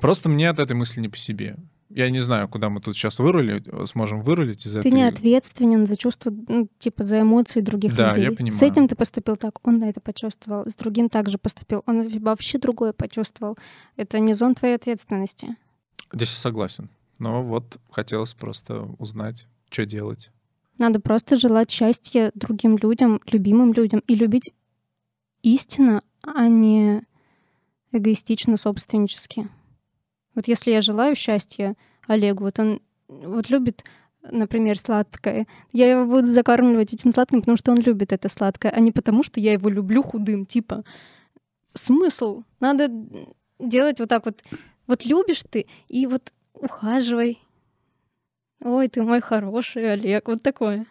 просто 0.00 0.28
мне 0.28 0.48
от 0.48 0.58
этой 0.58 0.74
мысли 0.74 1.00
не 1.00 1.08
по 1.08 1.16
себе. 1.16 1.56
Я 1.88 2.10
не 2.10 2.18
знаю, 2.18 2.48
куда 2.48 2.68
мы 2.68 2.80
тут 2.80 2.96
сейчас 2.96 3.20
вырулить, 3.20 3.64
сможем 3.88 4.20
вырулить 4.20 4.66
из 4.66 4.72
Ты 4.72 4.80
этой... 4.80 4.90
не 4.90 5.04
ответственен 5.04 5.86
за 5.86 5.96
чувства, 5.96 6.32
ну, 6.48 6.68
типа 6.78 7.04
за 7.04 7.20
эмоции 7.20 7.60
других 7.60 7.94
Да, 7.94 8.08
людей. 8.10 8.24
я 8.24 8.32
понимаю. 8.32 8.58
С 8.58 8.62
этим 8.62 8.88
ты 8.88 8.96
поступил 8.96 9.36
так, 9.36 9.64
он 9.66 9.82
это 9.82 10.00
почувствовал, 10.00 10.68
с 10.68 10.74
другим 10.74 11.08
также 11.08 11.38
поступил, 11.38 11.84
он 11.86 12.08
вообще 12.18 12.58
другое 12.58 12.92
почувствовал. 12.92 13.56
Это 13.96 14.18
не 14.18 14.34
зон 14.34 14.54
твоей 14.56 14.74
ответственности. 14.74 15.56
Здесь 16.12 16.30
я 16.32 16.36
согласен. 16.38 16.90
Но 17.18 17.42
вот 17.42 17.78
хотелось 17.90 18.34
просто 18.34 18.82
узнать, 18.98 19.46
что 19.70 19.86
делать. 19.86 20.30
Надо 20.78 21.00
просто 21.00 21.36
желать 21.36 21.70
счастья 21.70 22.30
другим 22.34 22.76
людям, 22.76 23.20
любимым 23.26 23.72
людям, 23.72 24.02
и 24.06 24.14
любить 24.14 24.52
истинно, 25.42 26.02
а 26.22 26.48
не 26.48 27.02
эгоистично, 27.92 28.56
собственнически. 28.56 29.48
Вот 30.34 30.48
если 30.48 30.70
я 30.70 30.80
желаю 30.80 31.14
счастья 31.14 31.76
Олегу, 32.06 32.44
вот 32.44 32.58
он 32.58 32.82
вот 33.08 33.48
любит, 33.48 33.84
например, 34.30 34.78
сладкое, 34.78 35.46
я 35.72 35.90
его 35.90 36.04
буду 36.04 36.26
закармливать 36.26 36.92
этим 36.92 37.10
сладким, 37.10 37.40
потому 37.40 37.56
что 37.56 37.72
он 37.72 37.78
любит 37.78 38.12
это 38.12 38.28
сладкое, 38.28 38.70
а 38.70 38.80
не 38.80 38.92
потому, 38.92 39.22
что 39.22 39.40
я 39.40 39.52
его 39.52 39.68
люблю 39.68 40.02
худым. 40.02 40.44
Типа, 40.44 40.84
смысл? 41.72 42.42
Надо 42.60 42.90
делать 43.58 44.00
вот 44.00 44.08
так 44.08 44.26
вот. 44.26 44.42
Вот 44.86 45.04
любишь 45.04 45.42
ты, 45.48 45.66
и 45.88 46.06
вот 46.06 46.32
ухаживай. 46.54 47.40
Ой, 48.62 48.88
ты 48.88 49.02
мой 49.02 49.20
хороший 49.20 49.92
Олег. 49.92 50.28
Вот 50.28 50.42
такое. 50.42 50.86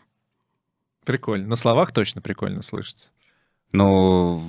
Прикольно. 1.06 1.48
На 1.48 1.56
словах 1.56 1.92
точно 1.92 2.22
прикольно 2.22 2.62
слышится. 2.62 3.10
Ну, 3.74 4.44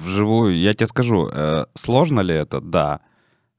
вживую, 0.00 0.58
я 0.58 0.74
тебе 0.74 0.86
скажу, 0.86 1.28
э, 1.28 1.66
сложно 1.74 2.20
ли 2.20 2.34
это? 2.34 2.60
Да. 2.60 3.00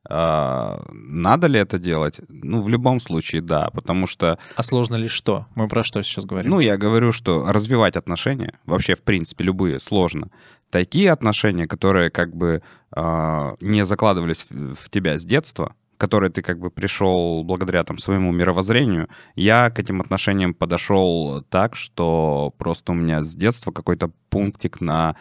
А, 0.10 0.84
Надо 0.92 1.48
ли 1.48 1.60
это 1.60 1.80
делать? 1.80 2.20
Ну, 2.28 2.62
в 2.62 2.68
любом 2.70 3.00
случае, 3.00 3.42
да, 3.42 3.70
потому 3.70 4.06
что, 4.06 4.38
А 4.58 4.64
сложно 4.64 4.96
ли 4.96 5.08
что? 5.08 5.46
Мы 5.56 5.70
про 5.70 5.84
что 5.84 6.02
сейчас 6.04 6.26
говорим? 6.26 6.52
ну, 6.52 6.60
я 6.60 6.76
говорю, 6.78 7.12
что 7.14 7.46
развивать 7.52 7.96
отношения, 7.96 8.60
вообще, 8.66 8.96
в 8.96 9.02
принципе, 9.04 9.46
любые, 9.46 9.80
сложно. 9.80 10.30
Такие 10.70 11.10
отношения, 11.12 11.68
которые 11.68 12.10
как 12.10 12.36
бы 12.36 12.62
а, 12.92 13.56
не 13.62 13.86
закладывались 13.86 14.46
в 14.50 14.90
тебя 14.90 15.18
с 15.18 15.24
детства, 15.24 15.74
которые 16.04 16.30
ты 16.30 16.42
как 16.42 16.60
бы 16.60 16.70
пришел 16.70 17.46
благодаря 17.46 17.82
там 17.84 17.98
своему 17.98 18.34
мировоззрению, 18.34 19.08
я 19.36 19.70
к 19.70 19.80
этим 19.80 20.02
отношениям 20.02 20.54
подошел 20.54 21.44
так, 21.44 21.78
что 21.78 22.54
просто 22.58 22.92
у 22.92 22.96
меня 22.96 23.22
с 23.22 23.34
детства 23.34 23.72
какой-то 23.72 24.12
пунктик 24.30 24.82
на 24.82 25.16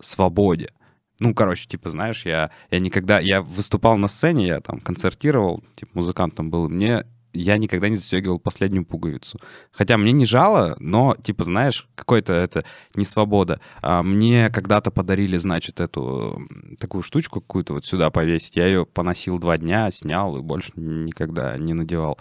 свободе. 0.00 0.68
Ну, 1.18 1.34
короче, 1.34 1.66
типа, 1.66 1.90
знаешь, 1.90 2.24
я, 2.26 2.52
я 2.70 2.78
никогда... 2.78 3.18
Я 3.18 3.42
выступал 3.42 3.98
на 3.98 4.06
сцене, 4.06 4.46
я 4.46 4.60
там 4.60 4.78
концертировал, 4.78 5.64
типа, 5.74 5.90
музыкантом 5.94 6.48
был. 6.48 6.68
Мне... 6.68 7.02
Я 7.32 7.58
никогда 7.58 7.88
не 7.88 7.96
застегивал 7.96 8.38
последнюю 8.38 8.84
пуговицу. 8.84 9.38
Хотя 9.72 9.96
мне 9.98 10.12
не 10.12 10.26
жало, 10.26 10.76
но, 10.80 11.16
типа, 11.22 11.44
знаешь, 11.44 11.88
какой-то 11.94 12.32
это 12.32 12.64
не 12.94 13.04
свобода. 13.04 13.60
А 13.82 14.02
мне 14.02 14.50
когда-то 14.50 14.90
подарили, 14.90 15.36
значит, 15.36 15.80
эту 15.80 16.42
такую 16.78 17.02
штучку 17.02 17.40
какую-то 17.40 17.74
вот 17.74 17.84
сюда 17.84 18.10
повесить. 18.10 18.56
Я 18.56 18.66
ее 18.66 18.86
поносил 18.86 19.38
два 19.38 19.58
дня, 19.58 19.90
снял 19.90 20.36
и 20.36 20.42
больше 20.42 20.72
никогда 20.76 21.56
не 21.56 21.72
надевал. 21.72 22.18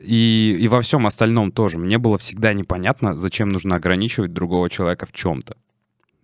И, 0.00 0.56
и 0.60 0.68
во 0.68 0.80
всем 0.80 1.06
остальном 1.06 1.50
тоже. 1.50 1.78
Мне 1.78 1.98
было 1.98 2.18
всегда 2.18 2.52
непонятно, 2.52 3.14
зачем 3.14 3.48
нужно 3.48 3.76
ограничивать 3.76 4.32
другого 4.32 4.70
человека 4.70 5.06
в 5.06 5.12
чем-то. 5.12 5.56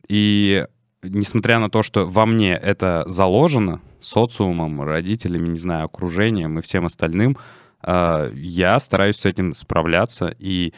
И 0.08 0.64
несмотря 1.02 1.58
на 1.58 1.70
то, 1.70 1.82
что 1.82 2.06
во 2.06 2.26
мне 2.26 2.54
это 2.54 3.04
заложено 3.06 3.80
социумом, 4.00 4.82
родителями, 4.82 5.48
не 5.48 5.58
знаю, 5.58 5.86
окружением 5.86 6.58
и 6.58 6.62
всем 6.62 6.86
остальным, 6.86 7.36
я 8.34 8.80
стараюсь 8.80 9.16
с 9.16 9.26
этим 9.26 9.54
справляться 9.54 10.34
и 10.38 10.72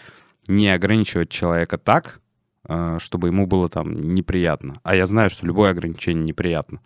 не 0.48 0.68
ограничивать 0.70 1.30
человека 1.30 1.78
так, 1.78 2.20
э, 2.68 2.98
чтобы 3.00 3.28
ему 3.28 3.46
было 3.46 3.68
там 3.68 4.14
неприятно. 4.14 4.74
А 4.82 4.94
я 4.94 5.07
знаю, 5.07 5.30
что 5.30 5.46
любое 5.46 5.70
ограничение 5.70 6.24
неприятно. 6.24 6.80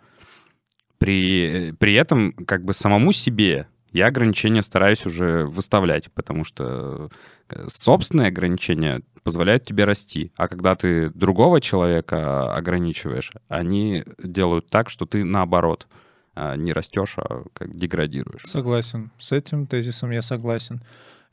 При, 0.97 1.73
при 1.79 1.93
этом 1.95 2.33
как 2.33 2.63
бы 2.63 2.73
самому 2.73 3.11
себе 3.11 3.67
я 3.91 4.07
ограничения 4.07 4.61
стараюсь 4.61 5.05
уже 5.05 5.45
выставлять, 5.45 6.11
потому 6.13 6.43
что 6.43 7.09
э, 7.49 7.67
собственные 7.67 8.27
ограничения 8.27 9.01
позволяют 9.23 9.65
тебе 9.65 9.83
расти. 9.83 10.31
А 10.37 10.47
когда 10.47 10.75
ты 10.75 11.09
другого 11.09 11.59
человека 11.59 12.53
ограничиваешь, 12.53 13.31
они 13.49 14.05
делают 14.23 14.69
так, 14.69 14.89
что 14.89 15.05
ты 15.05 15.25
наоборот 15.25 15.87
э, 15.89 15.95
не 16.35 16.71
растешь, 16.73 17.15
а 17.17 17.43
как 17.53 17.77
деградируешь. 17.77 18.43
Согласен. 18.45 19.11
С 19.19 19.31
этим 19.31 19.67
тезисом 19.67 20.11
я 20.11 20.21
согласен. 20.21 20.81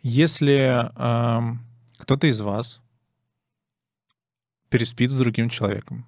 Если 0.03 0.87
э, 0.95 1.57
кто-то 1.99 2.27
из 2.27 2.41
вас 2.41 2.81
переспит 4.69 5.11
с 5.11 5.19
другим 5.19 5.49
человеком, 5.49 6.07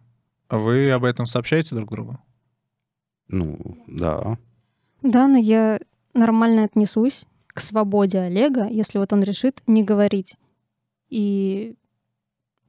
вы 0.49 0.91
об 0.91 1.05
этом 1.05 1.27
сообщаете 1.27 1.75
друг 1.75 1.91
другу? 1.91 2.19
Ну, 3.29 3.79
да. 3.87 4.39
Да, 5.03 5.29
но 5.29 5.39
я 5.39 5.81
нормально 6.15 6.65
отнесусь 6.65 7.25
к 7.47 7.61
свободе 7.61 8.19
Олега, 8.19 8.67
если 8.67 8.99
вот 8.99 9.13
он 9.13 9.23
решит 9.23 9.63
не 9.67 9.85
говорить. 9.85 10.37
И 11.09 11.77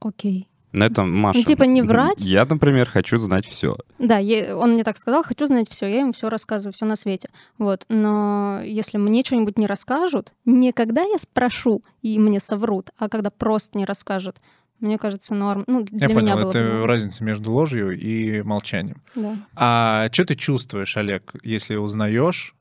окей. 0.00 0.48
На 0.72 0.84
этом, 0.84 1.12
Маша... 1.12 1.38
Ну, 1.38 1.44
типа 1.44 1.64
не 1.64 1.82
врать. 1.82 2.24
Я, 2.24 2.46
например, 2.46 2.88
хочу 2.88 3.18
знать 3.18 3.46
все. 3.46 3.76
Да, 3.98 4.18
я, 4.18 4.56
он 4.56 4.72
мне 4.72 4.84
так 4.84 4.96
сказал, 4.96 5.22
хочу 5.22 5.46
знать 5.46 5.68
все, 5.68 5.86
я 5.86 6.00
ему 6.00 6.12
все 6.12 6.28
рассказываю, 6.28 6.72
все 6.72 6.86
на 6.86 6.96
свете. 6.96 7.28
Вот. 7.58 7.84
Но 7.88 8.60
если 8.64 8.96
мне 8.96 9.22
что-нибудь 9.22 9.58
не 9.58 9.66
расскажут, 9.66 10.32
не 10.44 10.72
когда 10.72 11.02
я 11.02 11.18
спрошу 11.18 11.82
и 12.00 12.18
мне 12.18 12.40
соврут, 12.40 12.90
а 12.96 13.08
когда 13.08 13.30
просто 13.30 13.76
не 13.76 13.84
расскажут, 13.84 14.40
мне 14.80 14.98
кажется, 14.98 15.34
норм. 15.34 15.64
Ну, 15.68 15.84
для 15.84 16.08
я 16.08 16.14
меня 16.14 16.32
понял, 16.34 16.42
было 16.42 16.50
это 16.50 16.78
бы 16.80 16.86
разница 16.86 17.22
между 17.22 17.52
ложью 17.52 17.96
и 17.96 18.42
молчанием. 18.42 19.00
Да. 19.14 19.36
А 19.54 20.08
что 20.10 20.24
ты 20.24 20.34
чувствуешь, 20.34 20.96
Олег, 20.96 21.34
если 21.44 21.76
узнаешь, 21.76 22.56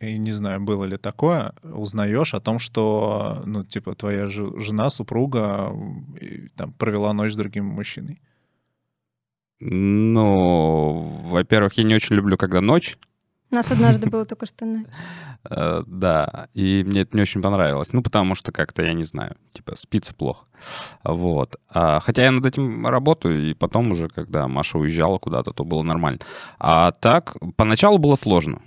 и 0.00 0.16
не 0.18 0.32
знаю, 0.32 0.60
было 0.60 0.84
ли 0.84 0.96
такое, 0.96 1.52
узнаешь 1.62 2.34
о 2.34 2.40
том, 2.40 2.58
что, 2.58 3.42
ну, 3.46 3.64
типа, 3.64 3.94
твоя 3.94 4.26
же- 4.26 4.58
жена, 4.60 4.90
супруга 4.90 5.72
и, 6.20 6.48
там, 6.56 6.72
провела 6.72 7.12
ночь 7.12 7.32
с 7.32 7.36
другим 7.36 7.64
мужчиной? 7.66 8.20
Ну, 9.60 11.00
во-первых, 11.24 11.74
я 11.74 11.84
не 11.84 11.94
очень 11.94 12.16
люблю, 12.16 12.36
когда 12.36 12.60
ночь. 12.60 12.96
У 13.50 13.54
нас 13.54 13.70
однажды 13.70 14.08
было 14.10 14.24
только 14.24 14.46
что 14.46 14.66
ночь. 14.66 14.86
Э, 15.50 15.82
Да, 15.86 16.48
и 16.52 16.82
мне 16.84 17.02
это 17.02 17.16
не 17.16 17.22
очень 17.22 17.40
понравилось. 17.40 17.92
Ну, 17.92 18.02
потому 18.02 18.34
что 18.34 18.50
как-то, 18.52 18.82
я 18.82 18.92
не 18.92 19.04
знаю, 19.04 19.36
типа, 19.54 19.76
спится 19.76 20.12
плохо. 20.12 20.46
Вот. 21.04 21.56
А, 21.68 22.00
Хотя 22.00 22.24
я 22.24 22.32
над 22.32 22.44
этим 22.44 22.84
работаю, 22.86 23.48
и 23.50 23.54
потом 23.54 23.92
уже, 23.92 24.08
когда 24.08 24.48
Маша 24.48 24.78
уезжала 24.78 25.18
куда-то, 25.18 25.52
то 25.52 25.64
было 25.64 25.82
нормально. 25.84 26.18
А 26.58 26.90
так, 26.90 27.36
поначалу 27.56 27.98
было 27.98 28.16
сложно. 28.16 28.60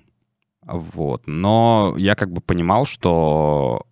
Вот. 0.66 1.24
Но 1.28 1.95
я 1.97 2.16
как 2.16 2.32
бы 2.32 2.41
понимал, 2.41 2.86
что 2.86 3.86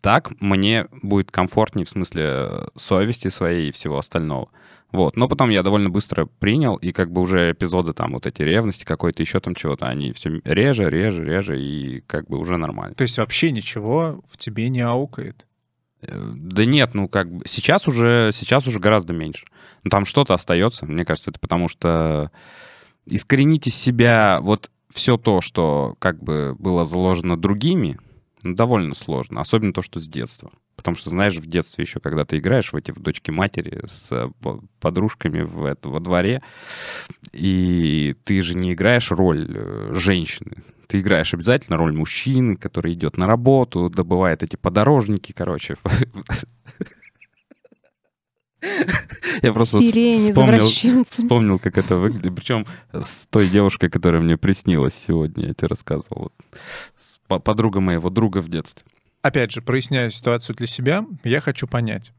так 0.00 0.32
мне 0.40 0.86
будет 1.02 1.30
комфортнее 1.30 1.86
в 1.86 1.88
смысле 1.88 2.68
совести 2.76 3.28
своей 3.28 3.70
и 3.70 3.72
всего 3.72 3.98
остального. 3.98 4.48
Вот. 4.92 5.16
Но 5.16 5.28
потом 5.28 5.50
я 5.50 5.62
довольно 5.62 5.90
быстро 5.90 6.26
принял, 6.26 6.76
и 6.76 6.92
как 6.92 7.10
бы 7.10 7.20
уже 7.22 7.50
эпизоды 7.50 7.94
там 7.94 8.12
вот 8.12 8.26
эти 8.26 8.42
ревности 8.42 8.84
какой-то, 8.84 9.22
еще 9.22 9.40
там 9.40 9.54
чего-то, 9.54 9.86
они 9.86 10.12
все 10.12 10.40
реже, 10.44 10.88
реже, 10.88 11.24
реже, 11.24 11.60
и 11.60 12.00
как 12.02 12.28
бы 12.28 12.38
уже 12.38 12.58
нормально. 12.58 12.94
То 12.94 13.02
есть 13.02 13.18
вообще 13.18 13.50
ничего 13.50 14.22
в 14.28 14.36
тебе 14.36 14.68
не 14.68 14.82
аукает? 14.82 15.46
Э, 16.02 16.32
Да 16.34 16.64
нет, 16.64 16.94
ну 16.94 17.08
как 17.08 17.28
бы 17.32 17.42
сейчас 17.46 17.88
уже, 17.88 18.30
сейчас 18.32 18.68
уже 18.68 18.78
гораздо 18.78 19.12
меньше. 19.14 19.46
Ну 19.82 19.90
там 19.90 20.04
что-то 20.04 20.34
остается, 20.34 20.86
мне 20.86 21.04
кажется, 21.04 21.30
это 21.30 21.40
потому 21.40 21.66
что 21.66 22.30
искоренить 23.06 23.66
из 23.66 23.74
себя 23.74 24.38
вот 24.42 24.70
все 24.94 25.16
то, 25.16 25.40
что 25.40 25.96
как 25.98 26.22
бы 26.22 26.54
было 26.58 26.84
заложено 26.84 27.36
другими, 27.36 27.98
ну, 28.42 28.54
довольно 28.54 28.94
сложно, 28.94 29.40
особенно 29.40 29.72
то, 29.72 29.82
что 29.82 30.00
с 30.00 30.08
детства. 30.08 30.52
Потому 30.76 30.96
что, 30.96 31.10
знаешь, 31.10 31.34
в 31.34 31.46
детстве 31.46 31.82
еще, 31.82 31.98
когда 31.98 32.24
ты 32.24 32.38
играешь 32.38 32.72
в 32.72 32.76
эти 32.76 32.92
в 32.92 33.00
дочки 33.00 33.30
матери 33.30 33.82
с 33.86 34.12
э, 34.12 34.30
по- 34.40 34.62
подружками 34.80 35.42
в 35.42 35.64
это, 35.64 35.88
во 35.88 35.98
дворе, 35.98 36.42
и 37.32 38.14
ты 38.24 38.40
же 38.40 38.56
не 38.56 38.72
играешь 38.72 39.10
роль 39.10 39.46
э, 39.48 39.90
женщины. 39.94 40.62
Ты 40.86 41.00
играешь 41.00 41.34
обязательно 41.34 41.76
роль 41.76 41.92
мужчины, 41.92 42.56
который 42.56 42.92
идет 42.92 43.16
на 43.16 43.26
работу, 43.26 43.90
добывает 43.90 44.42
эти 44.42 44.54
подорожники, 44.56 45.32
короче. 45.32 45.76
Я 49.42 49.52
просто 49.52 49.78
Сирень, 49.78 50.18
вспомнил, 50.18 51.04
вспомнил, 51.04 51.58
как 51.58 51.78
это 51.78 51.96
выглядит. 51.96 52.34
Причем 52.34 52.66
с 52.92 53.26
той 53.26 53.48
девушкой, 53.48 53.90
которая 53.90 54.22
мне 54.22 54.36
приснилась 54.36 54.94
сегодня, 54.94 55.48
я 55.48 55.54
тебе 55.54 55.68
рассказывал. 55.68 56.32
Подруга 57.26 57.80
моего 57.80 58.10
друга 58.10 58.38
в 58.38 58.48
детстве. 58.48 58.86
Опять 59.22 59.52
же, 59.52 59.62
проясняя 59.62 60.10
ситуацию 60.10 60.54
для 60.56 60.66
себя, 60.66 61.04
я 61.24 61.40
хочу 61.40 61.66
понять, 61.66 62.12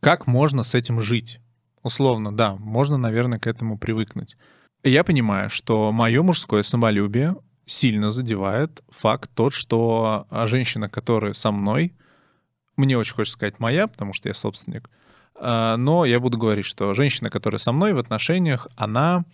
как 0.00 0.26
можно 0.26 0.62
с 0.62 0.74
этим 0.74 1.00
жить? 1.00 1.40
Условно, 1.82 2.34
да, 2.34 2.56
можно, 2.56 2.96
наверное, 2.96 3.38
к 3.38 3.46
этому 3.46 3.78
привыкнуть. 3.78 4.36
Я 4.82 5.04
понимаю, 5.04 5.50
что 5.50 5.92
мое 5.92 6.22
мужское 6.22 6.62
самолюбие 6.62 7.36
сильно 7.66 8.10
задевает 8.10 8.82
факт 8.88 9.30
тот, 9.34 9.52
что 9.52 10.26
а, 10.30 10.46
женщина, 10.46 10.88
которая 10.88 11.34
со 11.34 11.52
мной, 11.52 11.92
мне 12.76 12.96
очень 12.96 13.14
хочется 13.14 13.36
сказать 13.36 13.58
моя, 13.58 13.86
потому 13.86 14.12
что 14.12 14.28
я 14.28 14.34
собственник, 14.34 14.90
а, 15.34 15.76
но 15.76 16.04
я 16.04 16.20
буду 16.20 16.38
говорить, 16.38 16.66
что 16.66 16.94
женщина, 16.94 17.30
которая 17.30 17.58
со 17.58 17.72
мной 17.72 17.92
в 17.92 17.98
отношениях, 17.98 18.68
она, 18.76 19.24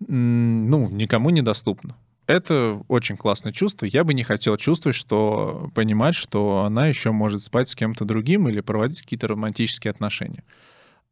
ну, 0.00 0.88
никому 0.90 1.30
недоступна. 1.30 1.96
Это 2.26 2.82
очень 2.88 3.16
классное 3.16 3.52
чувство. 3.52 3.86
Я 3.86 4.02
бы 4.02 4.12
не 4.12 4.24
хотел 4.24 4.56
чувствовать, 4.56 4.96
что 4.96 5.70
понимать, 5.74 6.16
что 6.16 6.64
она 6.64 6.88
еще 6.88 7.12
может 7.12 7.42
спать 7.42 7.68
с 7.68 7.76
кем-то 7.76 8.04
другим 8.04 8.48
или 8.48 8.60
проводить 8.60 9.02
какие-то 9.02 9.28
романтические 9.28 9.92
отношения. 9.92 10.42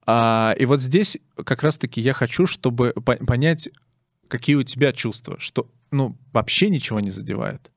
А, 0.07 0.55
и 0.59 0.66
вот 0.66 0.81
здесь 0.81 1.16
как 1.45 1.62
раз-таки 1.62 2.01
я 2.01 2.12
хочу, 2.14 2.47
чтобы 2.47 2.93
по- 2.93 3.16
понять, 3.16 3.70
какие 4.29 4.57
у 4.57 4.64
тебя 4.64 4.93
чувства, 4.93 5.37
что 5.39 5.68
ну 5.93 6.16
вообще 6.33 6.68
ничего 6.68 6.99
не 6.99 7.11
задевает. 7.11 7.70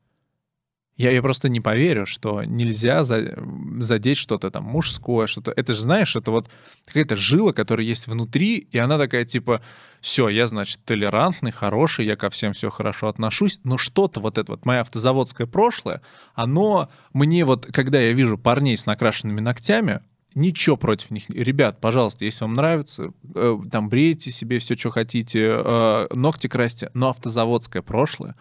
Я, 0.97 1.11
я 1.11 1.21
просто 1.21 1.47
не 1.47 1.61
поверю, 1.61 2.07
что 2.07 2.43
нельзя 2.43 3.03
за- 3.03 3.37
задеть 3.79 4.17
что-то 4.17 4.49
там 4.49 4.63
мужское, 4.63 5.27
что-то. 5.27 5.51
Это 5.55 5.73
же, 5.73 5.81
знаешь, 5.81 6.15
это 6.15 6.31
вот 6.31 6.49
какая-то 6.85 7.15
жила, 7.15 7.53
которая 7.53 7.85
есть 7.85 8.07
внутри, 8.07 8.67
и 8.71 8.77
она 8.79 8.97
такая 8.97 9.23
типа, 9.23 9.61
все, 10.01 10.27
я, 10.27 10.47
значит, 10.47 10.79
толерантный, 10.85 11.51
хороший, 11.51 12.05
я 12.05 12.15
ко 12.15 12.31
всем 12.31 12.53
все 12.53 12.71
хорошо 12.71 13.09
отношусь, 13.09 13.59
но 13.63 13.77
что-то 13.77 14.19
вот 14.19 14.39
это 14.39 14.53
вот, 14.53 14.65
мое 14.65 14.81
автозаводское 14.81 15.45
прошлое, 15.45 16.01
оно 16.33 16.89
мне 17.13 17.45
вот, 17.45 17.67
когда 17.71 17.99
я 18.01 18.11
вижу 18.13 18.37
парней 18.39 18.75
с 18.75 18.87
накрашенными 18.87 19.39
ногтями, 19.39 20.01
ничего 20.33 20.77
против 20.77 21.11
них. 21.11 21.29
Ребят, 21.29 21.79
пожалуйста, 21.79 22.25
если 22.25 22.43
вам 22.43 22.53
нравится, 22.53 23.11
э, 23.35 23.57
там 23.71 23.89
брейте 23.89 24.31
себе 24.31 24.59
все, 24.59 24.75
что 24.75 24.89
хотите, 24.91 25.61
э, 25.63 26.07
ногти 26.13 26.47
красьте, 26.47 26.89
но 26.93 27.09
автозаводское 27.09 27.81
прошлое, 27.81 28.35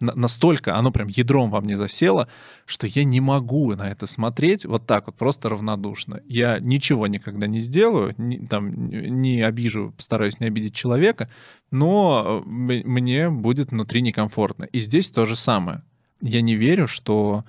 настолько 0.00 0.76
оно 0.76 0.90
прям 0.90 1.08
ядром 1.08 1.50
во 1.50 1.60
мне 1.60 1.76
засело, 1.76 2.28
что 2.64 2.86
я 2.86 3.04
не 3.04 3.20
могу 3.20 3.74
на 3.74 3.90
это 3.90 4.06
смотреть 4.06 4.64
вот 4.64 4.86
так 4.86 5.06
вот, 5.06 5.16
просто 5.16 5.48
равнодушно. 5.48 6.20
Я 6.26 6.58
ничего 6.60 7.06
никогда 7.06 7.46
не 7.46 7.60
сделаю, 7.60 8.14
не, 8.18 8.38
там, 8.38 8.88
не 8.88 9.42
обижу, 9.42 9.92
постараюсь 9.96 10.40
не 10.40 10.46
обидеть 10.46 10.74
человека, 10.74 11.28
но 11.70 12.42
э, 12.46 12.82
мне 12.84 13.30
будет 13.30 13.70
внутри 13.70 14.02
некомфортно. 14.02 14.64
И 14.64 14.80
здесь 14.80 15.10
то 15.10 15.26
же 15.26 15.36
самое. 15.36 15.82
Я 16.20 16.40
не 16.40 16.54
верю, 16.54 16.86
что 16.86 17.44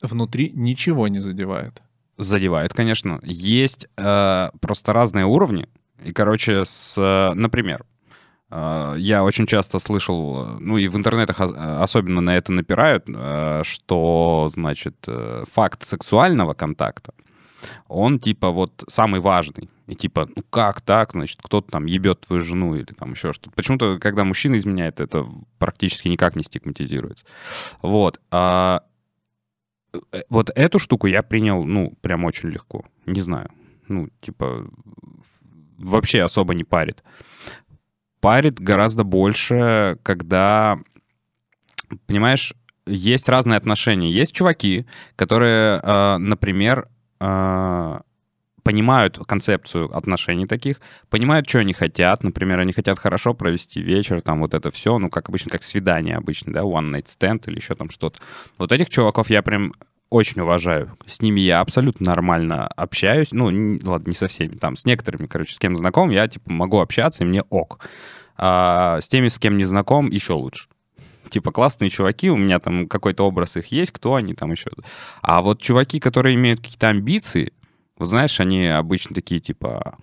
внутри 0.00 0.50
ничего 0.54 1.08
не 1.08 1.18
задевает. 1.18 1.82
Задевает, 2.16 2.74
конечно. 2.74 3.20
Есть 3.22 3.88
э, 3.96 4.50
просто 4.60 4.92
разные 4.92 5.24
уровни. 5.24 5.68
И, 6.04 6.12
короче, 6.12 6.64
с, 6.64 6.94
э, 6.96 7.34
например, 7.34 7.84
я 8.54 9.24
очень 9.24 9.46
часто 9.46 9.78
слышал, 9.78 10.44
э, 10.44 10.56
ну 10.60 10.78
и 10.78 10.86
в 10.88 10.96
интернетах 10.96 11.40
э, 11.40 11.44
особенно 11.80 12.20
на 12.20 12.36
это 12.36 12.52
напирают, 12.52 13.04
э, 13.08 13.62
что, 13.64 14.48
значит, 14.52 15.06
факт 15.52 15.82
сексуального 15.82 16.54
контакта, 16.54 17.14
он 17.88 18.18
типа 18.18 18.50
вот 18.50 18.84
самый 18.88 19.20
важный. 19.20 19.68
И 19.86 19.94
типа, 19.94 20.28
ну 20.34 20.42
как 20.50 20.80
так, 20.80 21.12
значит, 21.12 21.40
кто-то 21.42 21.70
там 21.70 21.86
ебет 21.86 22.20
твою 22.20 22.42
жену 22.42 22.74
или 22.74 22.84
там 22.84 23.12
еще 23.12 23.32
что-то. 23.32 23.50
Почему-то, 23.54 23.98
когда 23.98 24.24
мужчина 24.24 24.56
изменяет, 24.56 25.00
это 25.00 25.26
практически 25.58 26.08
никак 26.08 26.36
не 26.36 26.44
стигматизируется. 26.44 27.26
Вот. 27.82 28.20
А 28.30 28.82
вот 30.30 30.50
эту 30.54 30.78
штуку 30.78 31.06
я 31.06 31.22
принял, 31.22 31.64
ну, 31.64 31.94
прям 32.00 32.24
очень 32.24 32.48
легко. 32.50 32.84
Не 33.04 33.20
знаю. 33.20 33.50
Ну, 33.88 34.08
типа, 34.20 34.66
вообще 35.76 36.22
особо 36.22 36.54
не 36.54 36.64
парит. 36.64 37.02
Парит 38.24 38.58
гораздо 38.58 39.04
больше, 39.04 39.98
когда, 40.02 40.78
понимаешь, 42.06 42.54
есть 42.86 43.28
разные 43.28 43.58
отношения. 43.58 44.10
Есть 44.10 44.32
чуваки, 44.32 44.86
которые, 45.14 45.78
э, 45.82 46.16
например, 46.16 46.88
э, 47.20 47.98
понимают 48.62 49.18
концепцию 49.28 49.94
отношений 49.94 50.46
таких, 50.46 50.80
понимают, 51.10 51.46
что 51.46 51.58
они 51.58 51.74
хотят. 51.74 52.22
Например, 52.22 52.60
они 52.60 52.72
хотят 52.72 52.98
хорошо 52.98 53.34
провести 53.34 53.82
вечер, 53.82 54.22
там 54.22 54.40
вот 54.40 54.54
это 54.54 54.70
все, 54.70 54.98
ну, 54.98 55.10
как 55.10 55.28
обычно, 55.28 55.50
как 55.50 55.62
свидание 55.62 56.16
обычно, 56.16 56.50
да, 56.54 56.60
one 56.60 56.94
night 56.94 57.04
stand 57.04 57.42
или 57.50 57.56
еще 57.56 57.74
там 57.74 57.90
что-то. 57.90 58.20
Вот 58.56 58.72
этих 58.72 58.88
чуваков 58.88 59.28
я 59.28 59.42
прям 59.42 59.74
очень 60.14 60.42
уважаю. 60.42 60.92
С 61.06 61.20
ними 61.20 61.40
я 61.40 61.60
абсолютно 61.60 62.06
нормально 62.06 62.68
общаюсь. 62.68 63.32
Ну, 63.32 63.50
не, 63.50 63.80
ладно, 63.84 64.10
не 64.10 64.14
со 64.14 64.28
всеми. 64.28 64.54
Там 64.54 64.76
с 64.76 64.84
некоторыми, 64.84 65.26
короче, 65.26 65.54
с 65.54 65.58
кем 65.58 65.76
знаком, 65.76 66.10
я, 66.10 66.28
типа, 66.28 66.52
могу 66.52 66.78
общаться, 66.78 67.24
и 67.24 67.26
мне 67.26 67.42
ок. 67.50 67.80
А 68.36 69.00
с 69.00 69.08
теми, 69.08 69.26
с 69.26 69.38
кем 69.38 69.56
не 69.56 69.64
знаком, 69.64 70.08
еще 70.10 70.34
лучше 70.34 70.68
типа 71.30 71.50
классные 71.50 71.90
чуваки, 71.90 72.30
у 72.30 72.36
меня 72.36 72.60
там 72.60 72.86
какой-то 72.86 73.26
образ 73.26 73.56
их 73.56 73.66
есть, 73.72 73.90
кто 73.90 74.14
они 74.14 74.34
там 74.34 74.52
еще. 74.52 74.70
А 75.20 75.42
вот 75.42 75.60
чуваки, 75.60 75.98
которые 75.98 76.36
имеют 76.36 76.60
какие-то 76.60 76.88
амбиции, 76.88 77.52
вот 77.98 78.08
знаешь, 78.08 78.38
они 78.38 78.66
обычно 78.66 79.16
такие 79.16 79.40
типа 79.40 79.98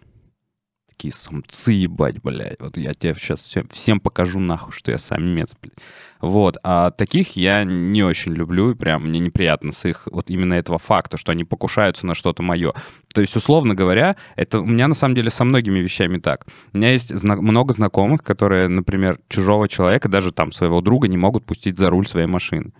такие 0.91 1.13
самцы, 1.13 1.71
ебать, 1.71 2.21
блядь. 2.21 2.59
Вот 2.59 2.77
я 2.77 2.93
тебе 2.93 3.13
сейчас 3.15 3.43
всем, 3.43 3.67
всем 3.69 3.99
покажу 3.99 4.39
нахуй, 4.39 4.71
что 4.71 4.91
я 4.91 4.97
самец, 4.97 5.53
блядь. 5.61 5.77
Вот. 6.19 6.57
А 6.63 6.91
таких 6.91 7.35
я 7.35 7.63
не 7.63 8.03
очень 8.03 8.33
люблю, 8.33 8.71
и 8.71 8.75
прям 8.75 9.07
мне 9.07 9.19
неприятно 9.19 9.71
с 9.71 9.85
их 9.85 10.07
вот 10.11 10.29
именно 10.29 10.53
этого 10.53 10.77
факта, 10.77 11.17
что 11.17 11.31
они 11.31 11.43
покушаются 11.43 12.05
на 12.05 12.13
что-то 12.13 12.43
мое. 12.43 12.73
То 13.13 13.21
есть, 13.21 13.35
условно 13.35 13.73
говоря, 13.73 14.15
это 14.35 14.59
у 14.59 14.65
меня 14.65 14.87
на 14.87 14.95
самом 14.95 15.15
деле 15.15 15.31
со 15.31 15.43
многими 15.43 15.79
вещами 15.79 16.19
так. 16.19 16.45
У 16.73 16.77
меня 16.77 16.91
есть 16.91 17.15
зна- 17.15 17.41
много 17.41 17.73
знакомых, 17.73 18.23
которые, 18.23 18.67
например, 18.67 19.19
чужого 19.27 19.67
человека, 19.67 20.09
даже 20.09 20.31
там 20.31 20.51
своего 20.51 20.81
друга, 20.81 21.07
не 21.07 21.17
могут 21.17 21.45
пустить 21.45 21.77
за 21.77 21.89
руль 21.89 22.07
своей 22.07 22.27
машины. 22.27 22.73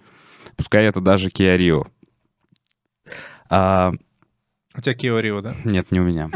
Пускай 0.55 0.85
это 0.85 1.01
даже 1.01 1.29
Kia 1.29 1.57
Rio. 1.57 1.87
А, 3.49 3.93
У 4.77 4.81
тебя 4.81 4.93
Kia 4.95 5.21
Rio, 5.21 5.41
да? 5.41 5.53
нет, 5.65 5.91
не 5.91 5.99
у 5.99 6.03
меня. 6.03 6.29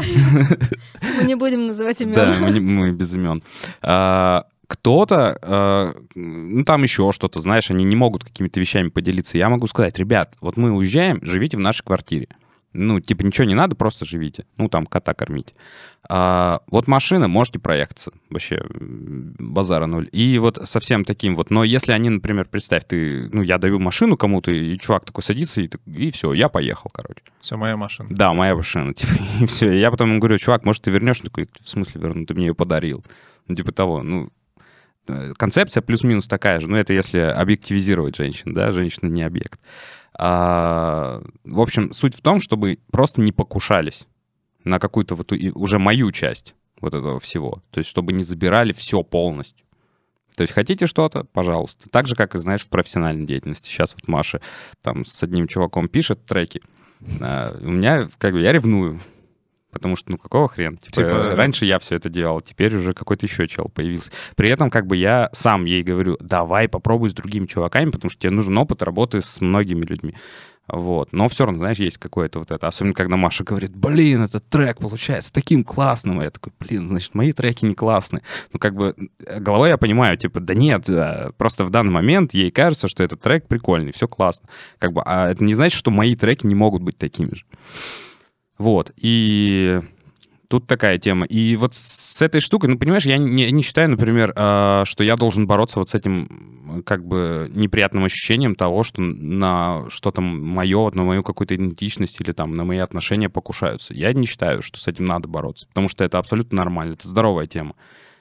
Мы 1.18 1.24
не 1.24 1.34
будем 1.36 1.66
называть 1.68 2.00
имен. 2.02 2.14
Да, 2.14 2.34
мы, 2.40 2.50
не- 2.50 2.60
мы 2.60 2.92
без 2.92 3.14
имен. 3.14 3.42
А, 3.82 4.44
кто-то, 4.66 5.38
а, 5.42 5.94
ну 6.14 6.64
там 6.64 6.82
еще 6.82 7.12
что-то, 7.12 7.40
знаешь, 7.40 7.70
они 7.70 7.84
не 7.84 7.96
могут 7.96 8.24
какими-то 8.24 8.60
вещами 8.60 8.88
поделиться. 8.88 9.38
Я 9.38 9.48
могу 9.48 9.66
сказать, 9.68 9.98
ребят, 9.98 10.34
вот 10.40 10.56
мы 10.56 10.70
уезжаем, 10.72 11.18
живите 11.22 11.56
в 11.56 11.60
нашей 11.60 11.82
квартире. 11.84 12.28
Ну, 12.72 13.00
типа, 13.00 13.22
ничего 13.22 13.46
не 13.46 13.54
надо, 13.54 13.74
просто 13.74 14.04
живите. 14.04 14.44
Ну, 14.58 14.68
там, 14.68 14.86
кота 14.86 15.14
кормите. 15.14 15.54
А, 16.08 16.60
вот 16.68 16.86
машина, 16.86 17.26
можете 17.26 17.58
проехаться. 17.58 18.12
Вообще, 18.30 18.62
базара 18.70 19.86
ноль. 19.86 20.08
И 20.12 20.38
вот 20.38 20.60
совсем 20.64 21.04
таким 21.04 21.34
вот. 21.34 21.50
Но 21.50 21.64
если 21.64 21.92
они, 21.92 22.10
например, 22.10 22.46
представь, 22.50 22.84
ты, 22.86 23.28
ну, 23.32 23.42
я 23.42 23.58
даю 23.58 23.78
машину 23.78 24.16
кому-то, 24.16 24.50
и 24.50 24.78
чувак 24.78 25.04
такой 25.04 25.22
садится, 25.22 25.62
и, 25.62 25.70
и 25.86 26.10
все, 26.10 26.32
я 26.32 26.48
поехал, 26.48 26.90
короче. 26.92 27.22
Все, 27.40 27.56
моя 27.56 27.76
машина. 27.76 28.08
Да, 28.10 28.32
моя 28.34 28.54
машина, 28.54 28.94
типа, 28.94 29.12
и 29.40 29.46
все. 29.46 29.72
Я 29.72 29.90
потом 29.90 30.10
ему 30.10 30.20
говорю, 30.20 30.38
чувак, 30.38 30.64
может, 30.64 30.82
ты 30.82 30.90
вернешь? 30.90 31.20
Он 31.20 31.26
такой, 31.26 31.48
в 31.60 31.68
смысле 31.68 32.00
верну? 32.00 32.26
Ты 32.26 32.34
мне 32.34 32.46
ее 32.46 32.54
подарил. 32.54 33.04
Ну, 33.48 33.54
типа 33.56 33.72
того, 33.72 34.02
ну, 34.02 34.30
э, 35.08 35.32
концепция 35.36 35.80
плюс-минус 35.80 36.26
такая 36.26 36.60
же, 36.60 36.68
но 36.68 36.78
это 36.78 36.92
если 36.92 37.18
объективизировать 37.18 38.16
женщин, 38.16 38.52
да, 38.52 38.72
женщина 38.72 39.08
не 39.08 39.22
объект. 39.22 39.60
А, 40.18 41.22
в 41.44 41.60
общем, 41.60 41.92
суть 41.92 42.14
в 42.14 42.22
том, 42.22 42.40
чтобы 42.40 42.78
просто 42.90 43.20
не 43.20 43.32
покушались 43.32 44.06
на 44.64 44.78
какую-то 44.78 45.14
вот 45.14 45.32
уже 45.54 45.78
мою 45.78 46.10
часть 46.10 46.54
вот 46.80 46.94
этого 46.94 47.20
всего. 47.20 47.62
То 47.70 47.78
есть, 47.78 47.90
чтобы 47.90 48.12
не 48.12 48.24
забирали 48.24 48.72
все 48.72 49.02
полностью. 49.02 49.66
То 50.36 50.42
есть, 50.42 50.52
хотите 50.52 50.86
что-то, 50.86 51.24
пожалуйста. 51.24 51.88
Так 51.90 52.06
же, 52.06 52.14
как 52.14 52.34
и, 52.34 52.38
знаешь, 52.38 52.62
в 52.62 52.68
профессиональной 52.68 53.26
деятельности. 53.26 53.68
Сейчас 53.68 53.94
вот 53.94 54.08
Маша 54.08 54.40
там 54.82 55.04
с 55.04 55.22
одним 55.22 55.48
чуваком 55.48 55.88
пишет 55.88 56.24
треки. 56.24 56.62
А, 57.20 57.56
у 57.60 57.70
меня, 57.70 58.08
как 58.18 58.32
бы, 58.32 58.40
я 58.40 58.52
ревную. 58.52 59.00
Потому 59.78 59.96
что, 59.96 60.12
ну, 60.12 60.18
какого 60.18 60.48
хрена? 60.48 60.76
Типа, 60.76 60.94
Типа- 60.94 61.36
раньше 61.36 61.64
я 61.66 61.78
все 61.78 61.96
это 61.96 62.08
делал, 62.08 62.40
теперь 62.40 62.74
уже 62.74 62.92
какой-то 62.92 63.26
еще 63.26 63.46
чел 63.46 63.70
появился. 63.72 64.10
При 64.34 64.50
этом, 64.50 64.70
как 64.70 64.86
бы, 64.86 64.96
я 64.96 65.30
сам 65.32 65.64
ей 65.64 65.82
говорю, 65.82 66.16
давай 66.20 66.68
попробуй 66.68 67.10
с 67.10 67.14
другими 67.14 67.46
чуваками, 67.46 67.90
потому 67.90 68.10
что 68.10 68.20
тебе 68.20 68.30
нужен 68.30 68.56
опыт 68.58 68.82
работы 68.82 69.20
с 69.20 69.40
многими 69.40 69.82
людьми. 69.82 70.14
Вот. 70.68 71.12
Но 71.12 71.28
все 71.28 71.44
равно, 71.44 71.60
знаешь, 71.60 71.78
есть 71.78 71.98
какое-то 71.98 72.40
вот 72.40 72.50
это. 72.50 72.66
Особенно, 72.66 72.94
когда 72.94 73.16
Маша 73.16 73.44
говорит, 73.44 73.74
блин, 73.76 74.22
этот 74.24 74.48
трек 74.48 74.78
получается 74.78 75.32
таким 75.32 75.62
классным. 75.62 76.20
И 76.20 76.24
я 76.24 76.30
такой, 76.30 76.52
блин, 76.58 76.88
значит, 76.88 77.14
мои 77.14 77.32
треки 77.32 77.64
не 77.64 77.74
классные. 77.74 78.22
Ну, 78.52 78.58
как 78.58 78.74
бы, 78.74 78.94
э, 79.24 79.38
головой 79.38 79.68
я 79.68 79.78
понимаю, 79.78 80.16
типа, 80.16 80.40
да 80.40 80.54
нет, 80.54 80.88
э, 80.88 81.30
просто 81.36 81.64
в 81.64 81.70
данный 81.70 81.92
момент 81.92 82.34
ей 82.34 82.50
кажется, 82.50 82.88
что 82.88 83.04
этот 83.04 83.20
трек 83.20 83.46
прикольный, 83.46 83.92
все 83.92 84.08
классно. 84.08 84.48
Как 84.78 84.92
бы, 84.92 85.02
а 85.04 85.30
это 85.30 85.44
не 85.44 85.54
значит, 85.54 85.78
что 85.78 85.90
мои 85.92 86.16
треки 86.16 86.46
не 86.46 86.56
могут 86.56 86.82
быть 86.82 86.98
такими 86.98 87.32
же. 87.32 87.44
Вот. 88.58 88.92
И 88.96 89.80
тут 90.48 90.66
такая 90.66 90.98
тема. 90.98 91.26
И 91.26 91.56
вот 91.56 91.74
с 91.74 92.22
этой 92.22 92.40
штукой, 92.40 92.70
ну, 92.70 92.78
понимаешь, 92.78 93.04
я 93.04 93.18
не, 93.18 93.50
не 93.50 93.62
считаю, 93.62 93.90
например, 93.90 94.32
э, 94.34 94.82
что 94.86 95.04
я 95.04 95.16
должен 95.16 95.46
бороться 95.46 95.78
вот 95.78 95.90
с 95.90 95.94
этим, 95.94 96.82
как 96.84 97.04
бы, 97.04 97.50
неприятным 97.54 98.04
ощущением 98.04 98.54
того, 98.54 98.82
что 98.82 99.02
на 99.02 99.88
что-то 99.90 100.20
мое, 100.20 100.90
на 100.92 101.02
мою 101.02 101.22
какую-то 101.22 101.54
идентичность 101.56 102.20
или 102.20 102.32
там 102.32 102.54
на 102.54 102.64
мои 102.64 102.78
отношения 102.78 103.28
покушаются. 103.28 103.94
Я 103.94 104.12
не 104.12 104.26
считаю, 104.26 104.62
что 104.62 104.78
с 104.78 104.86
этим 104.86 105.04
надо 105.04 105.28
бороться, 105.28 105.66
потому 105.68 105.88
что 105.88 106.04
это 106.04 106.18
абсолютно 106.18 106.56
нормально, 106.56 106.94
это 106.94 107.08
здоровая 107.08 107.46
тема. 107.46 107.74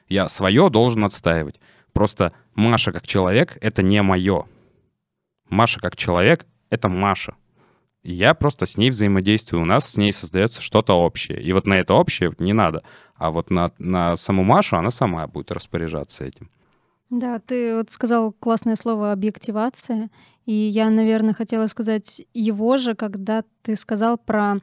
Я 0.10 0.30
свое 0.30 0.70
должен 0.70 1.04
отстаивать. 1.04 1.60
Просто 1.94 2.34
Маша 2.56 2.92
как 2.92 3.08
человек— 3.08 3.58
это 3.62 3.82
не 3.82 4.02
мое. 4.02 4.46
Маша 5.50 5.80
как 5.80 5.96
человек— 5.96 6.46
это 6.70 6.90
Маша. 6.90 7.36
Я 8.08 8.36
просто 8.36 8.68
с 8.68 8.78
ней 8.78 8.92
взаимодействую, 8.92 9.64
у 9.64 9.66
нас 9.66 9.90
с 9.90 9.98
ней 9.98 10.14
создается 10.14 10.62
что-то 10.62 10.94
общее. 10.94 11.42
И 11.42 11.52
вот 11.54 11.66
на 11.66 11.74
это 11.74 11.96
общее 11.96 12.32
не 12.38 12.54
надо. 12.54 12.84
А 13.16 13.32
вот 13.32 13.50
на, 13.50 13.72
на 13.80 14.16
саму 14.16 14.44
Машу 14.44 14.78
она 14.78 14.92
сама 14.92 15.26
будет 15.26 15.52
распоряжаться 15.52 16.24
этим. 16.24 16.52
Да, 17.10 17.40
ты 17.40 17.76
вот 17.76 17.90
сказал 17.90 18.32
классное 18.32 18.76
слово 18.76 19.12
объективация, 19.12 20.12
и 20.46 20.54
я, 20.54 20.92
наверное, 20.92 21.34
хотела 21.34 21.66
сказать 21.66 22.22
его 22.36 22.78
же, 22.78 22.94
когда 22.94 23.44
ты 23.64 23.76
сказал 23.76 24.20
про 24.20 24.58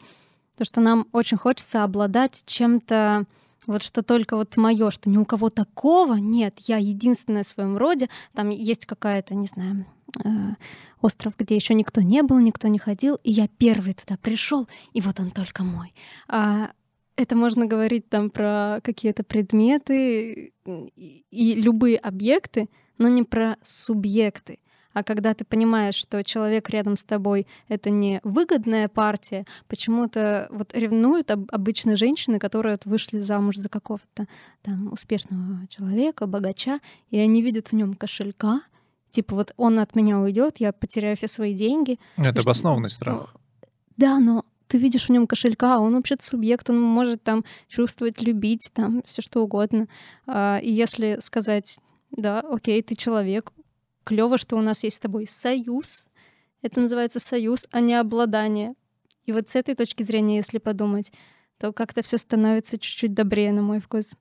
то, 0.57 0.64
что 0.64 0.80
нам 0.80 1.09
очень 1.11 1.36
хочется 1.36 1.82
обладать 1.82 2.45
чем-то 2.47 3.26
вот 3.66 3.82
что 3.82 4.03
только 4.03 4.36
вот 4.36 4.57
мое, 4.57 4.90
что 4.90 5.11
ни 5.11 5.16
у 5.16 5.24
кого 5.24 5.51
такого 5.51 6.14
нет, 6.14 6.59
я 6.61 6.76
единственная 6.76 7.43
в 7.43 7.49
своем 7.49 7.76
роде, 7.76 8.09
там 8.34 8.51
есть 8.51 8.86
какая-то, 8.86 9.34
не 9.34 9.47
знаю, 9.47 9.86
остров, 11.00 11.34
где 11.36 11.54
еще 11.54 11.74
никто 11.74 12.00
не 12.00 12.22
был, 12.22 12.38
никто 12.38 12.68
не 12.68 12.78
ходил, 12.78 13.18
и 13.24 13.30
я 13.30 13.48
первый 13.48 13.94
туда 13.94 14.16
пришел, 14.16 14.68
и 14.92 15.00
вот 15.00 15.20
он 15.20 15.30
только 15.30 15.62
мой. 15.62 15.94
А 16.28 16.70
это 17.16 17.36
можно 17.36 17.66
говорить 17.66 18.08
там 18.08 18.30
про 18.30 18.80
какие-то 18.82 19.24
предметы 19.24 20.52
и, 20.64 21.54
любые 21.54 21.98
объекты, 21.98 22.68
но 22.98 23.08
не 23.08 23.22
про 23.22 23.56
субъекты. 23.62 24.58
А 24.92 25.02
когда 25.02 25.32
ты 25.32 25.44
понимаешь, 25.44 25.94
что 25.94 26.22
человек 26.22 26.68
рядом 26.68 26.96
с 26.96 27.04
тобой— 27.04 27.46
это 27.68 27.88
не 27.88 28.20
выгодная 28.24 28.88
партия, 28.88 29.46
почему-то 29.66 30.48
вот 30.50 30.74
ревнуют 30.74 31.30
об- 31.30 31.48
обычно 31.50 31.96
женщины, 31.96 32.38
которые 32.38 32.74
вот 32.74 32.84
вышли 32.84 33.20
замуж 33.20 33.56
за 33.56 33.70
какого-то 33.70 34.26
там 34.60 34.92
успешного 34.92 35.66
человека, 35.68 36.26
богача, 36.26 36.80
и 37.10 37.18
они 37.18 37.40
видят 37.40 37.68
в 37.68 37.72
нем 37.72 37.94
кошелька, 37.94 38.60
типа 39.12 39.36
вот 39.36 39.52
он 39.56 39.78
от 39.78 39.94
меня 39.94 40.18
уйдет, 40.18 40.56
я 40.58 40.72
потеряю 40.72 41.16
все 41.16 41.28
свои 41.28 41.54
деньги. 41.54 42.00
Это 42.16 42.40
Что- 42.40 42.50
обоснованный 42.50 42.90
страх. 42.90 43.36
Да, 43.96 44.18
но 44.18 44.44
ты 44.66 44.78
видишь 44.78 45.06
в 45.06 45.12
нем 45.12 45.26
кошелька, 45.26 45.76
а 45.76 45.78
он 45.80 45.94
вообще-то 45.94 46.24
субъект, 46.24 46.68
он 46.70 46.80
может 46.80 47.22
там 47.22 47.44
чувствовать, 47.68 48.20
любить, 48.22 48.70
там 48.74 49.02
все 49.06 49.22
что 49.22 49.42
угодно. 49.44 49.86
А, 50.26 50.58
И 50.62 50.72
если 50.72 51.18
сказать, 51.20 51.78
да, 52.10 52.40
окей, 52.40 52.82
ты 52.82 52.96
человек, 52.96 53.52
клево, 54.04 54.38
что 54.38 54.56
у 54.56 54.62
нас 54.62 54.82
есть 54.82 54.96
с 54.96 55.00
тобой 55.00 55.26
союз, 55.28 56.08
это 56.62 56.80
называется 56.80 57.20
союз, 57.20 57.68
а 57.70 57.80
не 57.80 57.94
обладание. 57.94 58.74
И 59.26 59.32
вот 59.32 59.48
с 59.48 59.56
этой 59.56 59.74
точки 59.74 60.02
зрения, 60.02 60.36
если 60.36 60.58
подумать, 60.58 61.12
то 61.58 61.72
как-то 61.72 62.02
все 62.02 62.18
становится 62.18 62.78
чуть-чуть 62.78 63.14
добрее, 63.14 63.52
на 63.52 63.62
мой 63.62 63.78
вкус. 63.78 64.14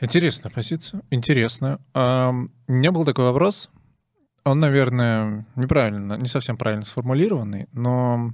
Интересная 0.00 0.50
позиция. 0.50 1.02
Интересная. 1.10 1.78
Ам, 1.94 2.52
У 2.66 2.72
меня 2.72 2.92
был 2.92 3.04
такой 3.04 3.24
вопрос. 3.24 3.70
Он, 4.44 4.60
наверное, 4.60 5.46
неправильно, 5.56 6.14
не 6.14 6.28
совсем 6.28 6.56
правильно 6.56 6.84
сформулированный, 6.84 7.66
но 7.72 8.32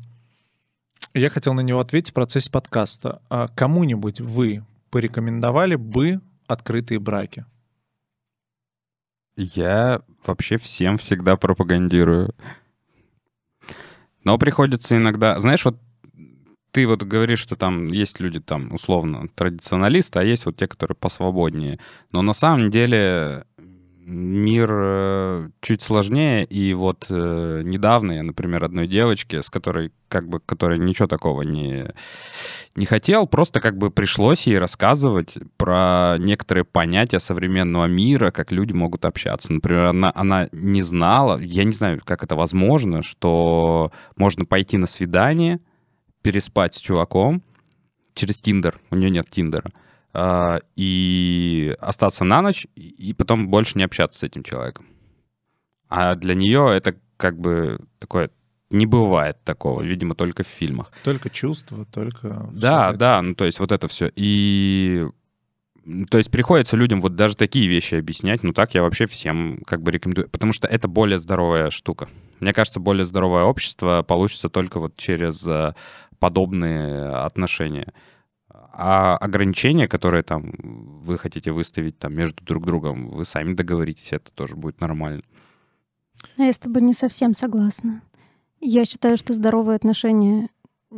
я 1.15 1.29
хотел 1.29 1.55
на 1.55 1.61
него 1.61 1.81
ответить 1.81 2.11
в 2.11 2.15
процессе 2.15 2.51
подкаста. 2.51 3.23
А 3.31 3.49
кому-нибудь 3.49 4.21
вы 4.21 4.65
порекомендовали 4.91 5.77
бы 5.77 6.21
открытые 6.47 6.99
браки? 7.01 7.47
Я 9.37 10.03
вообще 10.25 10.59
всем 10.59 10.99
всегда 10.99 11.37
пропагандирую. 11.37 12.35
Но 14.23 14.39
приходится 14.39 14.97
иногда... 14.97 15.41
Знаешь, 15.41 15.65
вот 15.65 15.77
ты 16.75 16.89
вот 16.89 17.05
говоришь, 17.05 17.39
что 17.39 17.55
там 17.55 17.87
есть 17.87 18.19
люди 18.19 18.41
там 18.41 18.75
условно 18.75 19.29
традиционалисты, 19.37 20.19
а 20.19 20.25
есть 20.25 20.45
вот 20.45 20.57
те, 20.57 20.67
которые 20.67 20.97
посвободнее. 20.97 21.79
Но 22.11 22.21
на 22.21 22.33
самом 22.33 22.69
деле 22.71 23.45
мир 24.05 24.69
э, 24.73 25.49
чуть 25.61 25.83
сложнее, 25.83 26.45
и 26.45 26.75
вот 26.75 27.07
э, 27.11 27.63
недавно 27.65 28.11
я, 28.11 28.23
например, 28.25 28.65
одной 28.65 28.89
девочке, 28.89 29.41
с 29.41 29.51
которой 29.51 29.93
как 30.09 30.29
бы, 30.29 30.41
которой 30.41 30.81
ничего 30.81 31.07
такого 31.07 31.43
не, 31.43 31.87
не 32.75 32.87
хотел, 32.87 33.29
просто 33.29 33.61
как 33.61 33.79
бы 33.79 33.93
пришлось 33.93 34.49
ей 34.49 34.59
рассказывать 34.59 35.39
про 35.57 36.17
некоторые 36.19 36.65
понятия 36.65 37.21
современного 37.21 37.87
мира, 37.87 38.33
как 38.33 38.51
люди 38.51 38.73
могут 38.73 39.05
общаться. 39.05 39.53
Например, 39.53 39.85
она, 39.85 40.11
она 40.13 40.49
не 40.51 40.83
знала, 40.83 41.39
я 41.39 41.63
не 41.63 41.73
знаю, 41.73 42.03
как 42.05 42.25
это 42.25 42.35
возможно, 42.35 43.05
что 43.05 43.93
можно 44.17 44.45
пойти 44.45 44.77
на 44.77 44.89
свидание, 44.89 45.61
переспать 46.25 46.75
с 46.75 46.79
чуваком 46.79 47.43
через 48.15 48.41
Тиндер, 48.41 48.81
у 48.91 48.97
нее 48.97 49.11
нет 49.11 49.29
Тиндера, 49.29 49.71
а, 50.15 50.61
и 50.75 51.75
остаться 51.79 52.25
на 52.25 52.41
ночь, 52.41 52.67
и 52.75 53.13
потом 53.13 53.49
больше 53.49 53.77
не 53.77 53.85
общаться 53.85 54.21
с 54.21 54.23
этим 54.23 54.43
человеком. 54.43 54.87
А 55.89 56.15
для 56.15 56.35
нее 56.35 56.71
это 56.75 56.97
как 57.19 57.39
бы 57.39 57.79
такое 57.99 58.31
не 58.71 58.87
бывает 58.87 59.37
такого, 59.45 59.83
видимо, 59.83 60.15
только 60.15 60.43
в 60.43 60.49
фильмах. 60.49 60.91
Только 61.05 61.29
чувства, 61.29 61.85
только... 61.85 62.49
Да, 62.53 62.93
да, 62.93 63.21
ну 63.21 63.35
то 63.35 63.45
есть 63.45 63.61
вот 63.61 63.71
это 63.71 63.87
все. 63.87 64.11
И 64.17 65.05
то 66.11 66.17
есть 66.17 66.31
приходится 66.31 66.77
людям 66.77 67.01
вот 67.01 67.15
даже 67.15 67.37
такие 67.37 67.69
вещи 67.69 67.97
объяснять, 67.97 68.43
ну 68.43 68.53
так 68.53 68.75
я 68.75 68.83
вообще 68.83 69.07
всем 69.07 69.61
как 69.67 69.83
бы 69.83 69.91
рекомендую, 69.91 70.31
потому 70.31 70.53
что 70.53 70.67
это 70.67 70.89
более 70.89 71.19
здоровая 71.19 71.71
штука. 71.71 72.09
Мне 72.41 72.53
кажется, 72.53 72.81
более 72.81 73.05
здоровое 73.05 73.45
общество 73.45 74.03
получится 74.03 74.49
только 74.49 74.81
вот 74.81 74.97
через 74.97 75.47
э, 75.47 75.75
подобные 76.19 77.11
отношения. 77.11 77.93
А 78.51 79.17
ограничения, 79.17 79.89
которые 79.89 80.23
там 80.23 80.53
вы 81.01 81.19
хотите 81.19 81.53
выставить 81.53 81.99
там 81.99 82.15
между 82.15 82.45
друг 82.45 82.67
другом, 82.67 83.07
вы 83.09 83.25
сами 83.25 83.55
договоритесь, 83.55 84.13
это 84.13 84.33
тоже 84.33 84.57
будет 84.57 84.81
нормально. 84.81 85.23
Я 86.37 86.53
с 86.53 86.59
тобой 86.59 86.83
не 86.83 86.95
совсем 86.95 87.35
согласна. 87.35 88.03
Я 88.61 88.85
считаю, 88.85 89.17
что 89.17 89.35
здоровые 89.35 89.77
отношения 89.77 90.49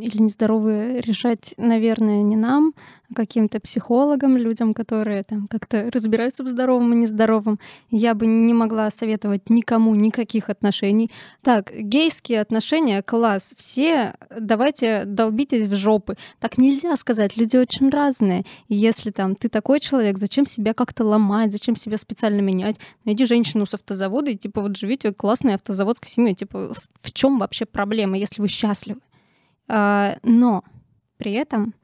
или 0.01 0.19
нездоровые 0.19 1.01
решать, 1.01 1.55
наверное, 1.57 2.23
не 2.23 2.37
нам, 2.37 2.75
а 3.11 3.15
каким-то 3.15 3.61
психологам, 3.61 4.37
людям, 4.37 4.75
которые 4.75 5.23
там 5.23 5.49
как-то 5.49 5.91
разбираются 5.93 6.43
в 6.43 6.49
здоровом 6.49 6.93
и 6.93 6.97
нездоровом. 6.97 7.59
Я 7.91 8.15
бы 8.15 8.27
не 8.27 8.53
могла 8.55 8.91
советовать 8.91 9.49
никому 9.49 9.95
никаких 9.95 10.51
отношений. 10.51 11.11
Так, 11.43 11.73
гейские 11.73 12.41
отношения— 12.41 13.03
класс. 13.07 13.55
Все 13.57 14.15
давайте 14.39 15.05
долбитесь 15.05 15.67
в 15.67 15.75
жопы. 15.75 16.17
Так 16.41 16.59
нельзя 16.59 16.97
сказать, 16.97 17.37
люди 17.37 17.57
очень 17.57 17.91
разные. 17.91 18.45
И 18.69 18.75
если 18.75 19.11
там 19.11 19.37
ты 19.37 19.49
такой 19.49 19.81
человек, 19.81 20.19
зачем 20.19 20.47
себя 20.47 20.75
как-то 20.75 21.05
ломать, 21.05 21.53
зачем 21.53 21.77
себя 21.77 21.97
специально 21.97 22.41
менять? 22.41 22.77
Найди 23.05 23.25
женщину 23.25 23.67
с 23.67 23.75
автозавода 23.75 24.31
и 24.31 24.37
типа 24.37 24.61
вот 24.61 24.77
живите 24.77 25.13
классной 25.13 25.55
автозаводской 25.55 26.09
семьей. 26.09 26.35
Типа 26.35 26.73
в, 27.01 27.13
чем 27.13 27.39
вообще 27.39 27.65
проблема, 27.67 28.19
если 28.19 28.43
вы 28.43 28.49
счастливы? 28.49 29.01
А, 29.69 30.17
но 30.23 30.65
при 31.17 31.33
этом 31.33 31.75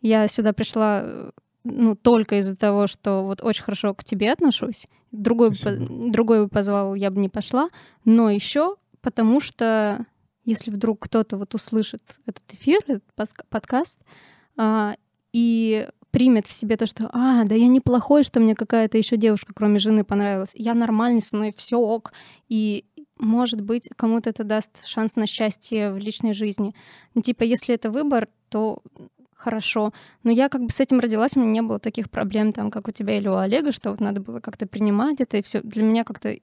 я 0.00 0.28
сюда 0.28 0.52
пришла 0.52 1.32
ну, 1.64 1.94
только 1.94 2.38
из-за 2.38 2.56
того, 2.56 2.86
что 2.86 3.24
вот 3.24 3.42
очень 3.42 3.64
хорошо 3.64 3.94
к 3.94 4.04
тебе 4.04 4.32
отношусь. 4.32 4.86
Другой, 5.12 5.50
по, 5.50 5.70
другой 5.76 6.44
бы 6.44 6.48
позвал, 6.48 6.94
я 6.94 7.10
бы 7.10 7.20
не 7.20 7.28
пошла. 7.28 7.68
Но 8.04 8.30
еще 8.30 8.76
потому 9.02 9.40
что 9.40 10.04
если 10.44 10.70
вдруг 10.70 11.00
кто-то 11.00 11.36
вот 11.36 11.54
услышит 11.54 12.20
этот 12.26 12.42
эфир, 12.52 12.80
этот 12.86 13.04
подкаст, 13.48 14.00
а, 14.56 14.96
и 15.32 15.88
примет 16.10 16.46
в 16.46 16.52
себе 16.52 16.76
то, 16.76 16.86
что 16.86 17.08
«А, 17.12 17.44
да 17.44 17.54
я 17.54 17.68
неплохой, 17.68 18.24
что 18.24 18.40
мне 18.40 18.56
какая-то 18.56 18.98
еще 18.98 19.16
девушка, 19.16 19.52
кроме 19.54 19.78
жены, 19.78 20.02
понравилась. 20.02 20.50
Я 20.54 20.74
нормальный, 20.74 21.20
со 21.20 21.36
мной 21.36 21.52
все 21.56 21.78
ок». 21.78 22.12
И 22.48 22.84
может 23.20 23.60
быть, 23.60 23.88
кому-то 23.96 24.30
это 24.30 24.44
даст 24.44 24.86
шанс 24.86 25.16
на 25.16 25.26
счастье 25.26 25.92
в 25.92 25.98
личной 25.98 26.32
жизни. 26.32 26.74
Ну, 27.14 27.22
типа, 27.22 27.42
если 27.42 27.74
это 27.74 27.90
выбор, 27.90 28.28
то 28.48 28.82
хорошо. 29.34 29.92
Но 30.22 30.30
я 30.30 30.48
как 30.48 30.62
бы 30.62 30.70
с 30.70 30.80
этим 30.80 31.00
родилась, 31.00 31.36
у 31.36 31.40
меня 31.40 31.50
не 31.50 31.62
было 31.62 31.78
таких 31.78 32.10
проблем, 32.10 32.52
там, 32.52 32.70
как 32.70 32.88
у 32.88 32.92
тебя 32.92 33.16
или 33.16 33.28
у 33.28 33.36
Олега, 33.36 33.72
что 33.72 33.90
вот 33.90 34.00
надо 34.00 34.20
было 34.20 34.40
как-то 34.40 34.66
принимать 34.66 35.20
это, 35.20 35.38
и 35.38 35.42
все 35.42 35.60
для 35.62 35.82
меня 35.82 36.04
как-то, 36.04 36.36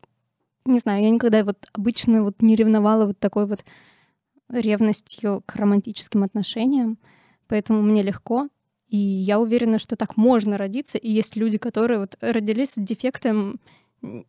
не 0.66 0.80
знаю, 0.80 1.04
я 1.04 1.10
никогда 1.10 1.44
вот 1.44 1.58
обычно 1.74 2.24
вот 2.24 2.42
не 2.42 2.56
ревновала 2.56 3.06
вот 3.06 3.20
такой 3.20 3.46
вот 3.46 3.64
ревностью 4.50 5.44
к 5.46 5.56
романтическим 5.56 6.24
отношениям, 6.24 6.98
поэтому 7.48 7.82
мне 7.82 8.02
легко. 8.02 8.50
И 8.88 8.98
я 8.98 9.40
уверена, 9.40 9.80
что 9.80 9.96
так 9.96 10.16
можно 10.16 10.58
родиться, 10.58 10.98
и 10.98 11.12
есть 11.12 11.36
люди, 11.36 11.58
которые 11.58 12.00
вот 12.00 12.18
родились 12.22 12.74
с 12.74 12.82
дефектом 12.82 13.60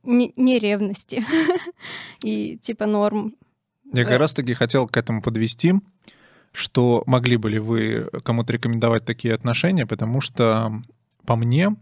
не, 0.03 0.33
не 0.37 0.59
ревности 0.59 1.25
и 2.25 2.57
типа 2.59 2.87
норм. 2.87 3.35
Я 3.93 4.05
как 4.05 4.19
раз-таки 4.19 4.53
хотел 4.55 4.87
к 4.87 4.97
этому 4.97 5.23
подвести, 5.23 5.75
что 6.53 7.03
могли 7.07 7.37
бы 7.37 7.51
ли 7.51 7.59
вы 7.59 8.09
кому-то 8.23 8.53
рекомендовать 8.53 9.05
такие 9.05 9.35
отношения, 9.35 9.87
потому 9.87 10.21
что 10.21 10.83
по 11.25 11.37
мне 11.37 11.77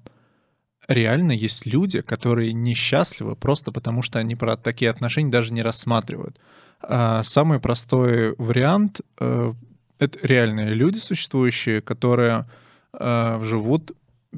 реально 0.88 1.32
есть 1.32 1.66
люди, 1.66 2.01
которые 2.01 2.53
несчастливы 2.53 3.36
просто 3.36 3.72
потому, 3.72 4.03
что 4.03 4.18
они 4.18 4.36
про 4.36 4.57
такие 4.57 4.90
отношения 4.90 5.30
даже 5.30 5.53
не 5.53 5.62
рассматривают. 5.62 6.38
А 6.80 7.22
самый 7.22 7.59
простой 7.59 8.34
вариант 8.36 9.01
э,— 9.18 9.53
это 9.99 10.18
реальные 10.22 10.74
люди 10.74 10.99
существующие, 10.99 11.80
которые 11.80 12.47
э, 12.92 13.40
живут 13.42 13.92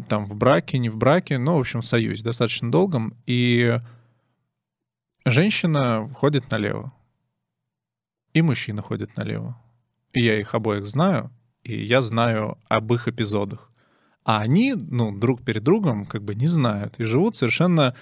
там 0.09 0.26
в 0.26 0.34
браке, 0.34 0.78
не 0.78 0.89
в 0.89 0.97
браке, 0.97 1.39
но, 1.39 1.57
в 1.57 1.61
общем, 1.61 1.80
в 1.80 1.86
союзе 1.86 2.22
достаточно 2.22 2.70
долгом, 2.70 3.16
и 3.26 3.80
женщина 5.24 6.09
ходит 6.14 6.51
налево, 6.51 6.93
и 8.32 8.43
мужчина 8.43 8.82
ходит 8.82 9.16
налево. 9.16 9.61
И 10.12 10.22
я 10.22 10.39
их 10.39 10.55
обоих 10.55 10.86
знаю, 10.86 11.30
и 11.62 11.76
я 11.76 12.03
знаю 12.03 12.59
об 12.68 12.93
их 12.93 13.09
эпизодах. 13.09 13.70
А 14.24 14.41
они, 14.41 14.74
ну, 14.74 15.16
друг 15.16 15.43
перед 15.43 15.62
другом 15.62 16.07
как 16.07 16.22
бы 16.22 16.34
не 16.34 16.49
знают 16.49 16.95
и 16.99 17.05
живут 17.05 17.36
совершенно 17.36 17.95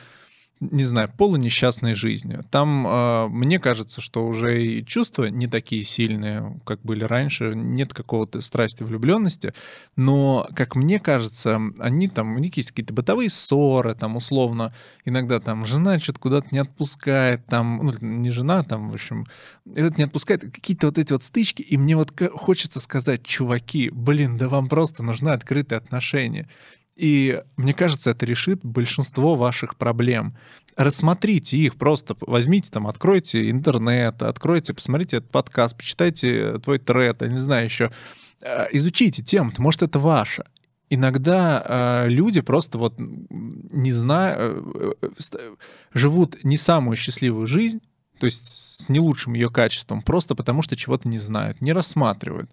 не 0.60 0.84
знаю, 0.84 1.10
полунесчастной 1.16 1.94
жизнью. 1.94 2.44
Там, 2.50 2.86
э, 2.86 3.28
мне 3.28 3.58
кажется, 3.58 4.00
что 4.00 4.26
уже 4.26 4.64
и 4.64 4.84
чувства 4.84 5.24
не 5.24 5.46
такие 5.46 5.84
сильные, 5.84 6.58
как 6.64 6.80
были 6.82 7.04
раньше, 7.04 7.52
нет 7.54 7.92
какого-то 7.92 8.40
страсти 8.40 8.82
влюбленности, 8.82 9.52
но, 9.96 10.48
как 10.56 10.74
мне 10.74 10.98
кажется, 10.98 11.60
они 11.78 12.08
там, 12.08 12.34
у 12.36 12.38
них 12.38 12.56
есть 12.56 12.70
какие-то 12.70 12.94
бытовые 12.94 13.28
ссоры, 13.28 13.94
там, 13.94 14.16
условно, 14.16 14.74
иногда 15.04 15.40
там 15.40 15.66
жена 15.66 15.98
что-то 15.98 16.20
куда-то 16.20 16.48
не 16.50 16.58
отпускает, 16.58 17.44
там, 17.46 17.80
ну, 17.82 17.92
не 18.00 18.30
жена, 18.30 18.62
там, 18.62 18.90
в 18.90 18.94
общем, 18.94 19.26
это 19.74 19.94
не 19.98 20.04
отпускает, 20.04 20.40
какие-то 20.40 20.86
вот 20.86 20.96
эти 20.96 21.12
вот 21.12 21.22
стычки, 21.22 21.60
и 21.60 21.76
мне 21.76 21.96
вот 21.96 22.12
хочется 22.32 22.80
сказать, 22.80 23.22
чуваки, 23.24 23.90
блин, 23.90 24.38
да 24.38 24.48
вам 24.48 24.68
просто 24.68 25.02
нужны 25.02 25.28
открытые 25.30 25.76
отношения. 25.76 26.48
И 26.96 27.42
мне 27.56 27.74
кажется, 27.74 28.10
это 28.10 28.24
решит 28.24 28.64
большинство 28.64 29.34
ваших 29.34 29.76
проблем. 29.76 30.36
Рассмотрите 30.76 31.58
их 31.58 31.76
просто, 31.76 32.16
возьмите 32.20 32.70
там, 32.70 32.86
откройте 32.86 33.50
интернет, 33.50 34.22
откройте, 34.22 34.72
посмотрите 34.72 35.18
этот 35.18 35.30
подкаст, 35.30 35.76
почитайте 35.76 36.58
твой 36.58 36.78
тред, 36.78 37.20
я 37.22 37.28
не 37.28 37.38
знаю 37.38 37.66
еще, 37.66 37.92
э, 38.40 38.68
изучите 38.72 39.22
тему, 39.22 39.52
может 39.58 39.82
это 39.82 39.98
ваше. 39.98 40.44
Иногда 40.88 41.62
э, 41.64 42.08
люди 42.08 42.40
просто 42.40 42.78
вот 42.78 42.94
не 42.98 43.92
знаю, 43.92 44.72
э, 44.74 44.92
э, 45.02 45.54
живут 45.92 46.44
не 46.44 46.56
самую 46.56 46.96
счастливую 46.96 47.46
жизнь, 47.46 47.80
то 48.18 48.26
есть 48.26 48.46
с 48.46 48.88
не 48.88 49.00
лучшим 49.00 49.34
ее 49.34 49.50
качеством, 49.50 50.00
просто 50.00 50.34
потому 50.34 50.62
что 50.62 50.76
чего-то 50.76 51.08
не 51.08 51.18
знают, 51.18 51.60
не 51.60 51.72
рассматривают. 51.72 52.50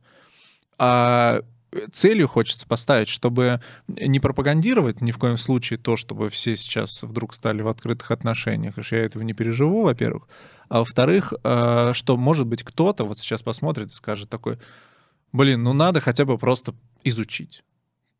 А 0.77 1.43
целью 1.91 2.27
хочется 2.27 2.67
поставить, 2.67 3.09
чтобы 3.09 3.61
не 3.87 4.19
пропагандировать 4.19 5.01
ни 5.01 5.11
в 5.11 5.17
коем 5.17 5.37
случае 5.37 5.79
то, 5.79 5.95
чтобы 5.95 6.29
все 6.29 6.55
сейчас 6.55 7.03
вдруг 7.03 7.33
стали 7.33 7.61
в 7.61 7.67
открытых 7.67 8.11
отношениях, 8.11 8.73
потому 8.73 8.85
что 8.85 8.95
я 8.95 9.03
этого 9.03 9.23
не 9.23 9.33
переживу, 9.33 9.83
во-первых. 9.83 10.27
А 10.69 10.79
во-вторых, 10.79 11.33
э, 11.43 11.91
что, 11.93 12.17
может 12.17 12.47
быть, 12.47 12.63
кто-то 12.63 13.05
вот 13.05 13.19
сейчас 13.19 13.41
посмотрит 13.41 13.87
и 13.87 13.93
скажет 13.93 14.29
такой, 14.29 14.57
блин, 15.31 15.63
ну 15.63 15.73
надо 15.73 15.99
хотя 16.01 16.25
бы 16.25 16.37
просто 16.37 16.73
изучить. 17.03 17.63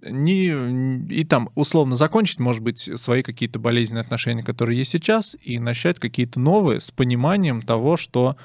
Не, 0.02 1.06
и 1.08 1.24
там 1.24 1.50
условно 1.56 1.96
закончить, 1.96 2.40
может 2.40 2.62
быть, 2.62 2.90
свои 3.00 3.24
какие-то 3.24 3.60
болезненные 3.60 4.02
отношения, 4.02 4.44
которые 4.44 4.78
есть 4.78 4.92
сейчас, 4.92 5.38
и 5.42 5.60
начать 5.60 6.00
какие-то 6.00 6.40
новые 6.40 6.82
с 6.82 6.92
пониманием 6.92 7.62
того, 7.62 7.96
что 7.96 8.36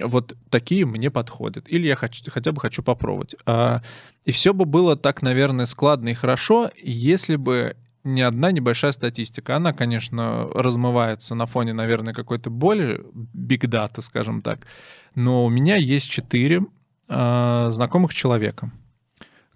вот 0.00 0.36
такие 0.50 0.86
мне 0.86 1.10
подходят. 1.10 1.68
Или 1.68 1.86
я 1.86 1.96
хочу, 1.96 2.30
хотя 2.30 2.52
бы 2.52 2.60
хочу 2.60 2.82
попробовать. 2.82 3.36
А, 3.46 3.82
и 4.24 4.32
все 4.32 4.52
бы 4.54 4.64
было 4.64 4.96
так, 4.96 5.22
наверное, 5.22 5.66
складно 5.66 6.10
и 6.10 6.14
хорошо, 6.14 6.70
если 6.82 7.36
бы 7.36 7.76
не 8.04 8.22
одна 8.22 8.52
небольшая 8.52 8.92
статистика. 8.92 9.56
Она, 9.56 9.72
конечно, 9.72 10.48
размывается 10.54 11.34
на 11.34 11.46
фоне, 11.46 11.72
наверное, 11.72 12.14
какой-то 12.14 12.50
более 12.50 13.04
бигдата, 13.12 14.02
скажем 14.02 14.42
так. 14.42 14.66
Но 15.14 15.44
у 15.44 15.48
меня 15.48 15.76
есть 15.76 16.10
четыре 16.10 16.62
э, 17.08 17.68
знакомых 17.70 18.12
человека, 18.12 18.70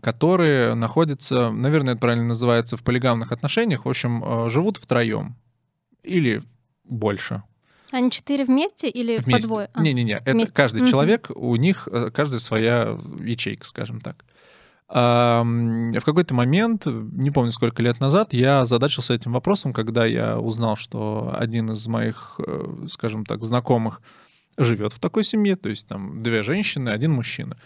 которые 0.01 0.75
находятся, 0.75 1.51
наверное, 1.51 1.93
это 1.93 2.01
правильно 2.01 2.29
называется, 2.29 2.77
в 2.77 2.83
полигамных 2.83 3.33
отношениях, 3.33 3.85
в 3.85 3.89
общем, 3.89 4.25
э, 4.25 4.49
живут 4.49 4.79
втроем. 4.79 5.37
или 6.03 6.43
больше. 6.85 7.43
Они 7.91 8.11
четыре 8.11 8.45
вместе 8.45 8.89
или 8.89 9.19
Вместе. 9.19 9.31
по 9.33 9.47
двое? 9.47 9.71
А, 9.73 9.83
Не-не-не, 9.83 10.15
это 10.19 10.33
вместе. 10.33 10.55
каждый 10.55 10.83
Мгм. 10.83 10.91
человек, 10.91 11.31
у 11.35 11.57
них 11.57 11.89
э, 11.91 12.11
каждая 12.13 12.41
своя 12.41 12.99
ячейка, 13.21 13.67
скажем 13.67 14.01
так. 14.01 14.25
Ам, 14.91 15.93
В 15.93 16.05
какой-то 16.05 16.35
момент, 16.35 16.85
не 16.87 17.31
помню 17.31 17.53
сколько 17.53 17.83
лет 17.83 18.01
назад, 18.01 18.33
я 18.33 18.65
задачился 18.65 19.13
этим 19.15 19.33
вопросом, 19.33 19.73
когда 19.75 20.07
я 20.07 20.39
узнал, 20.39 20.77
что 20.77 21.35
один 21.39 21.73
из 21.73 21.87
моих, 21.87 22.41
э, 22.47 22.87
скажем 22.91 23.27
так, 23.27 23.43
знакомых 23.45 24.01
живет 24.57 24.93
в 24.93 24.99
такой 24.99 25.25
семье, 25.25 25.57
то 25.57 25.69
есть 25.69 25.87
там 25.87 26.23
две 26.23 26.43
женщины, 26.43 26.89
один 26.89 27.13
мужчина. 27.13 27.59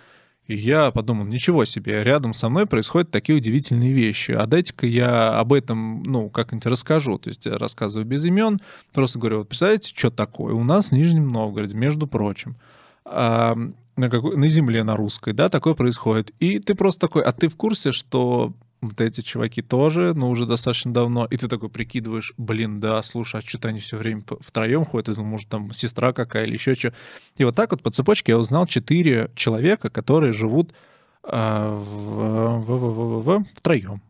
И 0.48 0.54
я 0.54 0.90
подумал, 0.90 1.24
ничего 1.24 1.64
себе, 1.64 2.02
рядом 2.02 2.34
со 2.34 2.48
мной 2.48 2.66
происходят 2.66 3.10
такие 3.10 3.38
удивительные 3.38 3.92
вещи. 3.92 4.32
А 4.32 4.46
дайте-ка 4.46 4.86
я 4.86 5.38
об 5.38 5.52
этом, 5.52 6.02
ну, 6.02 6.30
как-нибудь 6.30 6.66
расскажу. 6.66 7.18
То 7.18 7.28
есть 7.28 7.46
я 7.46 7.58
рассказываю 7.58 8.06
без 8.06 8.24
имен, 8.24 8.60
просто 8.92 9.18
говорю, 9.18 9.38
вот 9.38 9.48
представляете, 9.48 9.92
что 9.94 10.10
такое 10.10 10.54
у 10.54 10.64
нас 10.64 10.88
в 10.88 10.92
Нижнем 10.92 11.30
Новгороде, 11.30 11.74
между 11.76 12.06
прочим. 12.06 12.56
а, 13.04 13.56
на, 13.96 14.10
какой, 14.10 14.36
на 14.36 14.48
земле, 14.48 14.84
на 14.84 14.96
русской, 14.96 15.32
да, 15.32 15.48
такое 15.48 15.74
происходит. 15.74 16.32
И 16.40 16.58
ты 16.58 16.74
просто 16.74 17.00
такой, 17.00 17.22
а 17.22 17.32
ты 17.32 17.48
в 17.48 17.56
курсе, 17.56 17.92
что 17.92 18.52
вот 18.82 19.00
эти 19.00 19.20
чуваки 19.20 19.62
тоже, 19.62 20.12
ну, 20.14 20.28
уже 20.28 20.44
достаточно 20.44 20.92
давно, 20.92 21.24
и 21.26 21.36
ты 21.36 21.48
такой 21.48 21.70
прикидываешь, 21.70 22.34
блин, 22.36 22.80
да, 22.80 23.00
слушай, 23.02 23.38
а 23.40 23.40
что-то 23.40 23.68
они 23.68 23.78
все 23.78 23.96
время 23.96 24.24
втроем 24.40 24.84
ходят, 24.84 25.08
я 25.08 25.14
думаю, 25.14 25.30
может, 25.30 25.48
там 25.48 25.72
сестра 25.72 26.12
какая 26.12 26.44
или 26.44 26.54
еще 26.54 26.74
что. 26.74 26.92
И 27.36 27.44
вот 27.44 27.54
так 27.54 27.70
вот 27.70 27.82
по 27.82 27.90
цепочке 27.90 28.32
я 28.32 28.38
узнал 28.38 28.66
четыре 28.66 29.30
человека, 29.36 29.88
которые 29.88 30.32
живут 30.32 30.74
а, 31.22 31.76
в, 31.76 32.64
в, 32.64 32.76
в, 32.76 33.22
в, 33.22 33.24
в, 33.24 33.44
втроем. 33.54 34.02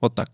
Вот 0.00 0.14
так. 0.16 0.30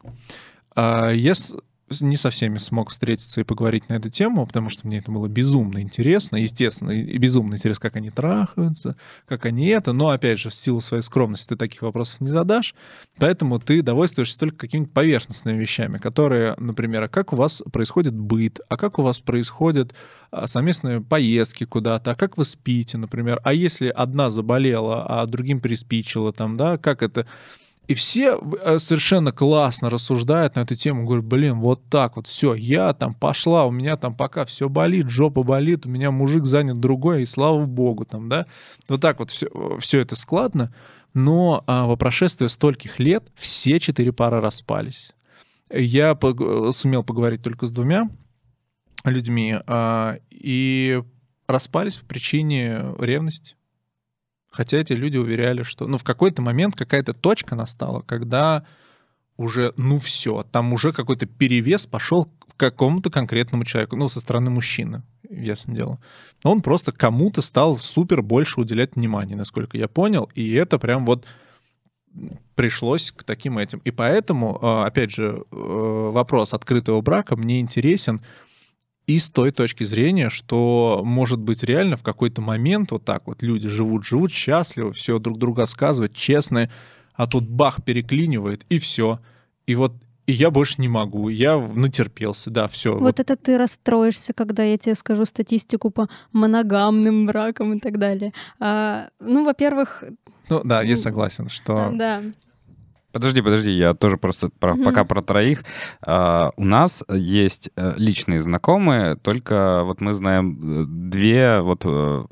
А, 0.74 1.10
я 1.10 1.34
с- 1.34 1.54
не 2.00 2.16
со 2.16 2.30
всеми 2.30 2.58
смог 2.58 2.90
встретиться 2.90 3.40
и 3.40 3.44
поговорить 3.44 3.88
на 3.88 3.94
эту 3.94 4.10
тему, 4.10 4.46
потому 4.46 4.68
что 4.68 4.86
мне 4.86 4.98
это 4.98 5.10
было 5.10 5.28
безумно 5.28 5.80
интересно, 5.80 6.36
естественно, 6.36 6.90
и 6.90 7.18
безумно 7.18 7.54
интересно, 7.54 7.82
как 7.82 7.96
они 7.96 8.10
трахаются, 8.10 8.96
как 9.26 9.46
они 9.46 9.66
это, 9.66 9.92
но, 9.92 10.10
опять 10.10 10.38
же, 10.38 10.50
в 10.50 10.54
силу 10.54 10.80
своей 10.80 11.02
скромности 11.02 11.48
ты 11.48 11.56
таких 11.56 11.82
вопросов 11.82 12.20
не 12.20 12.28
задашь, 12.28 12.74
поэтому 13.18 13.58
ты 13.58 13.82
довольствуешься 13.82 14.38
только 14.38 14.58
какими-то 14.58 14.90
поверхностными 14.92 15.58
вещами, 15.58 15.98
которые, 15.98 16.54
например, 16.58 17.04
а 17.04 17.08
как 17.08 17.32
у 17.32 17.36
вас 17.36 17.62
происходит 17.72 18.14
быт, 18.14 18.60
а 18.68 18.76
как 18.76 18.98
у 18.98 19.02
вас 19.02 19.20
происходят 19.20 19.94
а, 20.30 20.46
совместные 20.46 21.00
поездки 21.00 21.64
куда-то, 21.64 22.12
а 22.12 22.14
как 22.14 22.36
вы 22.36 22.44
спите, 22.44 22.98
например, 22.98 23.40
а 23.44 23.52
если 23.52 23.88
одна 23.88 24.30
заболела, 24.30 25.04
а 25.06 25.26
другим 25.26 25.60
приспичило 25.60 26.32
там, 26.32 26.56
да, 26.56 26.78
как 26.78 27.02
это... 27.02 27.26
И 27.88 27.94
все 27.94 28.38
э, 28.38 28.78
совершенно 28.78 29.32
классно 29.32 29.88
рассуждают 29.88 30.56
на 30.56 30.60
эту 30.60 30.74
тему. 30.74 31.04
Говорят, 31.04 31.24
блин, 31.24 31.58
вот 31.58 31.82
так 31.88 32.16
вот, 32.16 32.26
все, 32.26 32.52
я 32.52 32.92
там 32.92 33.14
пошла, 33.14 33.64
у 33.64 33.70
меня 33.70 33.96
там 33.96 34.14
пока 34.14 34.44
все 34.44 34.68
болит, 34.68 35.08
жопа 35.08 35.42
болит, 35.42 35.86
у 35.86 35.88
меня 35.88 36.10
мужик 36.10 36.44
занят 36.44 36.76
другой, 36.76 37.22
и 37.22 37.26
слава 37.26 37.64
богу, 37.64 38.04
там, 38.04 38.28
да. 38.28 38.46
Вот 38.88 39.00
так 39.00 39.20
вот 39.20 39.30
все, 39.30 39.48
все 39.80 40.00
это 40.00 40.16
складно. 40.16 40.72
Но 41.14 41.64
а, 41.66 41.86
по 41.86 41.96
прошествии 41.96 42.46
стольких 42.48 42.98
лет 42.98 43.32
все 43.34 43.80
четыре 43.80 44.12
пары 44.12 44.42
распались. 44.42 45.12
Я 45.70 46.14
пог- 46.14 46.72
сумел 46.72 47.02
поговорить 47.02 47.42
только 47.42 47.66
с 47.66 47.72
двумя 47.72 48.10
людьми, 49.04 49.56
а, 49.66 50.18
и 50.30 51.02
распались 51.46 51.96
по 51.96 52.04
причине 52.04 52.94
ревности. 52.98 53.56
Хотя 54.50 54.78
эти 54.78 54.92
люди 54.92 55.18
уверяли, 55.18 55.62
что... 55.62 55.86
Ну, 55.86 55.98
в 55.98 56.04
какой-то 56.04 56.42
момент 56.42 56.74
какая-то 56.74 57.12
точка 57.12 57.54
настала, 57.54 58.00
когда 58.00 58.64
уже, 59.36 59.72
ну, 59.76 59.98
все, 59.98 60.44
там 60.50 60.72
уже 60.72 60.92
какой-то 60.92 61.26
перевес 61.26 61.86
пошел 61.86 62.24
к 62.24 62.56
какому-то 62.56 63.10
конкретному 63.10 63.64
человеку, 63.64 63.96
ну, 63.96 64.08
со 64.08 64.20
стороны 64.20 64.50
мужчины, 64.50 65.02
ясно 65.28 65.74
дело. 65.74 66.00
Он 66.44 66.60
просто 66.60 66.92
кому-то 66.92 67.40
стал 67.42 67.78
супер 67.78 68.22
больше 68.22 68.60
уделять 68.60 68.96
внимания, 68.96 69.36
насколько 69.36 69.76
я 69.76 69.86
понял, 69.86 70.28
и 70.34 70.52
это 70.54 70.78
прям 70.78 71.06
вот 71.06 71.26
пришлось 72.54 73.12
к 73.12 73.22
таким 73.22 73.58
этим. 73.58 73.80
И 73.84 73.90
поэтому, 73.90 74.58
э, 74.60 74.86
опять 74.86 75.12
же, 75.12 75.44
э, 75.52 76.10
вопрос 76.12 76.54
открытого 76.54 77.00
брака 77.00 77.36
мне 77.36 77.60
интересен 77.60 78.20
и 79.08 79.18
с 79.18 79.30
той 79.30 79.52
точки 79.52 79.84
зрения, 79.84 80.28
что, 80.28 81.00
может 81.02 81.40
быть, 81.40 81.64
реально 81.64 81.96
в 81.96 82.02
какой-то 82.02 82.42
момент 82.42 82.92
вот 82.92 83.06
так 83.06 83.26
вот 83.26 83.42
люди 83.42 83.66
живут, 83.66 84.04
живут 84.04 84.30
счастливо, 84.30 84.92
все 84.92 85.18
друг 85.18 85.38
друга 85.38 85.64
сказывают, 85.64 86.14
честные, 86.14 86.70
а 87.14 87.26
тут 87.26 87.48
бах 87.48 87.82
переклинивает, 87.82 88.66
и 88.68 88.78
все. 88.78 89.18
И 89.66 89.74
вот 89.74 89.94
и 90.26 90.32
я 90.32 90.50
больше 90.50 90.74
не 90.78 90.88
могу, 90.88 91.30
я 91.30 91.56
натерпелся, 91.56 92.50
да, 92.50 92.68
все. 92.68 92.98
Вот 92.98 93.18
это 93.18 93.34
ты 93.34 93.56
расстроишься, 93.56 94.34
когда 94.34 94.62
я 94.62 94.76
тебе 94.76 94.94
скажу 94.94 95.24
статистику 95.24 95.88
по 95.88 96.08
моногамным 96.32 97.26
бракам 97.26 97.72
и 97.72 97.80
так 97.80 97.98
далее. 97.98 98.34
А, 98.60 99.08
ну, 99.20 99.42
во-первых, 99.42 100.04
Ну 100.50 100.60
да, 100.64 100.82
я 100.82 100.98
согласен, 100.98 101.48
что... 101.48 101.90
да. 101.94 102.22
Подожди, 103.12 103.40
подожди, 103.42 103.70
я 103.70 103.94
тоже 103.94 104.16
просто 104.18 104.50
про- 104.50 104.74
Мгм. 104.74 104.84
пока 104.84 105.04
про 105.04 105.22
троих. 105.22 105.64
А, 106.02 106.50
у 106.56 106.64
нас 106.64 107.02
есть 107.10 107.70
э, 107.76 107.94
личные 107.96 108.40
знакомые, 108.40 109.16
только 109.16 109.82
вот 109.84 110.00
мы 110.00 110.12
знаем 110.12 110.82
э, 110.82 110.84
две 110.86 111.60
вот 111.60 111.82
э, 111.86 112.24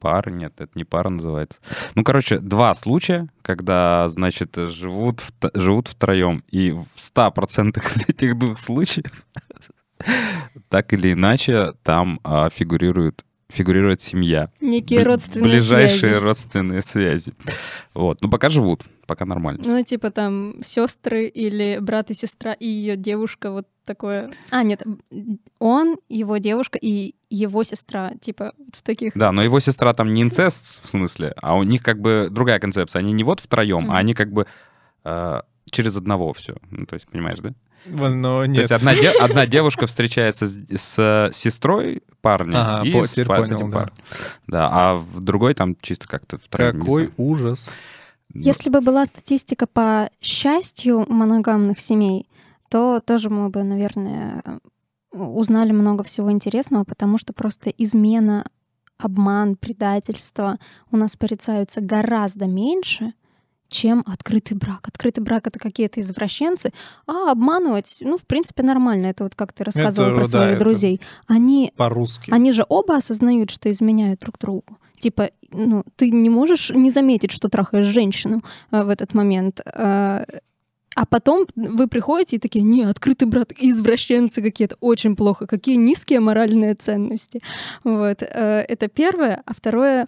пары, 0.00 0.32
нет, 0.32 0.52
это 0.58 0.70
не 0.74 0.84
пара 0.84 1.08
называется. 1.10 1.60
Ну, 1.94 2.02
короче, 2.04 2.38
два 2.38 2.74
случая, 2.74 3.28
когда, 3.42 4.08
значит, 4.08 4.56
живут, 4.56 5.20
вт- 5.20 5.50
живут 5.58 5.88
втроем, 5.88 6.42
и 6.50 6.72
в 6.72 6.86
100% 6.96 7.78
из 7.86 8.08
этих 8.08 8.36
двух 8.38 8.58
случаев 8.58 9.24
так 10.68 10.92
или 10.92 11.12
иначе 11.12 11.72
там 11.82 12.20
а, 12.24 12.50
фигурирует 12.50 13.24
фигурирует 13.48 14.02
семья. 14.02 14.50
Некие 14.60 15.00
Бли- 15.00 15.04
родственные 15.04 15.50
Ближайшие 15.50 15.98
связи. 16.00 16.14
родственные 16.14 16.82
связи. 16.82 17.34
Вот. 17.94 18.20
Ну, 18.20 18.28
пока 18.28 18.48
живут, 18.48 18.84
пока 19.06 19.24
нормально. 19.24 19.62
Ну, 19.64 19.82
типа 19.84 20.10
там 20.10 20.56
сестры 20.64 21.26
или 21.26 21.78
брат 21.80 22.10
и 22.10 22.14
сестра 22.14 22.52
и 22.52 22.66
ее 22.66 22.96
девушка, 22.96 23.50
вот 23.52 23.66
такое. 23.84 24.30
А, 24.50 24.62
нет, 24.64 24.82
он, 25.58 25.96
его 26.08 26.38
девушка 26.38 26.78
и 26.78 27.14
его 27.30 27.62
сестра, 27.62 28.12
типа 28.20 28.52
в 28.72 28.82
таких. 28.82 29.12
Да, 29.14 29.30
но 29.32 29.42
его 29.44 29.60
сестра 29.60 29.94
там 29.94 30.12
не 30.12 30.22
инцест, 30.22 30.84
в 30.84 30.88
смысле, 30.88 31.32
а 31.40 31.56
у 31.56 31.62
них 31.62 31.82
как 31.82 32.00
бы 32.00 32.28
другая 32.30 32.58
концепция. 32.58 33.00
Они 33.00 33.12
не 33.12 33.22
вот 33.24 33.40
втроем, 33.40 33.90
а 33.90 33.98
они 33.98 34.12
как 34.12 34.32
бы 34.32 34.46
э, 35.04 35.40
через 35.70 35.96
одного 35.96 36.32
все. 36.32 36.56
Ну, 36.70 36.86
то 36.86 36.94
есть, 36.94 37.06
понимаешь, 37.08 37.38
да? 37.38 37.54
Но 37.88 38.40
То 38.42 38.46
нет. 38.46 38.56
есть 38.58 38.72
одна, 38.72 38.94
де- 38.94 39.10
одна 39.10 39.46
девушка 39.46 39.86
встречается 39.86 40.46
с, 40.46 40.64
с 40.76 41.30
сестрой 41.32 42.02
парня 42.20 42.78
Ага, 42.78 42.88
и 42.88 42.92
по- 42.92 43.06
с, 43.06 43.14
па- 43.24 43.44
с 43.44 43.48
понял, 43.48 43.56
этим 43.56 43.70
да. 43.70 43.76
парнем. 43.78 43.94
Да, 44.46 44.68
а 44.72 44.94
в 44.96 45.20
другой 45.20 45.54
там 45.54 45.76
чисто 45.80 46.08
как-то 46.08 46.38
втроем. 46.38 46.80
Какой 46.80 47.10
ужас. 47.16 47.68
Ну, 48.34 48.40
Если 48.42 48.70
бы 48.70 48.80
была 48.80 49.06
статистика 49.06 49.66
по 49.66 50.10
счастью 50.20 51.06
моногамных 51.08 51.78
семей, 51.80 52.28
то 52.68 53.00
тоже 53.00 53.30
мы 53.30 53.48
бы, 53.50 53.62
наверное, 53.62 54.42
узнали 55.12 55.72
много 55.72 56.02
всего 56.02 56.30
интересного, 56.32 56.84
потому 56.84 57.16
что 57.18 57.32
просто 57.32 57.70
измена, 57.70 58.44
обман, 58.98 59.56
предательство 59.56 60.58
у 60.90 60.96
нас 60.96 61.16
порицаются 61.16 61.80
гораздо 61.80 62.46
меньше, 62.46 63.12
чем 63.68 64.02
открытый 64.06 64.56
брак. 64.56 64.88
Открытый 64.88 65.22
брак— 65.22 65.46
это 65.48 65.58
какие-то 65.58 66.00
извращенцы, 66.00 66.72
а 67.06 67.30
обманывать, 67.30 67.98
ну, 68.00 68.16
в 68.16 68.24
принципе, 68.24 68.62
нормально. 68.62 69.06
Это 69.06 69.24
вот 69.24 69.34
как 69.34 69.52
ты 69.52 69.64
рассказывал 69.64 70.08
Это, 70.08 70.16
про 70.16 70.24
да, 70.24 70.30
своих 70.30 70.58
друзей. 70.58 71.00
Они 71.26 71.72
По-русски. 71.76 72.30
они 72.30 72.52
же 72.52 72.64
оба 72.68 72.96
осознают, 72.96 73.50
что 73.50 73.70
изменяют 73.70 74.20
друг 74.20 74.38
другу. 74.38 74.78
Типа, 74.98 75.30
ну, 75.52 75.84
ты 75.96 76.10
не 76.10 76.30
можешь 76.30 76.70
не 76.70 76.90
заметить, 76.90 77.30
что 77.30 77.48
трахаешь 77.48 77.86
женщину 77.86 78.42
э, 78.70 78.82
в 78.82 78.88
этот 78.88 79.14
момент. 79.14 79.60
Э, 79.64 80.24
а 80.96 81.04
потом 81.04 81.46
вы 81.54 81.88
приходите 81.88 82.36
и 82.36 82.38
такие, 82.38 82.64
не, 82.64 82.82
открытый 82.82 83.28
брат, 83.28 83.52
извращенцы 83.58 84.40
какие-то, 84.40 84.76
очень 84.80 85.14
плохо, 85.14 85.46
какие 85.46 85.76
низкие 85.76 86.20
моральные 86.20 86.74
ценности. 86.74 87.42
Вот. 87.84 88.22
э, 88.22 88.64
это 88.66 88.88
первое. 88.88 89.42
А 89.44 89.52
второе, 89.52 90.06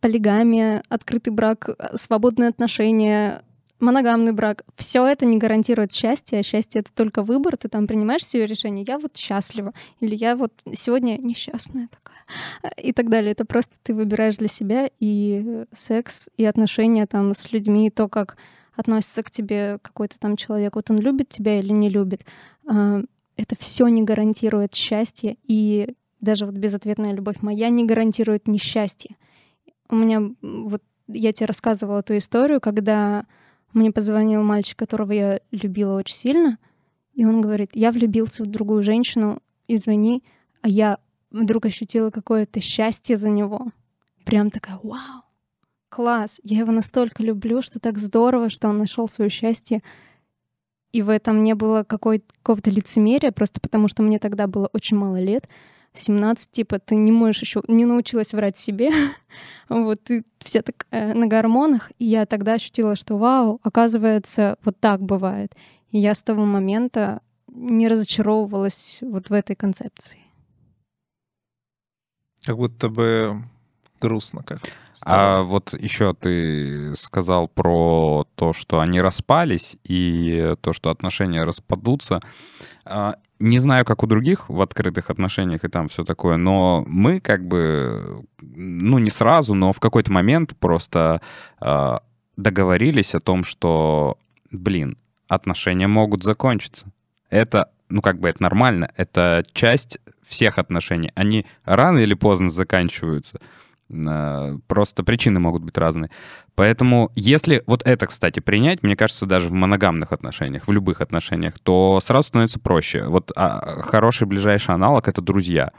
полигамия, 0.00 0.82
открытый 0.88 1.32
брак, 1.32 1.70
свободные 1.94 2.48
отношения, 2.48 3.42
моногамный 3.80 4.32
брак. 4.32 4.64
Все 4.76 5.06
это 5.06 5.26
не 5.26 5.38
гарантирует 5.38 5.92
счастье, 5.92 6.40
а 6.40 6.42
счастье 6.42 6.80
это 6.80 6.90
только 6.94 7.22
выбор. 7.22 7.56
Ты 7.56 7.68
там 7.68 7.86
принимаешь 7.86 8.24
себе 8.24 8.46
решение, 8.46 8.84
я 8.86 8.98
вот 8.98 9.16
счастлива, 9.16 9.72
или 10.00 10.14
я 10.14 10.36
вот 10.36 10.52
сегодня 10.72 11.18
несчастная 11.18 11.88
такая, 11.88 12.74
и 12.82 12.92
так 12.92 13.08
далее. 13.08 13.32
Это 13.32 13.44
просто 13.44 13.74
ты 13.82 13.94
выбираешь 13.94 14.36
для 14.36 14.48
себя 14.48 14.90
и 14.98 15.64
секс, 15.72 16.28
и 16.36 16.44
отношения 16.44 17.06
там 17.06 17.34
с 17.34 17.52
людьми, 17.52 17.86
и 17.86 17.90
то, 17.90 18.08
как 18.08 18.36
относится 18.76 19.22
к 19.22 19.30
тебе 19.30 19.78
какой-то 19.82 20.18
там 20.18 20.36
человек, 20.36 20.76
вот 20.76 20.90
он 20.90 20.98
любит 20.98 21.28
тебя 21.28 21.58
или 21.58 21.72
не 21.72 21.88
любит. 21.88 22.24
А, 22.66 23.02
Это 23.36 23.56
все 23.56 23.88
не 23.88 24.02
гарантирует 24.02 24.74
счастье, 24.74 25.36
и 25.44 25.94
даже 26.20 26.46
вот 26.46 26.54
безответная 26.54 27.12
любовь 27.12 27.36
моя 27.40 27.68
не 27.70 27.84
гарантирует 27.84 28.46
несчастье. 28.46 29.16
У 29.90 29.96
меня 29.96 30.22
вот 30.40 30.82
я 31.08 31.32
тебе 31.32 31.46
рассказывала 31.46 32.00
эту 32.00 32.16
историю, 32.16 32.60
когда 32.60 33.26
мне 33.72 33.90
позвонил 33.92 34.42
мальчик, 34.42 34.78
которого 34.78 35.12
я 35.12 35.40
любила 35.50 35.96
очень 35.96 36.14
сильно, 36.16 36.58
И 37.12 37.24
он 37.24 37.40
говорит, 37.40 37.70
я 37.74 37.90
влюбился 37.90 38.44
в 38.44 38.46
другую 38.46 38.82
женщину, 38.82 39.42
извини, 39.68 40.22
а 40.62 40.68
я 40.68 40.98
вдруг 41.30 41.66
ощутила 41.66 42.10
какое-то 42.10 42.60
счастье 42.60 43.16
за 43.16 43.28
него. 43.28 43.72
Прям 44.24 44.50
такая, 44.50 44.78
вау, 44.82 45.24
класс, 45.88 46.40
я 46.44 46.60
его 46.60 46.72
настолько 46.72 47.22
люблю, 47.22 47.62
что 47.62 47.80
так 47.80 47.98
здорово, 47.98 48.48
что 48.50 48.68
он 48.68 48.78
нашел 48.78 49.08
свое 49.08 49.30
счастье. 49.30 49.82
И 50.92 51.02
в 51.02 51.08
этом 51.08 51.42
не 51.42 51.54
было 51.54 51.84
какого-то 51.84 52.70
лицемерия, 52.70 53.32
просто 53.32 53.60
потому 53.60 53.88
что 53.88 54.02
мне 54.02 54.18
тогда 54.18 54.46
было 54.46 54.68
очень 54.72 54.96
мало 54.96 55.20
лет. 55.20 55.48
17, 55.94 56.50
типа, 56.50 56.78
ты 56.78 56.94
не 56.94 57.12
можешь 57.12 57.42
еще, 57.42 57.62
не 57.68 57.84
научилась 57.84 58.32
врать 58.32 58.56
себе. 58.56 58.90
вот, 59.68 60.02
ты 60.04 60.24
вся 60.38 60.62
такая 60.62 61.14
на 61.14 61.26
гормонах. 61.26 61.90
И 61.98 62.04
я 62.04 62.26
тогда 62.26 62.54
ощутила, 62.54 62.96
что 62.96 63.18
вау, 63.18 63.60
оказывается, 63.62 64.56
вот 64.64 64.78
так 64.78 65.02
бывает. 65.02 65.54
И 65.90 65.98
я 65.98 66.14
с 66.14 66.22
того 66.22 66.44
момента 66.44 67.20
не 67.48 67.88
разочаровывалась 67.88 68.98
вот 69.00 69.30
в 69.30 69.32
этой 69.32 69.56
концепции. 69.56 70.20
Как 72.44 72.56
будто 72.56 72.88
бы 72.88 73.42
грустно 74.00 74.42
как-то. 74.42 74.70
А 75.04 75.42
вот 75.42 75.72
еще 75.74 76.14
ты 76.14 76.94
сказал 76.96 77.48
про 77.48 78.26
то, 78.34 78.52
что 78.52 78.80
они 78.80 79.00
распались, 79.00 79.76
и 79.84 80.54
то, 80.60 80.72
что 80.72 80.90
отношения 80.90 81.44
распадутся. 81.44 82.20
Не 83.40 83.58
знаю, 83.58 83.86
как 83.86 84.02
у 84.02 84.06
других 84.06 84.50
в 84.50 84.60
открытых 84.60 85.08
отношениях 85.08 85.64
и 85.64 85.68
там 85.68 85.88
все 85.88 86.04
такое, 86.04 86.36
но 86.36 86.84
мы 86.86 87.20
как 87.20 87.46
бы, 87.46 88.22
ну 88.38 88.98
не 88.98 89.10
сразу, 89.10 89.54
но 89.54 89.72
в 89.72 89.80
какой-то 89.80 90.12
момент 90.12 90.54
просто 90.58 91.22
а, 91.58 92.02
договорились 92.36 93.14
о 93.14 93.20
том, 93.20 93.44
что, 93.44 94.18
блин, 94.50 94.98
отношения 95.26 95.86
могут 95.86 96.22
закончиться. 96.22 96.92
Это, 97.30 97.70
ну 97.88 98.02
как 98.02 98.20
бы 98.20 98.28
это 98.28 98.42
нормально, 98.42 98.90
это 98.94 99.42
часть 99.54 99.98
всех 100.22 100.58
отношений. 100.58 101.10
Они 101.14 101.46
рано 101.64 101.98
или 101.98 102.12
поздно 102.12 102.50
заканчиваются. 102.50 103.40
А, 104.06 104.58
просто 104.66 105.02
причины 105.02 105.40
могут 105.40 105.62
быть 105.62 105.76
разные. 105.76 106.10
Поэтому, 106.54 107.10
если 107.14 107.62
вот 107.66 107.82
это, 107.84 108.06
кстати, 108.06 108.40
принять, 108.40 108.82
мне 108.82 108.96
кажется, 108.96 109.26
даже 109.26 109.48
в 109.48 109.52
моногамных 109.52 110.12
отношениях, 110.12 110.66
в 110.66 110.72
любых 110.72 111.00
отношениях, 111.00 111.58
то 111.58 112.00
сразу 112.02 112.28
становится 112.28 112.60
проще. 112.60 113.04
Вот 113.04 113.32
а, 113.36 113.82
хороший 113.82 114.26
ближайший 114.26 114.74
аналог— 114.74 115.08
это 115.08 115.20
друзья. 115.22 115.72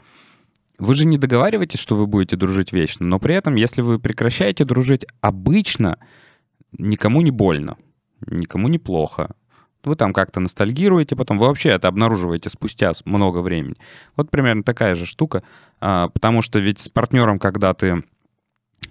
Вы 0.78 0.94
же 0.94 1.06
не 1.06 1.18
договариваетесь, 1.18 1.78
что 1.78 1.94
вы 1.94 2.06
будете 2.06 2.36
дружить 2.36 2.72
вечно, 2.72 3.06
но 3.06 3.18
при 3.18 3.34
этом, 3.34 3.54
если 3.54 3.82
вы 3.82 3.98
прекращаете 3.98 4.64
дружить, 4.64 5.06
обычно 5.20 5.98
никому 6.76 7.20
не 7.20 7.30
больно, 7.30 7.76
никому 8.26 8.68
не 8.68 8.78
плохо 8.78 9.34
вы 9.84 9.96
там 9.96 10.12
как-то 10.12 10.40
ностальгируете, 10.40 11.16
потом 11.16 11.38
вы 11.38 11.46
вообще 11.46 11.70
это 11.70 11.88
обнаруживаете 11.88 12.50
спустя 12.50 12.92
много 13.04 13.38
времени. 13.38 13.76
Вот 14.16 14.30
примерно 14.30 14.62
такая 14.62 14.94
же 14.94 15.06
штука, 15.06 15.42
а, 15.80 16.08
потому 16.08 16.42
что 16.42 16.58
ведь 16.58 16.80
с 16.80 16.88
партнером, 16.88 17.38
когда 17.38 17.74
ты 17.74 18.04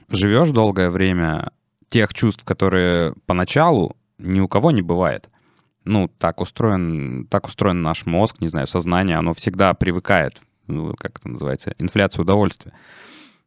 живешь 0.09 0.49
долгое 0.49 0.89
время, 0.89 1.51
тех 1.89 2.13
чувств, 2.13 2.43
которые 2.43 3.13
поначалу 3.25 3.95
ни 4.17 4.39
у 4.39 4.47
кого 4.47 4.71
не 4.71 4.81
бывает. 4.81 5.29
Ну, 5.83 6.09
так 6.19 6.41
устроен, 6.41 7.25
так 7.27 7.47
устроен 7.47 7.81
наш 7.81 8.05
мозг, 8.05 8.37
не 8.39 8.47
знаю, 8.47 8.67
сознание, 8.67 9.17
оно 9.17 9.33
всегда 9.33 9.73
привыкает, 9.73 10.41
ну, 10.67 10.93
как 10.97 11.17
это 11.17 11.27
называется, 11.27 11.73
инфляция 11.79 12.21
удовольствия. 12.21 12.73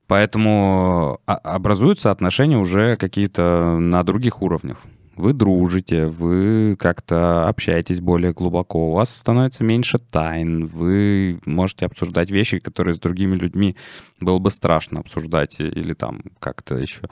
Поэтому 0.07 1.21
а, 1.27 1.35
образуются 1.37 2.11
отношения 2.11 2.59
уже 2.59 2.97
какие-то 2.97 3.79
на 3.79 4.03
других 4.03 4.43
уровнях 4.43 4.79
вы 5.17 5.33
дружите, 5.33 6.07
вы 6.07 6.77
как-то 6.79 7.49
общаетесь 7.49 8.01
более 8.01 8.33
глубоко, 8.33 8.91
у 8.91 8.95
вас 8.95 9.15
становится 9.15 9.65
меньше 9.65 9.99
тайн, 9.99 10.67
вы 10.67 11.41
можете 11.45 11.87
обсуждать 11.87 12.31
вещи, 12.31 12.59
которые 12.59 12.95
с 12.95 12.99
другими 12.99 13.37
людьми 13.37 13.77
было 14.21 14.39
бы 14.39 14.51
страшно 14.51 15.01
обсуждать 15.01 15.61
или 15.61 15.95
там 15.95 16.23
как-то 16.39 16.77
еще. 16.77 17.03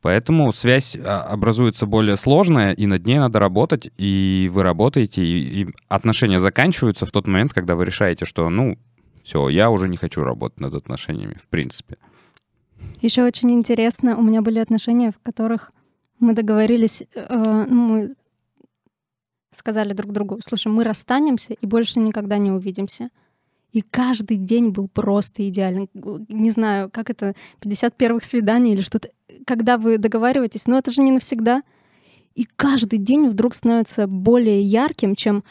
Поэтому 0.00 0.52
связь 0.52 0.96
а, 0.96 1.22
образуется 1.24 1.84
более 1.86 2.16
сложная, 2.16 2.72
и 2.72 2.86
над 2.86 3.04
ней 3.04 3.18
надо 3.18 3.40
работать, 3.40 3.90
и 3.96 4.48
вы 4.52 4.62
работаете, 4.62 5.24
и, 5.24 5.62
и 5.62 5.66
отношения 5.88 6.38
заканчиваются 6.38 7.04
в 7.04 7.10
тот 7.10 7.26
момент, 7.26 7.52
когда 7.52 7.74
вы 7.74 7.84
решаете, 7.84 8.24
что, 8.24 8.48
ну, 8.48 8.78
все, 9.24 9.48
я 9.48 9.70
уже 9.70 9.88
не 9.88 9.96
хочу 9.96 10.22
работать 10.22 10.60
над 10.60 10.74
отношениями, 10.74 11.36
в 11.42 11.48
принципе. 11.48 11.96
Еще 13.00 13.24
очень 13.24 13.50
интересно, 13.50 14.16
у 14.16 14.22
меня 14.22 14.40
были 14.40 14.60
отношения, 14.60 15.10
в 15.10 15.20
которых 15.20 15.72
мы 16.18 16.34
договорились, 16.34 17.02
э, 17.14 17.64
ну, 17.68 17.74
мы 17.74 18.14
сказали 19.52 19.92
друг 19.92 20.12
другу, 20.12 20.38
слушай, 20.40 20.68
мы 20.68 20.84
расстанемся 20.84 21.54
и 21.54 21.66
больше 21.66 22.00
никогда 22.00 22.38
не 22.38 22.50
увидимся. 22.50 23.10
И 23.72 23.82
каждый 23.82 24.38
день 24.38 24.70
был 24.70 24.88
просто 24.88 25.46
идеальный. 25.48 25.90
Не 26.28 26.50
знаю, 26.50 26.90
как 26.90 27.10
это, 27.10 27.34
50 27.60 27.96
первых 27.96 28.24
свиданий 28.24 28.72
или 28.72 28.80
что-то. 28.80 29.10
Когда 29.46 29.76
вы 29.76 29.98
договариваетесь, 29.98 30.66
но 30.66 30.78
это 30.78 30.90
же 30.90 31.02
не 31.02 31.12
навсегда. 31.12 31.62
И 32.34 32.46
каждый 32.56 32.98
день 32.98 33.26
вдруг 33.28 33.54
становится 33.54 34.06
более 34.06 34.62
ярким, 34.62 35.14
чем, 35.14 35.44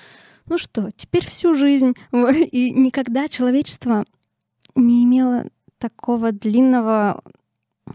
ну 0.48 0.58
что, 0.58 0.90
теперь 0.96 1.26
всю 1.26 1.54
жизнь. 1.54 1.94
И 2.12 2.72
никогда 2.72 3.28
человечество 3.28 4.04
не 4.74 5.04
имело 5.04 5.46
такого 5.78 6.32
длинного, 6.32 7.24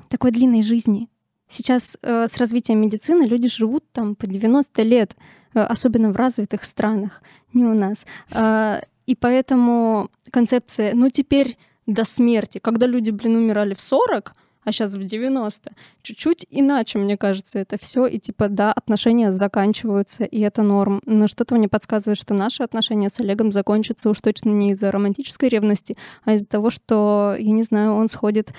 такой 0.09 0.31
длинной 0.31 0.63
жизни. 0.63 1.09
Сейчас 1.53 1.99
э, 2.03 2.29
с 2.29 2.39
развитием 2.39 2.81
медицины 2.81 3.25
люди 3.25 3.47
живут 3.47 3.85
там 3.93 4.15
по 4.15 4.27
90 4.27 4.83
лет, 4.85 5.15
э, 5.55 5.61
особенно 5.61 6.11
в 6.11 6.17
развитых 6.17 6.65
странах, 6.65 7.23
не 7.53 7.65
у 7.65 7.75
нас. 7.75 8.07
Э, 8.31 8.81
и 9.07 9.15
поэтому 9.15 10.11
концепция, 10.31 10.95
ну 10.95 11.11
теперь 11.11 11.59
до 11.87 12.05
смерти, 12.05 12.59
когда 12.59 12.87
люди, 12.87 13.11
блин, 13.11 13.37
умирали 13.37 13.75
в 13.75 13.81
40, 13.83 14.35
а 14.65 14.73
сейчас 14.73 14.95
в 14.95 15.05
90, 15.05 15.73
чуть-чуть 16.01 16.47
иначе, 16.49 16.99
мне 16.99 17.19
кажется, 17.19 17.59
это 17.59 17.77
все. 17.79 18.07
И 18.07 18.19
типа, 18.19 18.49
да, 18.49 18.73
отношения 18.73 19.35
заканчиваются, 19.35 20.25
и 20.25 20.41
это 20.41 20.63
норм. 20.63 21.03
Но 21.05 21.27
что-то 21.27 21.55
мне 21.57 21.69
подсказывает, 21.69 22.17
что 22.17 22.33
наши 22.33 22.63
отношения 22.63 23.11
с 23.11 23.21
Олегом 23.21 23.51
закончатся 23.51 24.09
уж 24.09 24.21
точно 24.23 24.51
не 24.51 24.71
из-за 24.71 24.91
романтической 24.91 25.51
ревности, 25.51 25.99
а 26.25 26.35
из-за 26.35 26.49
того, 26.49 26.71
что, 26.71 27.37
я 27.39 27.51
не 27.51 27.65
знаю, 27.65 27.93
он 27.93 28.09
сходит 28.09 28.55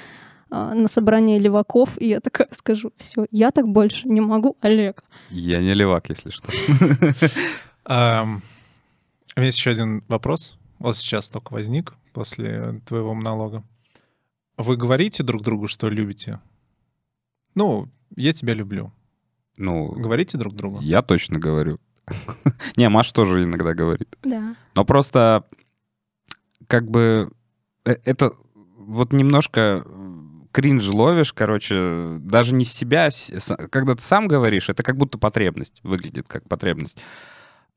на 0.53 0.87
собрание 0.87 1.39
леваков, 1.39 1.99
и 1.99 2.09
я 2.09 2.19
такая 2.19 2.47
скажу, 2.51 2.91
все, 2.97 3.25
я 3.31 3.51
так 3.51 3.67
больше 3.67 4.07
не 4.07 4.21
могу, 4.21 4.55
Олег. 4.61 5.03
Я 5.29 5.59
не 5.61 5.73
левак, 5.73 6.09
если 6.09 6.29
что. 6.29 6.49
У 9.35 9.39
меня 9.39 9.45
есть 9.47 9.57
еще 9.57 9.71
один 9.71 10.03
вопрос. 10.07 10.57
Вот 10.77 10.95
сейчас 10.97 11.29
только 11.29 11.53
возник 11.53 11.93
после 12.13 12.81
твоего 12.85 13.15
монолога. 13.15 13.63
Вы 14.57 14.77
говорите 14.77 15.23
друг 15.23 15.41
другу, 15.41 15.67
что 15.67 15.89
любите? 15.89 16.39
Ну, 17.55 17.89
я 18.15 18.33
тебя 18.33 18.53
люблю. 18.53 18.93
Ну, 19.57 19.87
говорите 19.93 20.37
друг 20.37 20.55
другу? 20.55 20.79
Я 20.81 21.01
точно 21.01 21.39
говорю. 21.39 21.79
Не, 22.75 22.89
Маша 22.89 23.13
тоже 23.13 23.43
иногда 23.43 23.73
говорит. 23.73 24.15
Да. 24.21 24.55
Но 24.75 24.85
просто 24.85 25.45
как 26.67 26.89
бы 26.89 27.31
э, 27.85 27.95
это 28.05 28.33
вот 28.77 29.13
немножко 29.13 29.85
кринж 30.53 30.87
ловишь, 30.87 31.33
короче, 31.33 32.19
даже 32.19 32.53
не 32.53 32.63
с 32.63 32.71
себя, 32.71 33.09
когда 33.71 33.95
ты 33.95 34.01
сам 34.01 34.27
говоришь, 34.27 34.69
это 34.69 34.83
как 34.83 34.95
будто 34.95 35.17
потребность, 35.17 35.81
выглядит 35.83 36.27
как 36.27 36.47
потребность. 36.47 37.03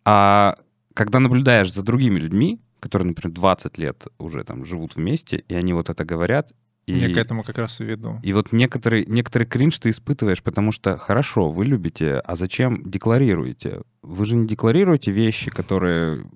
А 0.04 0.56
когда 0.94 1.18
наблюдаешь 1.18 1.72
за 1.72 1.82
другими 1.82 2.18
людьми, 2.18 2.60
которые, 2.78 3.08
например, 3.08 3.34
20 3.34 3.78
лет 3.78 4.06
уже 4.18 4.44
там 4.44 4.64
живут 4.64 4.94
вместе, 4.94 5.38
и 5.48 5.54
они 5.54 5.72
вот 5.72 5.88
это 5.88 6.04
говорят, 6.04 6.52
и, 6.84 6.92
Я 6.92 7.12
к 7.12 7.16
этому 7.16 7.42
как 7.42 7.58
раз 7.58 7.80
и 7.80 7.84
веду. 7.84 8.20
И 8.22 8.32
вот 8.32 8.52
некоторый, 8.52 9.06
некоторый 9.06 9.44
кринж 9.44 9.76
ты 9.80 9.90
испытываешь, 9.90 10.40
потому 10.40 10.70
что 10.70 10.96
хорошо, 10.96 11.50
вы 11.50 11.64
любите, 11.64 12.18
а 12.18 12.36
зачем 12.36 12.88
декларируете? 12.88 13.80
Вы 14.02 14.24
же 14.24 14.36
не 14.36 14.46
декларируете 14.46 15.10
вещи, 15.10 15.50
которые 15.50 16.26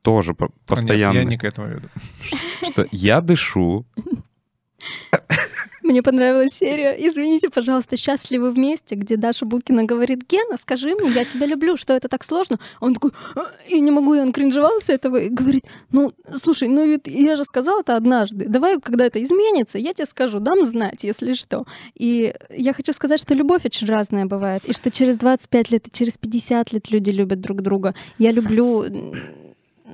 тоже 0.00 0.34
постоянно... 0.34 1.12
Нет, 1.12 1.24
я 1.24 1.28
не 1.28 1.36
к 1.36 1.44
этому 1.44 1.68
веду. 1.68 1.88
Что 2.62 2.86
я 2.92 3.20
дышу, 3.20 3.86
мне 5.82 6.02
понравилась 6.02 6.52
серия 6.52 6.96
«Извините, 6.98 7.48
пожалуйста, 7.48 7.96
счастливы 7.96 8.50
вместе», 8.50 8.94
где 8.94 9.16
Даша 9.16 9.46
Букина 9.46 9.84
говорит 9.84 10.20
«Гена, 10.28 10.56
скажи 10.58 10.94
мне, 10.94 11.10
я 11.10 11.24
тебя 11.24 11.46
люблю, 11.46 11.76
что 11.76 11.94
это 11.94 12.08
так 12.08 12.24
сложно?» 12.24 12.58
Он 12.80 12.94
такой 12.94 13.12
«А, 13.34 13.46
«И 13.68 13.80
не 13.80 13.90
могу», 13.90 14.14
и 14.14 14.20
он 14.20 14.32
кринжевался 14.32 14.92
этого 14.92 15.16
и 15.16 15.28
говорит 15.28 15.64
«Ну, 15.90 16.12
слушай, 16.42 16.68
ну 16.68 17.00
я 17.04 17.36
же 17.36 17.44
сказал 17.44 17.80
это 17.80 17.96
однажды, 17.96 18.46
давай, 18.46 18.80
когда 18.80 19.06
это 19.06 19.22
изменится, 19.22 19.78
я 19.78 19.92
тебе 19.94 20.06
скажу, 20.06 20.38
дам 20.38 20.64
знать, 20.64 21.04
если 21.04 21.32
что». 21.32 21.64
И 21.94 22.34
я 22.50 22.72
хочу 22.72 22.92
сказать, 22.92 23.20
что 23.20 23.34
любовь 23.34 23.64
очень 23.64 23.86
разная 23.86 24.26
бывает, 24.26 24.64
и 24.66 24.72
что 24.72 24.90
через 24.90 25.16
25 25.16 25.70
лет 25.70 25.88
и 25.88 25.90
через 25.90 26.18
50 26.18 26.72
лет 26.72 26.90
люди 26.90 27.10
любят 27.10 27.40
друг 27.40 27.62
друга. 27.62 27.94
Я 28.18 28.32
люблю 28.32 28.84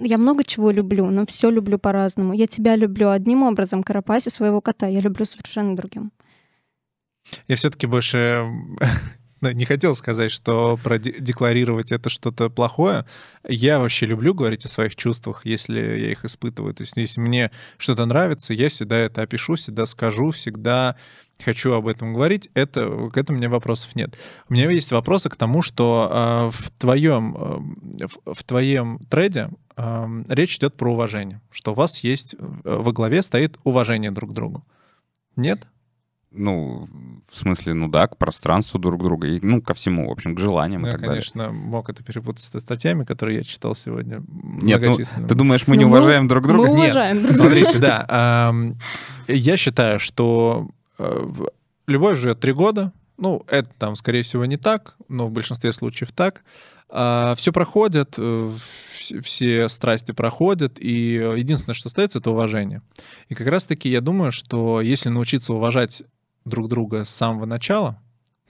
я 0.00 0.18
много 0.18 0.44
чего 0.44 0.70
люблю, 0.70 1.06
но 1.06 1.24
все 1.26 1.50
люблю 1.50 1.78
по-разному. 1.78 2.32
Я 2.32 2.46
тебя 2.46 2.76
люблю 2.76 3.10
одним 3.10 3.42
образом, 3.42 3.82
Карапаси 3.82 4.30
своего 4.30 4.60
кота 4.60 4.86
я 4.86 5.00
люблю 5.00 5.24
совершенно 5.24 5.76
другим. 5.76 6.12
Я 7.48 7.56
все-таки 7.56 7.86
больше 7.86 8.44
честно, 9.46 9.52
не 9.58 9.64
хотел 9.64 9.94
сказать, 9.94 10.30
что 10.30 10.78
продекларировать 10.82 11.92
это 11.92 12.08
что-то 12.08 12.50
плохое. 12.50 13.04
Я 13.48 13.78
вообще 13.78 14.06
люблю 14.06 14.34
говорить 14.34 14.64
о 14.64 14.68
своих 14.68 14.96
чувствах, 14.96 15.44
если 15.44 15.78
я 15.78 16.10
их 16.10 16.24
испытываю. 16.24 16.74
То 16.74 16.82
есть 16.82 16.96
если 16.96 17.20
мне 17.20 17.50
что-то 17.78 18.06
нравится, 18.06 18.54
я 18.54 18.68
всегда 18.68 18.96
это 18.96 19.22
опишу, 19.22 19.54
всегда 19.54 19.86
скажу, 19.86 20.30
всегда 20.30 20.96
хочу 21.44 21.72
об 21.72 21.86
этом 21.86 22.14
говорить. 22.14 22.48
Это, 22.54 23.10
к 23.12 23.16
этому 23.16 23.36
у 23.36 23.40
меня 23.40 23.50
вопросов 23.50 23.94
нет. 23.94 24.16
У 24.48 24.54
меня 24.54 24.70
есть 24.70 24.92
вопросы 24.92 25.28
к 25.28 25.36
тому, 25.36 25.62
что 25.62 26.08
э, 26.10 26.50
в 26.50 26.70
твоем, 26.78 27.36
э, 27.36 28.06
в, 28.06 28.34
в 28.34 28.44
твоем 28.44 29.00
треде 29.10 29.50
речь 30.28 30.56
идет 30.56 30.74
про 30.76 30.92
уважение, 30.92 31.40
что 31.50 31.72
у 31.72 31.74
вас 31.74 32.00
есть, 32.00 32.34
э, 32.38 32.38
во 32.64 32.92
главе 32.92 33.22
стоит 33.22 33.58
уважение 33.64 34.10
друг 34.10 34.30
к 34.30 34.32
другу. 34.32 34.64
Нет? 35.36 35.66
Ну, 36.30 36.88
в 37.30 37.36
смысле, 37.36 37.72
ну 37.74 37.88
да, 37.88 38.06
к 38.08 38.16
пространству 38.18 38.78
друг 38.78 39.02
друга, 39.02 39.26
и, 39.28 39.40
ну, 39.40 39.62
ко 39.62 39.72
всему, 39.74 40.08
в 40.08 40.12
общем, 40.12 40.34
к 40.34 40.38
желаниям 40.40 40.82
Ну, 40.82 40.88
и 40.88 40.90
так 40.90 41.00
далее. 41.00 41.14
конечно, 41.14 41.50
мог 41.50 41.88
это 41.88 42.02
перепутать 42.04 42.42
со 42.44 42.60
статьями, 42.60 43.04
которые 43.04 43.38
я 43.38 43.42
читал 43.44 43.74
сегодня. 43.74 44.16
Нет, 44.18 44.80
ну, 44.80 44.86
многочисленными. 44.88 45.28
ты 45.28 45.34
думаешь, 45.34 45.66
мы 45.66 45.76
не 45.78 45.84
Ну, 45.84 45.90
мы- 45.90 45.98
уважаем 45.98 46.28
друг 46.28 46.46
друга? 46.46 46.68
Мы 46.68 46.76
Нет, 46.76 46.92
уважаем 46.92 47.22
друг 47.22 47.32
друга. 47.32 47.48
Смотрите, 47.50 47.78
да. 47.78 48.52
Я 49.28 49.56
считаю, 49.56 49.98
что 49.98 50.68
э, 50.98 51.30
любовь 51.86 52.18
живет 52.18 52.40
три 52.40 52.52
года. 52.52 52.92
Ну, 53.18 53.42
это 53.48 53.70
там, 53.78 53.96
скорее 53.96 54.22
всего, 54.22 54.44
не 54.44 54.56
так, 54.58 54.96
но 55.08 55.26
в 55.28 55.32
большинстве 55.32 55.72
случаев 55.72 56.12
так. 56.12 56.42
Все 56.88 57.50
проходит, 57.52 58.14
э, 58.18 58.50
все 59.22 59.68
страсти 59.68 60.12
проходят, 60.12 60.78
и 60.78 61.14
единственное, 61.14 61.74
что 61.74 61.88
остается, 61.88 62.18
это 62.18 62.30
уважение. 62.30 62.82
И 63.28 63.34
как 63.34 63.46
раз-таки 63.48 63.88
я 63.88 64.00
думаю, 64.00 64.32
что 64.32 64.80
если 64.80 65.08
научиться 65.08 65.52
уважать 65.52 66.02
друг 66.44 66.68
друга 66.68 67.04
с 67.04 67.10
самого 67.10 67.46
начала, 67.46 68.00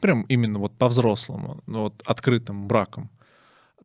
прям 0.00 0.22
именно 0.22 0.58
вот 0.58 0.76
по-взрослому, 0.76 1.62
ну, 1.66 1.82
вот 1.82 2.02
открытым 2.04 2.66
браком, 2.68 3.10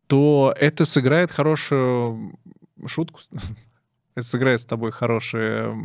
то 0.07 0.53
это 0.59 0.85
сыграет 0.85 1.31
хорошую 1.31 2.37
шутку, 2.85 3.19
это 4.15 4.25
сыграет 4.25 4.61
с 4.61 4.65
тобой 4.65 4.91
хорошие 4.91 5.75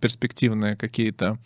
перспективные 0.00 0.76
какие-то 0.76 1.38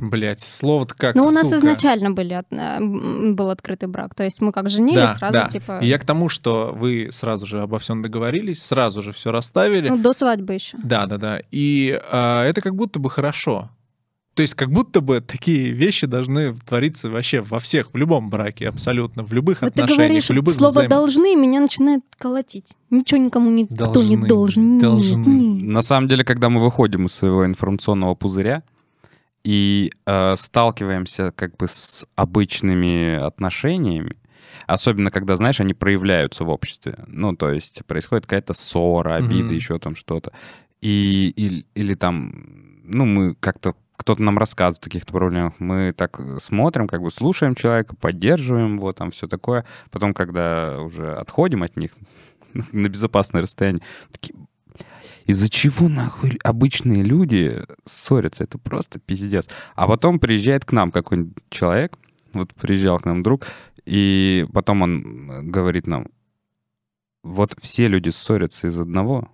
Блять, 0.00 0.40
слово-то 0.40 0.94
как, 0.94 1.14
Ну, 1.14 1.26
у 1.26 1.30
нас 1.30 1.44
сука. 1.44 1.56
изначально 1.58 2.10
были, 2.10 2.34
от- 2.34 2.52
э, 2.52 2.78
был 2.80 3.50
открытый 3.50 3.88
брак. 3.88 4.14
То 4.14 4.24
есть 4.24 4.40
мы 4.40 4.52
как 4.52 4.68
женились, 4.68 4.96
Да, 4.96 5.14
сразу 5.14 5.32
да. 5.32 5.48
типа... 5.48 5.78
И 5.82 5.86
я 5.86 5.98
к 5.98 6.04
тому, 6.04 6.28
что 6.28 6.72
вы 6.76 7.08
сразу 7.12 7.46
же 7.46 7.60
обо 7.60 7.78
всем 7.78 8.02
договорились, 8.02 8.62
сразу 8.62 9.02
же 9.02 9.12
все 9.12 9.30
расставили. 9.32 9.88
Ну, 9.88 9.98
до 9.98 10.12
свадьбы 10.12 10.54
еще. 10.54 10.76
Да, 10.82 11.06
да, 11.06 11.18
да. 11.18 11.40
И 11.50 11.98
а, 12.10 12.44
это 12.44 12.60
как 12.60 12.74
будто 12.74 12.98
бы 12.98 13.10
хорошо. 13.10 13.70
То 14.34 14.42
есть 14.42 14.52
как 14.52 14.70
будто 14.70 15.00
бы 15.00 15.22
такие 15.22 15.70
вещи 15.70 16.06
должны 16.06 16.52
твориться 16.54 17.08
вообще 17.08 17.40
во 17.40 17.58
всех, 17.58 17.94
в 17.94 17.96
любом 17.96 18.28
браке, 18.28 18.68
абсолютно, 18.68 19.24
в 19.24 19.32
любых 19.32 19.62
Вот 19.62 19.72
ты 19.72 19.80
отношениях, 19.80 20.08
говоришь 20.08 20.26
в 20.28 20.32
любых 20.34 20.54
слово 20.54 20.72
взаим- 20.72 20.88
«должны», 20.90 21.34
меня 21.36 21.58
начинает 21.58 22.02
колотить. 22.18 22.74
Ничего 22.90 23.18
никому 23.18 23.48
никто 23.48 23.74
не 24.02 24.16
Должны, 24.18 24.26
должен. 24.28 24.72
Нет, 24.74 24.82
должны. 24.82 25.26
нет. 25.26 25.62
На 25.62 25.80
самом 25.80 26.08
деле, 26.08 26.22
когда 26.22 26.50
мы 26.50 26.62
выходим 26.62 27.06
из 27.06 27.14
своего 27.14 27.46
информационного 27.46 28.14
пузыря 28.14 28.62
и 29.46 29.92
э, 30.06 30.34
сталкиваемся 30.36 31.30
как 31.30 31.56
бы 31.56 31.68
с 31.68 32.04
обычными 32.16 33.14
отношениями, 33.14 34.16
особенно 34.66 35.12
когда, 35.12 35.36
знаешь, 35.36 35.60
они 35.60 35.72
проявляются 35.72 36.42
в 36.42 36.48
обществе, 36.48 36.96
ну, 37.06 37.36
то 37.36 37.52
есть 37.52 37.86
происходит 37.86 38.26
какая-то 38.26 38.54
ссора, 38.54 39.14
обида, 39.14 39.46
Мгм. 39.46 39.54
еще 39.54 39.78
там 39.78 39.94
что-то, 39.94 40.32
и, 40.80 41.32
или, 41.36 41.64
или 41.76 41.94
там, 41.94 42.34
ну, 42.82 43.04
мы 43.04 43.36
как-то 43.36 43.76
кто-то 43.96 44.20
нам 44.20 44.36
рассказывает 44.36 44.82
о 44.82 44.90
каких-то 44.90 45.12
проблемах, 45.12 45.54
мы 45.60 45.92
так 45.96 46.20
смотрим, 46.38 46.88
как 46.88 47.02
бы 47.02 47.12
слушаем 47.12 47.54
человека, 47.54 47.94
поддерживаем 47.94 48.76
его, 48.76 48.92
там 48.92 49.12
все 49.12 49.28
такое. 49.28 49.64
Потом, 49.92 50.12
когда 50.12 50.80
уже 50.80 51.14
отходим 51.14 51.62
от 51.62 51.76
них 51.76 51.92
на 52.72 52.88
безопасное 52.88 53.42
расстояние, 53.42 53.82
такие, 54.10 54.34
из-за 55.26 55.48
чего 55.48 55.88
нахуй 55.88 56.38
обычные 56.44 57.02
люди 57.02 57.62
ссорятся? 57.84 58.44
Это 58.44 58.58
просто 58.58 58.98
пиздец. 58.98 59.48
А 59.74 59.86
потом 59.86 60.18
приезжает 60.18 60.64
к 60.64 60.72
нам 60.72 60.90
какой-нибудь 60.92 61.36
человек, 61.50 61.98
вот 62.32 62.54
приезжал 62.54 62.98
к 62.98 63.04
нам 63.04 63.22
друг, 63.22 63.46
и 63.84 64.46
потом 64.52 64.82
он 64.82 65.30
э, 65.30 65.42
говорит 65.42 65.86
нам, 65.86 66.08
вот 67.22 67.56
все 67.60 67.88
люди 67.88 68.10
ссорятся 68.10 68.68
из 68.68 68.78
одного, 68.78 69.28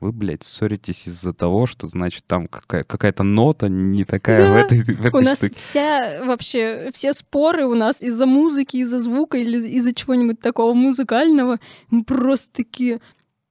вы, 0.00 0.12
блядь, 0.12 0.44
ссоритесь 0.44 1.08
из-за 1.08 1.32
того, 1.32 1.66
что, 1.66 1.88
значит, 1.88 2.24
там 2.26 2.46
какая- 2.46 2.84
какая-то 2.84 3.24
нота 3.24 3.68
не 3.68 4.04
такая 4.04 4.48
в 4.48 4.54
Да. 4.54 4.60
этой, 4.60 4.82
в 4.82 5.06
этой 5.06 5.20
У 5.20 5.24
нас 5.24 5.38
штуке. 5.38 5.54
вся 5.56 6.24
вообще, 6.24 6.90
все 6.92 7.12
споры 7.12 7.66
у 7.66 7.74
нас 7.74 8.00
из-за 8.02 8.26
музыки, 8.26 8.76
из-за 8.76 9.00
звука 9.00 9.38
или 9.38 9.58
из-за 9.68 9.92
чего-нибудь 9.94 10.40
такого 10.40 10.72
музыкального. 10.74 11.58
Мы 11.90 12.04
просто 12.04 12.46
такие... 12.52 13.00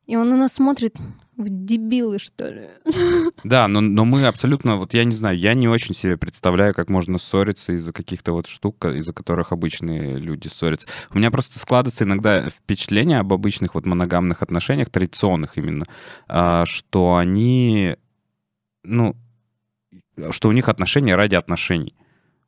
И 0.05 0.15
он 0.15 0.30
на 0.30 0.38
нас 0.38 0.53
смотрит, 0.53 0.95
вы 1.38 1.50
дебилы, 1.50 2.18
что 2.20 2.50
ли? 2.50 2.68
Да, 3.44 3.68
но, 3.68 3.80
но 3.80 4.04
мы 4.04 4.26
абсолютно, 4.26 4.78
вот 4.78 4.94
я 4.94 5.04
не 5.04 5.14
знаю, 5.14 5.38
я 5.38 5.54
не 5.54 5.68
очень 5.68 5.94
себе 5.94 6.18
представляю, 6.18 6.74
как 6.74 6.90
можно 6.90 7.18
ссориться 7.18 7.74
из-за 7.74 7.94
каких-то 7.94 8.34
вот 8.34 8.48
штук, 8.48 8.84
из-за 8.86 9.14
которых 9.14 9.52
обычные 9.52 10.18
люди 10.18 10.48
ссорятся. 10.48 10.88
У 11.12 11.18
меня 11.18 11.30
просто 11.30 11.60
складывается 11.60 12.04
иногда 12.04 12.50
впечатление 12.50 13.20
об 13.20 13.32
обычных 13.32 13.76
вот 13.76 13.86
моногамных 13.86 14.42
отношениях, 14.42 14.90
традиционных 14.90 15.58
именно, 15.58 15.86
а, 16.28 16.66
что 16.66 17.16
они, 17.16 17.96
ну, 18.84 19.16
что 20.32 20.50
у 20.50 20.52
них 20.52 20.68
отношения 20.68 21.16
ради 21.16 21.36
отношений. 21.36 21.96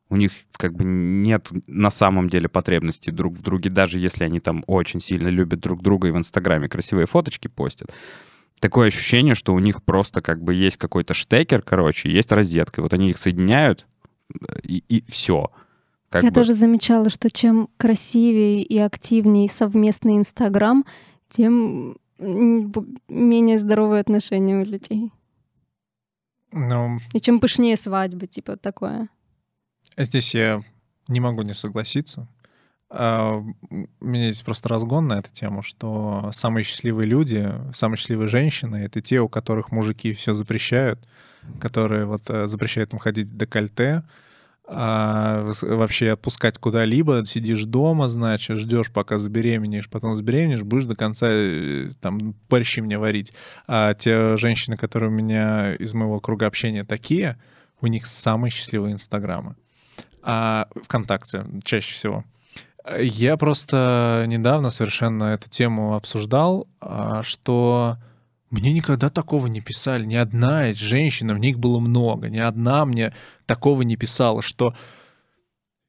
У 0.10 0.16
них 0.16 0.32
как 0.54 0.74
бы 0.74 0.84
нет 0.84 1.50
на 1.68 1.92
самом 1.92 2.30
деле 2.30 2.50
потребностей 2.50 3.12
друг 3.12 3.36
в 3.36 3.44
друге, 3.44 3.70
даже 3.70 4.00
если 4.00 4.24
они 4.24 4.40
там 4.40 4.64
очень 4.66 5.00
сильно 5.00 5.28
любят 5.28 5.60
друг 5.60 5.84
друга 5.84 6.08
и 6.08 6.12
в 6.12 6.18
Инстаграме 6.18 6.68
красивые 6.68 7.06
фоточки 7.06 7.48
постят 7.48 7.92
такое 8.60 8.88
ощущение, 8.88 9.36
что 9.36 9.54
у 9.54 9.60
них 9.60 9.84
просто 9.84 10.22
как 10.22 10.44
бы 10.44 10.54
есть 10.54 10.78
какой-то 10.78 11.14
штекер, 11.14 11.62
короче, 11.62 12.12
есть 12.12 12.32
розетка. 12.32 12.82
Вот 12.82 12.94
они 12.94 13.10
их 13.10 13.18
соединяют, 13.18 13.88
э, 14.34 14.60
и, 14.64 14.84
и 14.88 15.04
все. 15.10 15.52
Как 16.10 16.24
Я 16.24 16.30
бы. 16.30 16.36
тоже 16.36 16.54
замечала, 16.54 17.10
что 17.10 17.30
чем 17.30 17.70
красивее 17.78 18.64
и 18.64 18.78
активнее 18.80 19.50
совместный 19.50 20.18
Инстаграм, 20.18 20.84
тем 21.30 21.98
менее 22.18 23.60
здоровые 23.60 24.02
отношения 24.02 24.58
у 24.60 24.66
людей. 24.66 25.12
Ну, 26.52 27.00
И 27.14 27.20
чем 27.20 27.40
пышнее 27.40 27.78
свадьбы, 27.78 28.28
типа 28.28 28.58
такое. 28.58 29.08
здесь 29.98 30.34
я 30.34 30.64
не 31.08 31.20
могу 31.20 31.44
не 31.44 31.54
согласиться. 31.54 32.28
А, 32.90 33.44
У 33.70 34.06
меня 34.06 34.28
есть 34.28 34.44
просто 34.44 34.70
разгон 34.70 35.08
на 35.08 35.20
эту 35.20 35.32
тему, 35.32 35.62
что 35.62 36.32
самые 36.34 36.64
счастливые 36.64 37.08
люди, 37.08 37.52
самые 37.74 37.98
счастливые 37.98 38.28
женщины— 38.28 38.76
это 38.78 39.02
те, 39.02 39.20
у 39.20 39.30
которых 39.30 39.72
мужики 39.72 40.14
все 40.14 40.34
запрещают, 40.34 41.00
которые 41.60 42.06
вот 42.06 42.24
э, 42.30 42.48
запрещают 42.48 42.94
им 42.94 43.00
ходить 43.00 43.28
в 43.28 43.38
декольте, 43.38 44.04
а, 44.72 45.52
вообще 45.62 46.12
отпускать 46.12 46.60
куда-либо, 46.60 47.26
сидишь 47.26 47.64
дома, 47.64 48.08
значит, 48.08 48.58
ждешь, 48.58 48.92
пока 48.92 49.18
забеременеешь, 49.18 49.90
потом 49.90 50.16
забеременеешь, 50.16 50.62
будешь 50.62 50.84
до 50.84 50.96
конца 50.96 51.28
э, 51.30 51.90
там 52.02 52.36
борщи 52.50 52.82
мне 52.82 53.00
варить. 53.00 53.34
А 53.68 53.96
те 53.96 54.38
женщины, 54.38 54.78
которые 54.78 55.10
у 55.10 55.14
меня 55.14 55.74
из 55.74 55.94
моего 55.94 56.20
круга 56.20 56.46
общения 56.46 56.84
такие, 56.84 57.40
у 57.82 57.88
них 57.88 58.06
самые 58.06 58.52
счастливые 58.52 58.94
инстаграмы. 58.94 59.56
А 60.22 60.68
ВКонтакте 60.84 61.46
чаще 61.64 61.94
всего. 61.94 62.24
Я 62.98 63.38
просто 63.38 64.26
недавно 64.28 64.70
совершенно 64.70 65.26
эту 65.26 65.50
тему 65.50 65.96
обсуждал, 65.96 66.68
а, 66.82 67.22
что 67.24 67.98
мне 68.50 68.74
никогда 68.74 69.10
такого 69.10 69.48
не 69.48 69.62
писали. 69.62 70.06
Ни 70.06 70.16
одна 70.16 70.70
из 70.70 70.78
женщин, 70.78 71.34
в 71.34 71.38
них 71.38 71.60
было 71.60 71.80
много, 71.80 72.30
ни 72.30 72.40
одна 72.40 72.86
мне 72.86 73.14
такого 73.46 73.84
не 73.84 73.96
писала, 73.96 74.42
что 74.42 74.74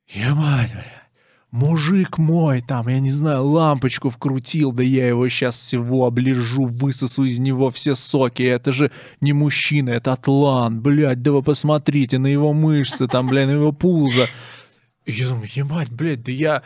«Ебать, 0.09 0.73
бля, 0.73 1.09
мужик 1.53 2.19
мой 2.19 2.61
там, 2.61 2.89
я 2.89 2.99
не 3.01 3.13
знаю, 3.13 3.47
лампочку 3.47 4.11
вкрутил, 4.11 4.73
да 4.73 4.83
я 4.83 5.09
его 5.09 5.29
сейчас 5.29 5.59
всего 5.59 6.05
оближу, 6.05 6.65
высосу 6.65 7.25
из 7.25 7.39
него 7.39 7.71
все 7.71 7.95
соки, 7.95 8.43
это 8.43 8.73
же 8.73 8.91
не 9.21 9.33
мужчина, 9.33 9.91
это 9.91 10.13
атлант, 10.13 10.81
блядь, 10.83 11.23
да 11.23 11.33
вы 11.33 11.43
посмотрите 11.43 12.19
на 12.19 12.27
его 12.27 12.53
мышцы, 12.53 13.07
там, 13.07 13.29
блядь, 13.29 13.47
на 13.47 13.53
его 13.53 13.73
пузо». 13.73 14.27
Я 15.17 15.29
думаю, 15.29 15.49
ебать, 15.53 15.91
блядь, 15.91 16.23
да 16.23 16.33
я, 16.33 16.63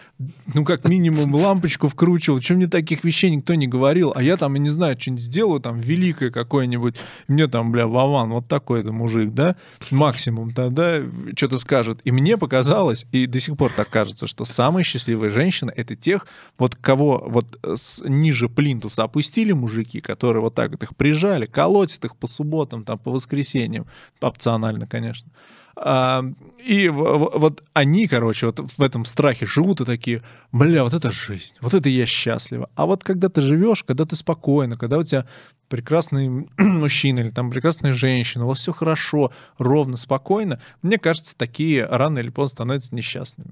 ну, 0.53 0.65
как 0.65 0.89
минимум, 0.89 1.35
лампочку 1.35 1.89
вкручивал. 1.89 2.41
Чем 2.41 2.59
мне 2.59 2.67
таких 2.67 3.05
вещей 3.05 3.31
никто 3.31 3.55
не 3.55 3.67
говорил? 3.67 4.13
А 4.15 4.23
я 4.23 4.37
там, 4.37 4.55
я 4.55 4.61
не 4.61 4.69
знаю, 4.69 5.01
что-нибудь 5.01 5.23
сделаю, 5.23 5.61
там, 5.61 5.79
великое 5.79 6.31
какое-нибудь. 6.31 6.97
Мне 7.29 7.47
там, 7.49 7.73
бля, 7.73 7.87
Вован, 7.87 8.31
вот 8.31 8.49
такой-то 8.49 8.93
мужик, 8.93 9.31
да? 9.31 9.57
Максимум 9.91 10.53
тогда 10.53 11.01
что-то 11.37 11.59
скажет. 11.59 12.01
И 12.05 12.11
мне 12.11 12.37
показалось, 12.37 13.07
и 13.13 13.27
до 13.27 13.41
сих 13.41 13.57
пор 13.57 13.73
так 13.75 13.89
кажется, 13.89 14.27
что 14.27 14.45
самые 14.45 14.85
счастливые 14.85 15.31
женщины— 15.31 15.73
это 15.77 15.97
тех, 15.97 16.27
вот 16.59 16.77
кого 16.77 17.25
вот 17.27 17.59
с, 17.63 18.03
ниже 18.05 18.49
плинтуса 18.49 19.05
опустили 19.05 19.53
мужики, 19.53 20.01
которые 20.01 20.43
вот 20.43 20.55
так 20.55 20.71
вот 20.71 20.83
их 20.83 20.97
прижали, 20.97 21.47
колотят 21.47 22.05
их 22.05 22.17
по 22.17 22.27
субботам, 22.27 22.85
там, 22.85 22.99
по 22.99 23.11
воскресеньям, 23.11 23.87
опционально, 24.21 24.87
конечно 24.87 25.31
и 25.77 26.89
вот 26.89 27.63
они, 27.73 28.07
короче, 28.07 28.47
вот 28.47 28.61
в 28.61 28.81
этом 28.81 29.05
страхе 29.05 29.45
живут 29.45 29.81
и 29.81 29.85
такие, 29.85 30.23
бля, 30.53 30.85
вот 30.85 30.95
это 30.95 31.11
жизнь, 31.11 31.57
вот 31.61 31.75
это 31.75 31.89
я 31.89 32.07
счастлива. 32.07 32.71
А 32.75 32.87
вот 32.87 33.03
когда 33.03 33.29
ты 33.29 33.41
живешь, 33.41 33.83
когда 33.83 34.05
ты 34.05 34.15
спокойно, 34.15 34.77
когда 34.77 34.99
у 34.99 35.03
тебя 35.03 35.27
прекрасный 35.69 36.49
мужчина 36.59 37.21
или 37.21 37.31
там 37.31 37.51
прекрасная 37.51 37.93
женщина, 37.93 38.45
у 38.45 38.49
вас 38.49 38.61
все 38.61 38.73
хорошо, 38.73 39.33
ровно, 39.59 39.97
спокойно, 39.97 40.61
мне 40.83 40.99
кажется, 40.99 41.37
такие 41.37 41.85
рано 41.87 42.21
или 42.21 42.31
поздно 42.31 42.55
становятся 42.55 42.95
несчастными. 42.95 43.51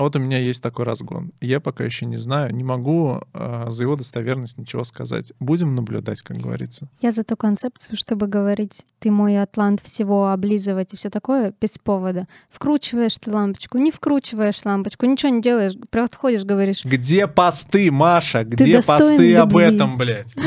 Вот 0.00 0.16
у 0.16 0.18
меня 0.18 0.38
есть 0.38 0.62
такой 0.62 0.86
разгон. 0.86 1.32
Я 1.42 1.60
пока 1.60 1.84
еще 1.84 2.06
не 2.06 2.16
знаю, 2.16 2.54
не 2.54 2.64
могу 2.64 3.20
э, 3.34 3.66
за 3.68 3.84
его 3.84 3.96
достоверность 3.96 4.56
ничего 4.56 4.82
сказать. 4.82 5.34
Будем 5.40 5.74
наблюдать, 5.74 6.22
как 6.22 6.38
говорится. 6.38 6.88
Я 7.02 7.12
за 7.12 7.22
ту 7.22 7.36
концепцию, 7.36 7.98
чтобы 7.98 8.26
говорить, 8.26 8.86
ты 8.98 9.10
мой 9.10 9.38
атлант 9.38 9.82
всего 9.82 10.30
облизывать 10.30 10.94
и 10.94 10.96
все 10.96 11.10
такое 11.10 11.52
без 11.60 11.76
повода. 11.76 12.26
Вкручиваешь 12.48 13.18
ты 13.18 13.30
лампочку, 13.30 13.76
не 13.76 13.90
вкручиваешь 13.90 14.64
лампочку, 14.64 15.04
ничего 15.04 15.34
не 15.34 15.42
делаешь, 15.42 15.74
подходишь, 15.90 16.44
говоришь. 16.44 16.82
Где 16.82 17.26
посты, 17.26 17.90
Маша? 17.90 18.44
Где 18.44 18.80
посты 18.80 19.36
об 19.36 19.54
этом, 19.56 19.98
блядь? 19.98 20.34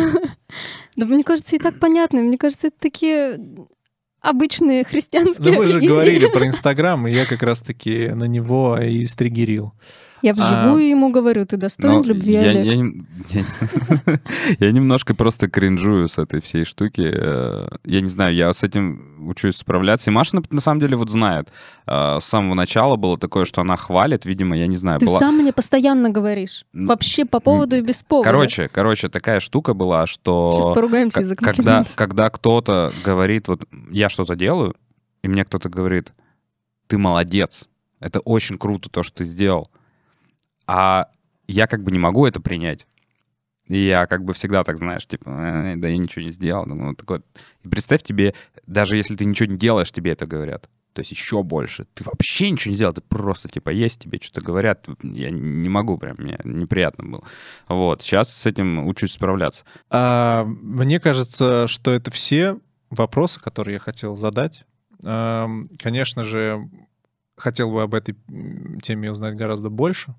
Да 0.96 1.08
мне 1.08 1.24
кажется, 1.24 1.56
и 1.56 1.60
так 1.60 1.80
понятно. 1.80 2.20
Мне 2.20 2.38
кажется, 2.38 2.68
это 2.68 2.78
такие 2.80 3.40
обычные 4.24 4.84
христианские. 4.84 5.52
Да 5.52 5.58
вы 5.60 5.68
же 5.68 5.80
говорили 5.86 6.28
про 6.28 6.48
Инстаграм, 6.48 7.08
и 7.08 7.12
я 7.12 7.26
как 7.26 7.44
раз-таки 7.44 8.08
на 8.08 8.24
него 8.24 8.80
и 8.80 9.04
стригерил. 9.06 9.74
Я 10.24 10.34
вживую 10.34 10.78
а, 10.78 10.88
ему 10.88 11.12
говорю, 11.12 11.46
ты 11.46 11.58
достоин 11.58 11.96
Но 11.96 12.04
любви, 12.04 12.32
я, 12.32 12.40
Олег. 12.44 12.66
Я, 12.66 13.42
я, 13.42 14.20
я 14.60 14.72
немножко 14.72 15.14
просто 15.14 15.50
кринжую 15.50 16.08
с 16.08 16.18
этой 16.18 16.42
всей 16.42 16.64
штуки. 16.64 17.12
Э, 17.14 17.68
я 17.84 18.00
не 18.00 18.08
знаю, 18.08 18.34
я 18.34 18.54
с 18.54 18.64
этим 18.64 19.30
учусь 19.30 19.58
справляться. 19.58 20.10
И 20.10 20.14
Маша, 20.14 20.42
на 20.50 20.62
самом 20.62 20.80
деле, 20.80 20.96
вот 20.96 21.10
знает. 21.10 21.50
Э, 21.88 22.20
с 22.22 22.24
самого 22.24 22.54
начала 22.54 22.96
было 22.96 23.18
такое, 23.18 23.44
что 23.44 23.60
она 23.60 23.76
хвалит, 23.76 24.26
видимо, 24.26 24.56
я 24.58 24.68
не 24.68 24.78
знаю. 24.78 25.02
Ты 25.02 25.08
была... 25.08 25.20
сам 25.20 25.40
мне 25.40 25.52
постоянно 25.52 26.10
говоришь. 26.10 26.64
Вообще 26.72 27.26
по 27.26 27.42
поводу 27.42 27.76
и 27.76 27.82
без 27.82 28.02
повода. 28.02 28.30
Короче, 28.30 28.70
короче, 28.70 29.10
такая 29.10 29.42
штука 29.42 29.74
была, 29.74 30.08
что... 30.08 30.54
Сейчас 30.56 30.74
поругаемся 30.74 31.20
из-за 31.20 31.36
когда, 31.36 31.86
когда 31.96 32.30
кто-то 32.30 32.94
говорит, 33.04 33.50
вот 33.50 33.68
я 33.92 34.08
что-то 34.08 34.38
делаю, 34.38 34.74
и 35.22 35.28
мне 35.28 35.44
кто-то 35.44 35.68
говорит, 35.68 36.14
ты 36.88 36.98
молодец, 36.98 37.68
это 38.00 38.22
очень 38.22 38.58
круто 38.58 38.90
то, 38.90 39.04
что 39.04 39.18
ты 39.18 39.26
сделал 39.26 39.68
а 40.68 41.08
я 41.48 41.68
как 41.68 41.84
бы 41.84 41.92
не 41.92 42.00
могу 42.00 42.26
это 42.26 42.42
принять. 42.42 42.88
И 43.68 43.86
я 43.86 44.08
как 44.08 44.26
бы 44.26 44.34
всегда 44.34 44.64
так, 44.64 44.78
знаешь, 44.78 45.06
типа, 45.06 45.30
э, 45.30 45.76
да 45.78 45.88
я 45.88 45.98
ничего 45.98 46.26
не 46.26 46.32
сделал. 46.32 46.66
Ну, 46.66 46.94
такой. 46.96 47.22
И 47.64 47.68
представь 47.68 48.04
тебе, 48.04 48.34
даже 48.68 48.98
если 48.98 49.16
ты 49.16 49.26
ничего 49.26 49.50
не 49.50 49.58
делаешь, 49.58 49.92
тебе 49.92 50.12
это 50.12 50.26
говорят. 50.26 50.70
То 50.94 51.00
есть 51.00 51.12
еще 51.12 51.44
больше. 51.44 51.88
Ты 51.94 52.04
вообще 52.04 52.52
ничего 52.52 52.72
не 52.72 52.76
сделал, 52.76 52.94
ты 52.94 53.02
просто, 53.02 53.50
типа, 53.50 53.70
есть 53.70 54.00
тебе 54.00 54.20
что-то 54.22 54.42
говорят. 54.42 54.88
Я 55.02 55.32
не 55.32 55.70
могу 55.70 55.98
прям, 55.98 56.18
мне 56.20 56.40
неприятно 56.44 57.10
было. 57.10 57.24
Вот, 57.68 58.04
сейчас 58.04 58.34
с 58.36 58.46
этим 58.46 58.86
учусь 58.88 59.14
справляться. 59.14 59.66
А, 59.90 60.44
мне 60.46 61.00
кажется, 61.00 61.68
что 61.68 61.92
это 61.92 62.12
все 62.12 62.60
вопросы, 62.90 63.40
которые 63.40 63.76
я 63.76 63.80
хотел 63.80 64.18
задать. 64.18 64.66
А, 65.04 65.50
конечно 65.80 66.24
же, 66.24 66.70
хотел 67.38 67.72
бы 67.72 67.82
об 67.82 67.96
этой 67.96 68.16
теме 68.84 69.12
узнать 69.12 69.36
гораздо 69.36 69.70
больше 69.70 70.14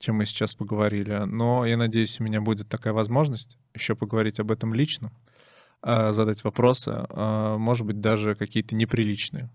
чем 0.00 0.16
мы 0.16 0.24
сейчас 0.24 0.54
поговорили. 0.54 1.22
Но 1.26 1.64
я 1.64 1.76
надеюсь, 1.76 2.18
у 2.18 2.24
меня 2.24 2.40
будет 2.40 2.68
такая 2.68 2.92
возможность 2.92 3.58
еще 3.74 3.94
поговорить 3.94 4.40
об 4.40 4.50
этом 4.50 4.74
лично, 4.74 5.12
а, 5.82 6.12
задать 6.12 6.42
вопросы, 6.42 6.90
а, 7.10 7.58
может 7.58 7.86
быть, 7.86 8.00
даже 8.00 8.34
какие-то 8.34 8.74
неприличные. 8.74 9.50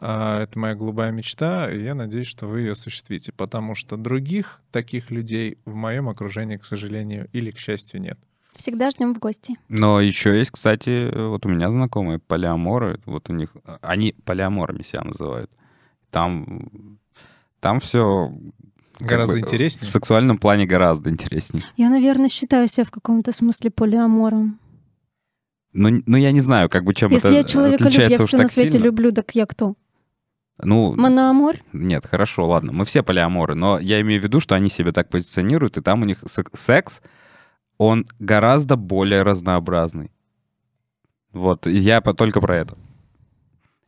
А, 0.00 0.42
это 0.42 0.58
моя 0.58 0.74
голубая 0.74 1.12
мечта, 1.12 1.70
и 1.70 1.82
я 1.82 1.94
надеюсь, 1.94 2.26
что 2.26 2.46
вы 2.46 2.60
ее 2.60 2.72
осуществите, 2.72 3.32
потому 3.32 3.74
что 3.74 3.98
других 3.98 4.62
таких 4.72 5.10
людей 5.10 5.58
в 5.66 5.74
моем 5.74 6.08
окружении, 6.08 6.56
к 6.56 6.64
сожалению, 6.64 7.28
или 7.32 7.50
к 7.50 7.58
счастью, 7.58 8.00
нет. 8.00 8.18
Всегда 8.54 8.90
ждем 8.90 9.14
в 9.14 9.18
гости. 9.18 9.56
Но 9.68 10.00
еще 10.00 10.36
есть, 10.36 10.52
кстати, 10.52 11.14
вот 11.14 11.44
у 11.44 11.50
меня 11.50 11.70
знакомые 11.70 12.18
полиаморы, 12.18 12.98
вот 13.04 13.28
у 13.28 13.34
них, 13.34 13.54
они 13.82 14.16
полиаморами 14.24 14.82
себя 14.82 15.02
называют. 15.04 15.50
Там, 16.10 16.98
там 17.60 17.78
все 17.78 18.32
Гораздо 19.00 19.34
бы, 19.34 19.40
интереснее. 19.40 19.86
В 19.86 19.90
сексуальном 19.90 20.38
плане 20.38 20.66
гораздо 20.66 21.10
интереснее. 21.10 21.64
Я, 21.76 21.90
наверное, 21.90 22.28
считаю 22.28 22.68
себя 22.68 22.84
в 22.84 22.90
каком-то 22.90 23.32
смысле 23.32 23.70
полиамором. 23.70 24.58
Ну, 25.72 26.02
ну 26.06 26.16
я 26.16 26.32
не 26.32 26.40
знаю, 26.40 26.68
как 26.68 26.84
бы 26.84 26.94
чем 26.94 27.10
Если 27.10 27.28
это 27.28 27.36
я 27.36 27.44
человека 27.44 27.84
люблю, 27.84 28.08
я 28.08 28.18
все 28.18 28.36
на 28.38 28.48
свете 28.48 28.70
сильно. 28.72 28.84
люблю, 28.84 29.12
так 29.12 29.34
я 29.34 29.46
кто? 29.46 29.74
Ну, 30.62 30.94
Моноамор? 30.94 31.56
Нет, 31.72 32.06
хорошо, 32.06 32.46
ладно, 32.46 32.72
мы 32.72 32.84
все 32.84 33.02
полиаморы, 33.02 33.54
но 33.54 33.78
я 33.78 34.00
имею 34.00 34.20
в 34.20 34.24
виду, 34.24 34.40
что 34.40 34.54
они 34.54 34.68
себя 34.68 34.92
так 34.92 35.08
позиционируют, 35.08 35.78
и 35.78 35.80
там 35.80 36.02
у 36.02 36.04
них 36.04 36.18
секс, 36.52 37.00
он 37.78 38.04
гораздо 38.18 38.76
более 38.76 39.22
разнообразный. 39.22 40.10
Вот, 41.32 41.66
я 41.66 42.00
только 42.00 42.40
про 42.40 42.56
это. 42.56 42.76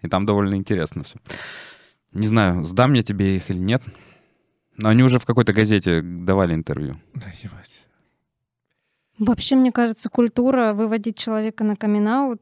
И 0.00 0.08
там 0.08 0.24
довольно 0.24 0.54
интересно 0.54 1.02
все. 1.02 1.18
Не 2.12 2.26
знаю, 2.26 2.64
сдам 2.64 2.92
я 2.92 3.02
тебе 3.02 3.36
их 3.36 3.50
или 3.50 3.58
нет. 3.58 3.82
Но 4.82 4.88
они 4.88 5.04
уже 5.04 5.18
в 5.18 5.24
какой-то 5.24 5.52
газете 5.52 6.02
давали 6.02 6.54
интервью. 6.54 6.96
Да, 7.14 7.26
ебать. 7.42 7.86
Вообще, 9.18 9.54
мне 9.54 9.70
кажется, 9.70 10.08
культура 10.08 10.72
выводить 10.72 11.16
человека 11.16 11.62
на 11.62 11.76
камин 11.76 12.36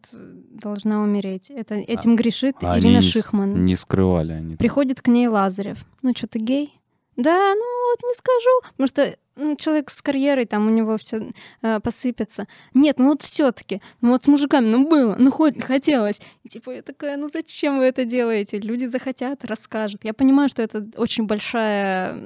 должна 0.50 1.02
умереть. 1.02 1.50
Это, 1.50 1.74
этим 1.74 2.12
а, 2.12 2.16
грешит 2.16 2.56
а 2.62 2.78
Ирина 2.78 3.02
Шихман. 3.02 3.66
Не 3.66 3.76
скрывали 3.76 4.32
они. 4.32 4.56
Приходит 4.56 5.02
к 5.02 5.08
ней 5.08 5.28
Лазарев. 5.28 5.84
Ну 6.00 6.14
что, 6.16 6.26
ты 6.28 6.38
гей? 6.38 6.80
Да, 7.16 7.54
ну 7.54 7.90
вот 7.90 8.08
не 8.08 8.14
скажу. 8.14 8.60
Потому 8.70 8.86
что 8.86 9.18
человек 9.58 9.90
с 9.90 10.02
карьерой, 10.02 10.46
там 10.46 10.66
у 10.66 10.70
него 10.70 10.96
все 10.96 11.32
э, 11.62 11.80
посыпется. 11.80 12.46
Нет, 12.74 12.98
ну 12.98 13.08
вот 13.08 13.22
все-таки, 13.22 13.80
ну 14.00 14.10
вот 14.10 14.22
с 14.22 14.26
мужиками, 14.26 14.66
ну 14.66 14.88
было, 14.88 15.16
ну 15.18 15.30
хоть 15.30 15.62
хотелось. 15.62 16.20
И, 16.42 16.48
типа 16.48 16.70
я 16.70 16.82
такая, 16.82 17.16
ну 17.16 17.28
зачем 17.28 17.78
вы 17.78 17.84
это 17.84 18.04
делаете? 18.04 18.58
Люди 18.58 18.86
захотят, 18.86 19.44
расскажут. 19.44 20.04
Я 20.04 20.14
понимаю, 20.14 20.48
что 20.48 20.62
это 20.62 20.86
очень 20.96 21.26
большая 21.26 22.18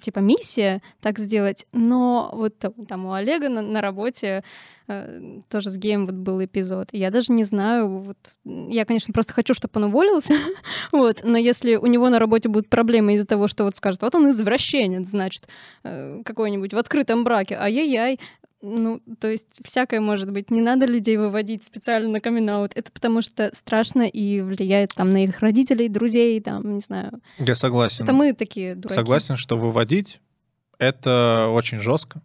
типа 0.00 0.18
миссия 0.18 0.82
так 1.00 1.18
сделать, 1.18 1.66
но 1.72 2.30
вот 2.32 2.54
там 2.88 3.06
у 3.06 3.12
Олега 3.12 3.48
на, 3.48 3.62
на 3.62 3.80
работе 3.80 4.42
э, 4.88 5.40
тоже 5.48 5.70
с 5.70 5.76
геем 5.76 6.06
вот 6.06 6.16
был 6.16 6.44
эпизод. 6.44 6.88
Я 6.92 7.10
даже 7.10 7.32
не 7.32 7.44
знаю, 7.44 7.98
вот 7.98 8.16
я, 8.44 8.84
конечно, 8.84 9.12
просто 9.12 9.34
хочу, 9.34 9.54
чтобы 9.54 9.72
он 9.76 9.84
уволился, 9.84 10.34
вот, 10.92 11.20
но 11.22 11.38
если 11.38 11.76
у 11.76 11.86
него 11.86 12.08
на 12.08 12.18
работе 12.18 12.48
будут 12.48 12.68
проблемы 12.68 13.14
из-за 13.14 13.26
того, 13.26 13.46
что 13.46 13.64
вот 13.64 13.76
скажут, 13.76 14.02
вот 14.02 14.14
он 14.14 14.30
извращенец, 14.30 15.08
значит, 15.08 15.46
э, 15.84 16.22
какой-нибудь 16.28 16.74
в 16.74 16.78
открытом 16.78 17.24
браке, 17.24 17.56
ай-яй-яй, 17.56 18.20
ну, 18.60 19.00
то 19.20 19.30
есть 19.30 19.60
всякое 19.64 20.00
может 20.00 20.30
быть. 20.32 20.50
Не 20.50 20.60
надо 20.60 20.86
людей 20.86 21.16
выводить 21.16 21.64
специально 21.64 22.08
на 22.08 22.20
камин 22.20 22.48
-аут. 22.50 22.72
Это 22.74 22.90
потому 22.90 23.22
что 23.22 23.50
страшно 23.54 24.02
и 24.02 24.40
влияет 24.40 24.90
там 24.94 25.10
на 25.10 25.24
их 25.24 25.38
родителей, 25.40 25.88
друзей, 25.88 26.40
там, 26.40 26.74
не 26.74 26.80
знаю. 26.80 27.20
Я 27.38 27.54
согласен. 27.54 28.04
Это 28.04 28.12
мы 28.12 28.32
такие 28.32 28.74
дураки. 28.74 28.94
Согласен, 28.94 29.36
что 29.36 29.56
выводить— 29.56 30.20
это 30.78 31.48
очень 31.50 31.78
жестко, 31.78 32.20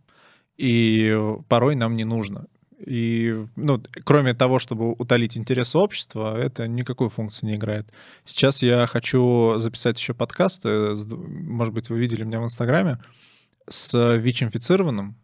и 0.57 1.17
порой 1.47 1.75
нам 1.75 1.95
не 1.95 2.05
нужно. 2.05 2.47
И, 2.85 3.35
ну, 3.55 3.81
кроме 4.03 4.33
того, 4.33 4.59
чтобы 4.59 4.91
утолить 4.91 5.37
интересы 5.37 5.77
общества, 5.77 6.37
это 6.37 6.67
никакой 6.67 7.09
функции 7.09 7.45
не 7.45 7.55
играет. 7.55 7.85
Сейчас 8.25 8.63
я 8.63 8.87
хочу 8.87 9.53
записать 9.57 9.99
еще 9.99 10.13
подкаст, 10.13 10.65
может 10.65 11.73
быть, 11.73 11.89
вы 11.89 11.99
видели 11.99 12.23
меня 12.25 12.41
в 12.41 12.43
Инстаграме, 12.43 12.97
с 13.67 14.17
ВИЧ-инфицированным, 14.17 15.15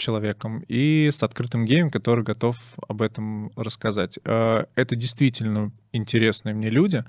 человеком 0.00 0.64
и 0.66 1.10
с 1.12 1.22
открытым 1.22 1.64
геем, 1.64 1.90
который 1.90 2.24
готов 2.24 2.56
об 2.88 3.02
этом 3.02 3.52
рассказать. 3.56 4.18
А, 4.24 4.66
это 4.74 4.96
действительно 4.96 5.72
интересные 5.92 6.54
мне 6.54 6.70
люди. 6.70 7.04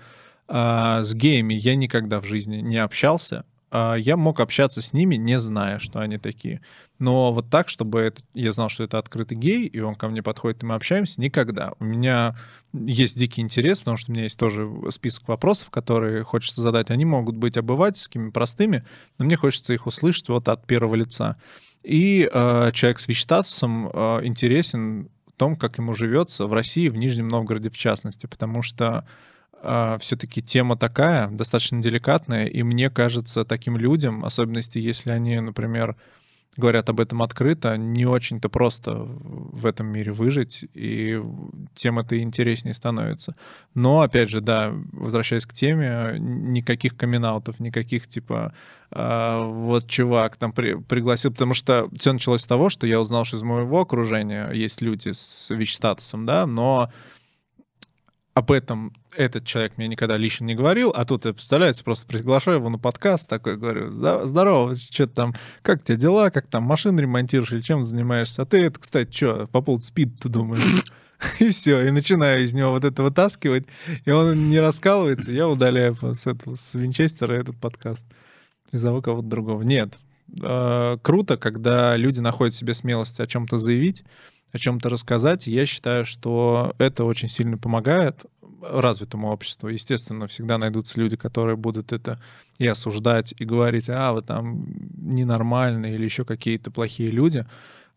А, 0.47 1.03
с 1.03 1.15
геями 1.15 1.53
я 1.55 1.75
никогда 1.75 2.19
в 2.19 2.25
жизни 2.25 2.57
не 2.57 2.77
общался. 2.77 3.45
А, 3.71 3.95
я 3.95 4.17
мог 4.17 4.39
общаться 4.41 4.81
с 4.81 4.91
ними, 4.91 5.15
не 5.15 5.39
зная, 5.39 5.79
что 5.79 5.99
они 5.99 6.17
такие. 6.17 6.61
Но 6.99 7.33
вот 7.33 7.49
так, 7.49 7.69
чтобы 7.69 7.99
это, 8.01 8.21
я 8.33 8.51
знал, 8.51 8.69
что 8.69 8.83
это 8.83 8.99
открытый 8.99 9.37
гей, 9.37 9.65
и 9.65 9.79
он 9.79 9.95
ко 9.95 10.09
мне 10.09 10.21
подходит, 10.21 10.61
и 10.61 10.65
мы 10.65 10.75
общаемся, 10.75 11.21
никогда. 11.21 11.73
У 11.79 11.85
меня 11.85 12.35
есть 12.73 13.17
дикий 13.17 13.41
интерес, 13.41 13.79
потому 13.79 13.97
что 13.97 14.11
у 14.11 14.13
меня 14.13 14.23
есть 14.23 14.37
тоже 14.37 14.69
список 14.89 15.29
вопросов, 15.29 15.69
которые 15.69 16.23
хочется 16.23 16.61
задать. 16.61 16.91
Они 16.91 17.05
могут 17.05 17.37
быть 17.37 17.57
обывательскими, 17.57 18.29
простыми, 18.29 18.85
но 19.17 19.25
мне 19.25 19.37
хочется 19.37 19.73
их 19.73 19.87
услышать 19.87 20.27
вот 20.29 20.49
от 20.49 20.67
первого 20.67 20.95
лица. 20.95 21.37
И 21.81 22.29
э, 22.31 22.71
человек 22.73 22.99
с 22.99 23.07
ВИЧ-статусом 23.07 23.89
э, 23.91 24.25
интересен 24.25 25.09
в 25.27 25.31
том, 25.37 25.55
как 25.55 25.77
ему 25.77 25.93
живется 25.93 26.45
в 26.45 26.53
России, 26.53 26.89
в 26.89 26.97
Нижнем 26.97 27.29
Новгороде 27.29 27.69
в 27.69 27.77
частности, 27.77 28.27
потому 28.27 28.61
что 28.61 29.07
э, 29.61 29.97
все-таки 29.99 30.41
тема 30.41 30.77
такая, 30.77 31.27
достаточно 31.29 31.81
деликатная, 31.81 32.45
и 32.45 32.63
мне 32.63 32.89
кажется, 32.89 33.45
таким 33.45 33.77
людям, 33.77 34.25
особенности, 34.25 34.77
если 34.77 35.11
они, 35.11 35.39
например, 35.39 35.95
говорят 36.57 36.89
об 36.89 36.99
этом 36.99 37.21
открыто, 37.21 37.77
не 37.77 38.05
очень-то 38.05 38.49
просто 38.49 38.95
в 38.95 39.65
этом 39.65 39.87
мире 39.87 40.11
выжить, 40.11 40.65
и 40.73 41.21
тем 41.75 41.97
это 41.97 42.19
интереснее 42.21 42.73
становится. 42.73 43.35
Но, 43.73 44.01
опять 44.01 44.29
же, 44.29 44.41
да, 44.41 44.73
возвращаясь 44.91 45.45
к 45.45 45.53
теме, 45.53 46.17
никаких 46.19 46.97
камин 46.97 47.21
никаких 47.59 48.07
типа 48.07 48.53
э, 48.91 49.43
вот 49.45 49.87
чувак 49.87 50.35
там 50.35 50.51
при, 50.51 50.75
пригласил, 50.75 51.31
потому 51.31 51.53
что 51.53 51.87
все 51.97 52.11
началось 52.11 52.41
с 52.41 52.47
того, 52.47 52.69
что 52.69 52.85
я 52.85 52.99
узнал, 52.99 53.23
что 53.23 53.37
из 53.37 53.43
моего 53.43 53.79
окружения 53.79 54.51
есть 54.51 54.81
люди 54.81 55.11
с 55.13 55.49
ВИЧ-статусом, 55.49 56.25
да, 56.25 56.45
но 56.45 56.91
об 58.33 58.51
этом 58.51 58.93
этот 59.15 59.45
человек 59.45 59.73
мне 59.77 59.87
никогда 59.87 60.15
лично 60.15 60.45
не 60.45 60.55
говорил, 60.55 60.91
а 60.95 61.03
тут, 61.03 61.23
представляете, 61.23 61.83
просто 61.83 62.07
приглашаю 62.07 62.57
его 62.57 62.69
на 62.69 62.79
подкаст, 62.79 63.29
такой 63.29 63.57
говорю, 63.57 63.91
здорово, 63.91 64.75
что 64.75 65.07
там, 65.07 65.33
как 65.61 65.81
у 65.81 65.83
тебя 65.83 65.97
дела, 65.97 66.29
как 66.29 66.47
там 66.47 66.63
машины 66.63 67.01
ремонтируешь 67.01 67.51
или 67.51 67.59
чем 67.59 67.83
занимаешься? 67.83 68.43
А 68.43 68.45
ты 68.45 68.63
это, 68.63 68.79
кстати, 68.79 69.13
что, 69.13 69.47
по 69.47 69.61
поводу 69.61 69.83
спид 69.83 70.17
ты 70.19 70.29
думаешь? 70.29 70.83
И 71.39 71.49
все, 71.49 71.85
и 71.85 71.91
начинаю 71.91 72.41
из 72.41 72.53
него 72.53 72.71
вот 72.71 72.83
это 72.83 73.03
вытаскивать, 73.03 73.65
и 74.05 74.09
он 74.09 74.49
не 74.49 74.59
раскалывается, 74.59 75.31
я 75.31 75.47
удаляю 75.47 75.95
с, 75.95 76.25
этого, 76.25 76.55
с 76.55 76.73
Винчестера 76.73 77.33
этот 77.33 77.57
подкаст 77.57 78.07
и 78.71 78.77
зову 78.77 79.03
кого-то 79.03 79.27
другого. 79.27 79.61
Нет, 79.61 79.99
э, 80.41 80.97
круто, 81.03 81.37
когда 81.37 81.95
люди 81.95 82.19
находят 82.19 82.55
себе 82.55 82.73
смелость 82.73 83.19
о 83.19 83.27
чем-то 83.27 83.59
заявить, 83.59 84.03
о 84.51 84.57
чем-то 84.57 84.89
рассказать. 84.89 85.47
Я 85.47 85.65
считаю, 85.65 86.05
что 86.05 86.73
это 86.77 87.03
очень 87.05 87.29
сильно 87.29 87.57
помогает 87.57 88.25
развитому 88.61 89.29
обществу. 89.29 89.69
Естественно, 89.69 90.27
всегда 90.27 90.57
найдутся 90.57 90.99
люди, 90.99 91.17
которые 91.17 91.55
будут 91.55 91.91
это 91.91 92.19
и 92.59 92.67
осуждать, 92.67 93.33
и 93.37 93.45
говорить, 93.45 93.89
а, 93.89 94.13
вы 94.13 94.21
там 94.21 94.65
ненормальные 94.97 95.95
или 95.95 96.05
еще 96.05 96.25
какие-то 96.25 96.71
плохие 96.71 97.09
люди. 97.09 97.45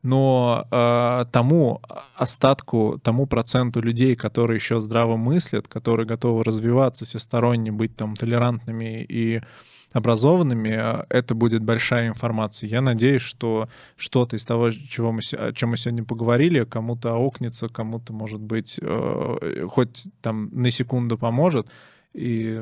Но 0.02 0.66
э, 0.70 1.24
тому 1.32 1.80
остатку, 2.14 3.00
тому 3.02 3.26
проценту 3.26 3.80
людей, 3.80 4.16
которые 4.16 4.56
еще 4.56 4.82
здраво 4.82 5.16
мыслят, 5.16 5.66
которые 5.66 6.06
готовы 6.06 6.44
развиваться 6.44 7.06
всесторонне, 7.06 7.72
быть 7.72 7.96
там 7.96 8.14
толерантными 8.14 9.02
и 9.08 9.40
образованными, 9.94 10.72
а, 10.72 11.06
это 11.08 11.34
будет 11.34 11.62
большая 11.62 12.08
информация. 12.08 12.68
Я 12.68 12.82
надеюсь, 12.82 13.22
что 13.22 13.68
что-то 13.96 14.36
из 14.36 14.44
того, 14.44 14.70
чего 14.72 15.12
мы, 15.12 15.20
о 15.38 15.52
чем 15.52 15.70
мы 15.70 15.76
сегодня 15.76 16.04
поговорили, 16.04 16.64
кому-то 16.64 17.14
аукнется, 17.14 17.68
кому-то, 17.68 18.12
может 18.12 18.40
быть, 18.40 18.78
э, 18.82 19.66
хоть 19.70 20.08
там 20.20 20.50
на 20.52 20.70
секунду 20.70 21.16
поможет. 21.16 21.68
И 22.12 22.60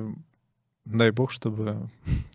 дай 0.84 1.10
бог, 1.10 1.30
чтобы 1.30 1.90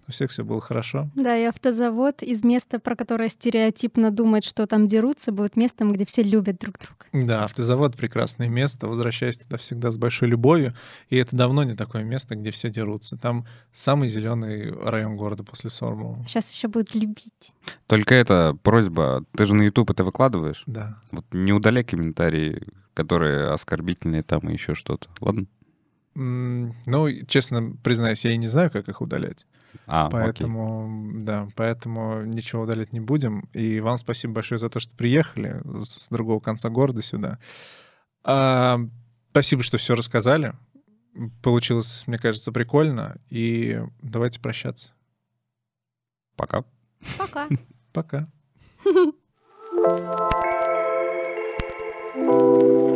у 0.07 0.11
всех 0.11 0.32
все 0.32 0.44
было 0.44 0.61
хорошо. 0.61 1.10
Да, 1.15 1.38
и 1.38 1.44
автозавод 1.44 2.24
из 2.24 2.44
места, 2.45 2.80
про 2.80 2.95
которое 2.95 3.30
стереотипно 3.30 4.10
думать, 4.10 4.45
что 4.45 4.65
там 4.65 4.88
дерутся, 4.88 5.32
будет 5.32 5.57
местом, 5.57 5.91
где 5.91 6.06
все 6.06 6.24
любят 6.24 6.57
друг 6.60 6.78
друга. 6.80 7.28
Да, 7.28 7.44
автозавод— 7.44 7.95
прекрасное 7.98 8.48
место. 8.48 8.88
Возвращаюсь 8.88 9.38
туда 9.38 9.57
всегда 9.57 9.91
с 9.91 9.98
большой 9.98 10.30
любовью. 10.30 10.74
И 11.10 11.18
это 11.18 11.36
давно 11.36 11.64
не 11.64 11.76
такое 11.76 12.03
место, 12.03 12.36
где 12.36 12.52
все 12.52 12.69
дерутся. 12.69 13.18
Там 13.18 13.45
самый 13.74 14.07
зеленый 14.07 14.72
район 14.72 15.18
города 15.18 15.44
после 15.44 15.69
Сормова. 15.69 16.24
Сейчас 16.28 16.52
еще 16.53 16.69
будут 16.69 16.95
любить. 16.95 17.53
Только 17.88 18.15
это 18.15 18.57
просьба. 18.64 19.26
Ты 19.36 19.45
же 19.45 19.56
на 19.56 19.64
YouTube 19.64 19.91
это 19.91 20.03
выкладываешь? 20.03 20.64
Да. 20.68 20.98
Вот 21.11 21.26
не 21.32 21.52
удаляй 21.52 21.84
комментарии, 21.84 22.68
которые 22.94 23.52
оскорбительные 23.52 24.24
там 24.24 24.40
и 24.49 24.53
еще 24.53 24.74
что-то. 24.74 25.10
Ладно? 25.19 25.48
Ну, 26.19 27.11
честно 27.27 27.76
признаюсь, 27.84 28.26
я 28.26 28.31
и 28.31 28.38
не 28.38 28.48
знаю, 28.48 28.72
как 28.72 28.89
их 28.89 29.02
удалять. 29.02 29.45
А, 29.85 30.10
поэтому, 30.10 31.10
окей. 31.10 31.22
да, 31.22 31.48
поэтому 31.56 32.23
ничего 32.23 32.64
удалять 32.64 32.91
не 32.91 32.99
будем. 32.99 33.41
И 33.53 33.80
вам 33.81 33.99
спасибо 33.99 34.34
большое 34.34 34.57
за 34.57 34.69
то, 34.69 34.80
что 34.80 34.95
приехали 34.95 35.61
с 35.64 36.10
другого 36.10 36.39
конца 36.39 36.69
города 36.69 37.03
сюда. 37.03 37.38
А, 38.23 38.80
спасибо, 39.30 39.61
что 39.61 39.77
все 39.77 39.94
рассказали. 39.94 40.53
Получилось, 41.44 42.06
мне 42.07 42.18
кажется, 42.18 42.52
прикольно. 42.52 43.18
И 43.30 43.80
давайте 44.02 44.39
прощаться. 44.39 44.94
Пока. 46.35 46.64
Пока. 47.19 47.48
Пока. 47.94 48.27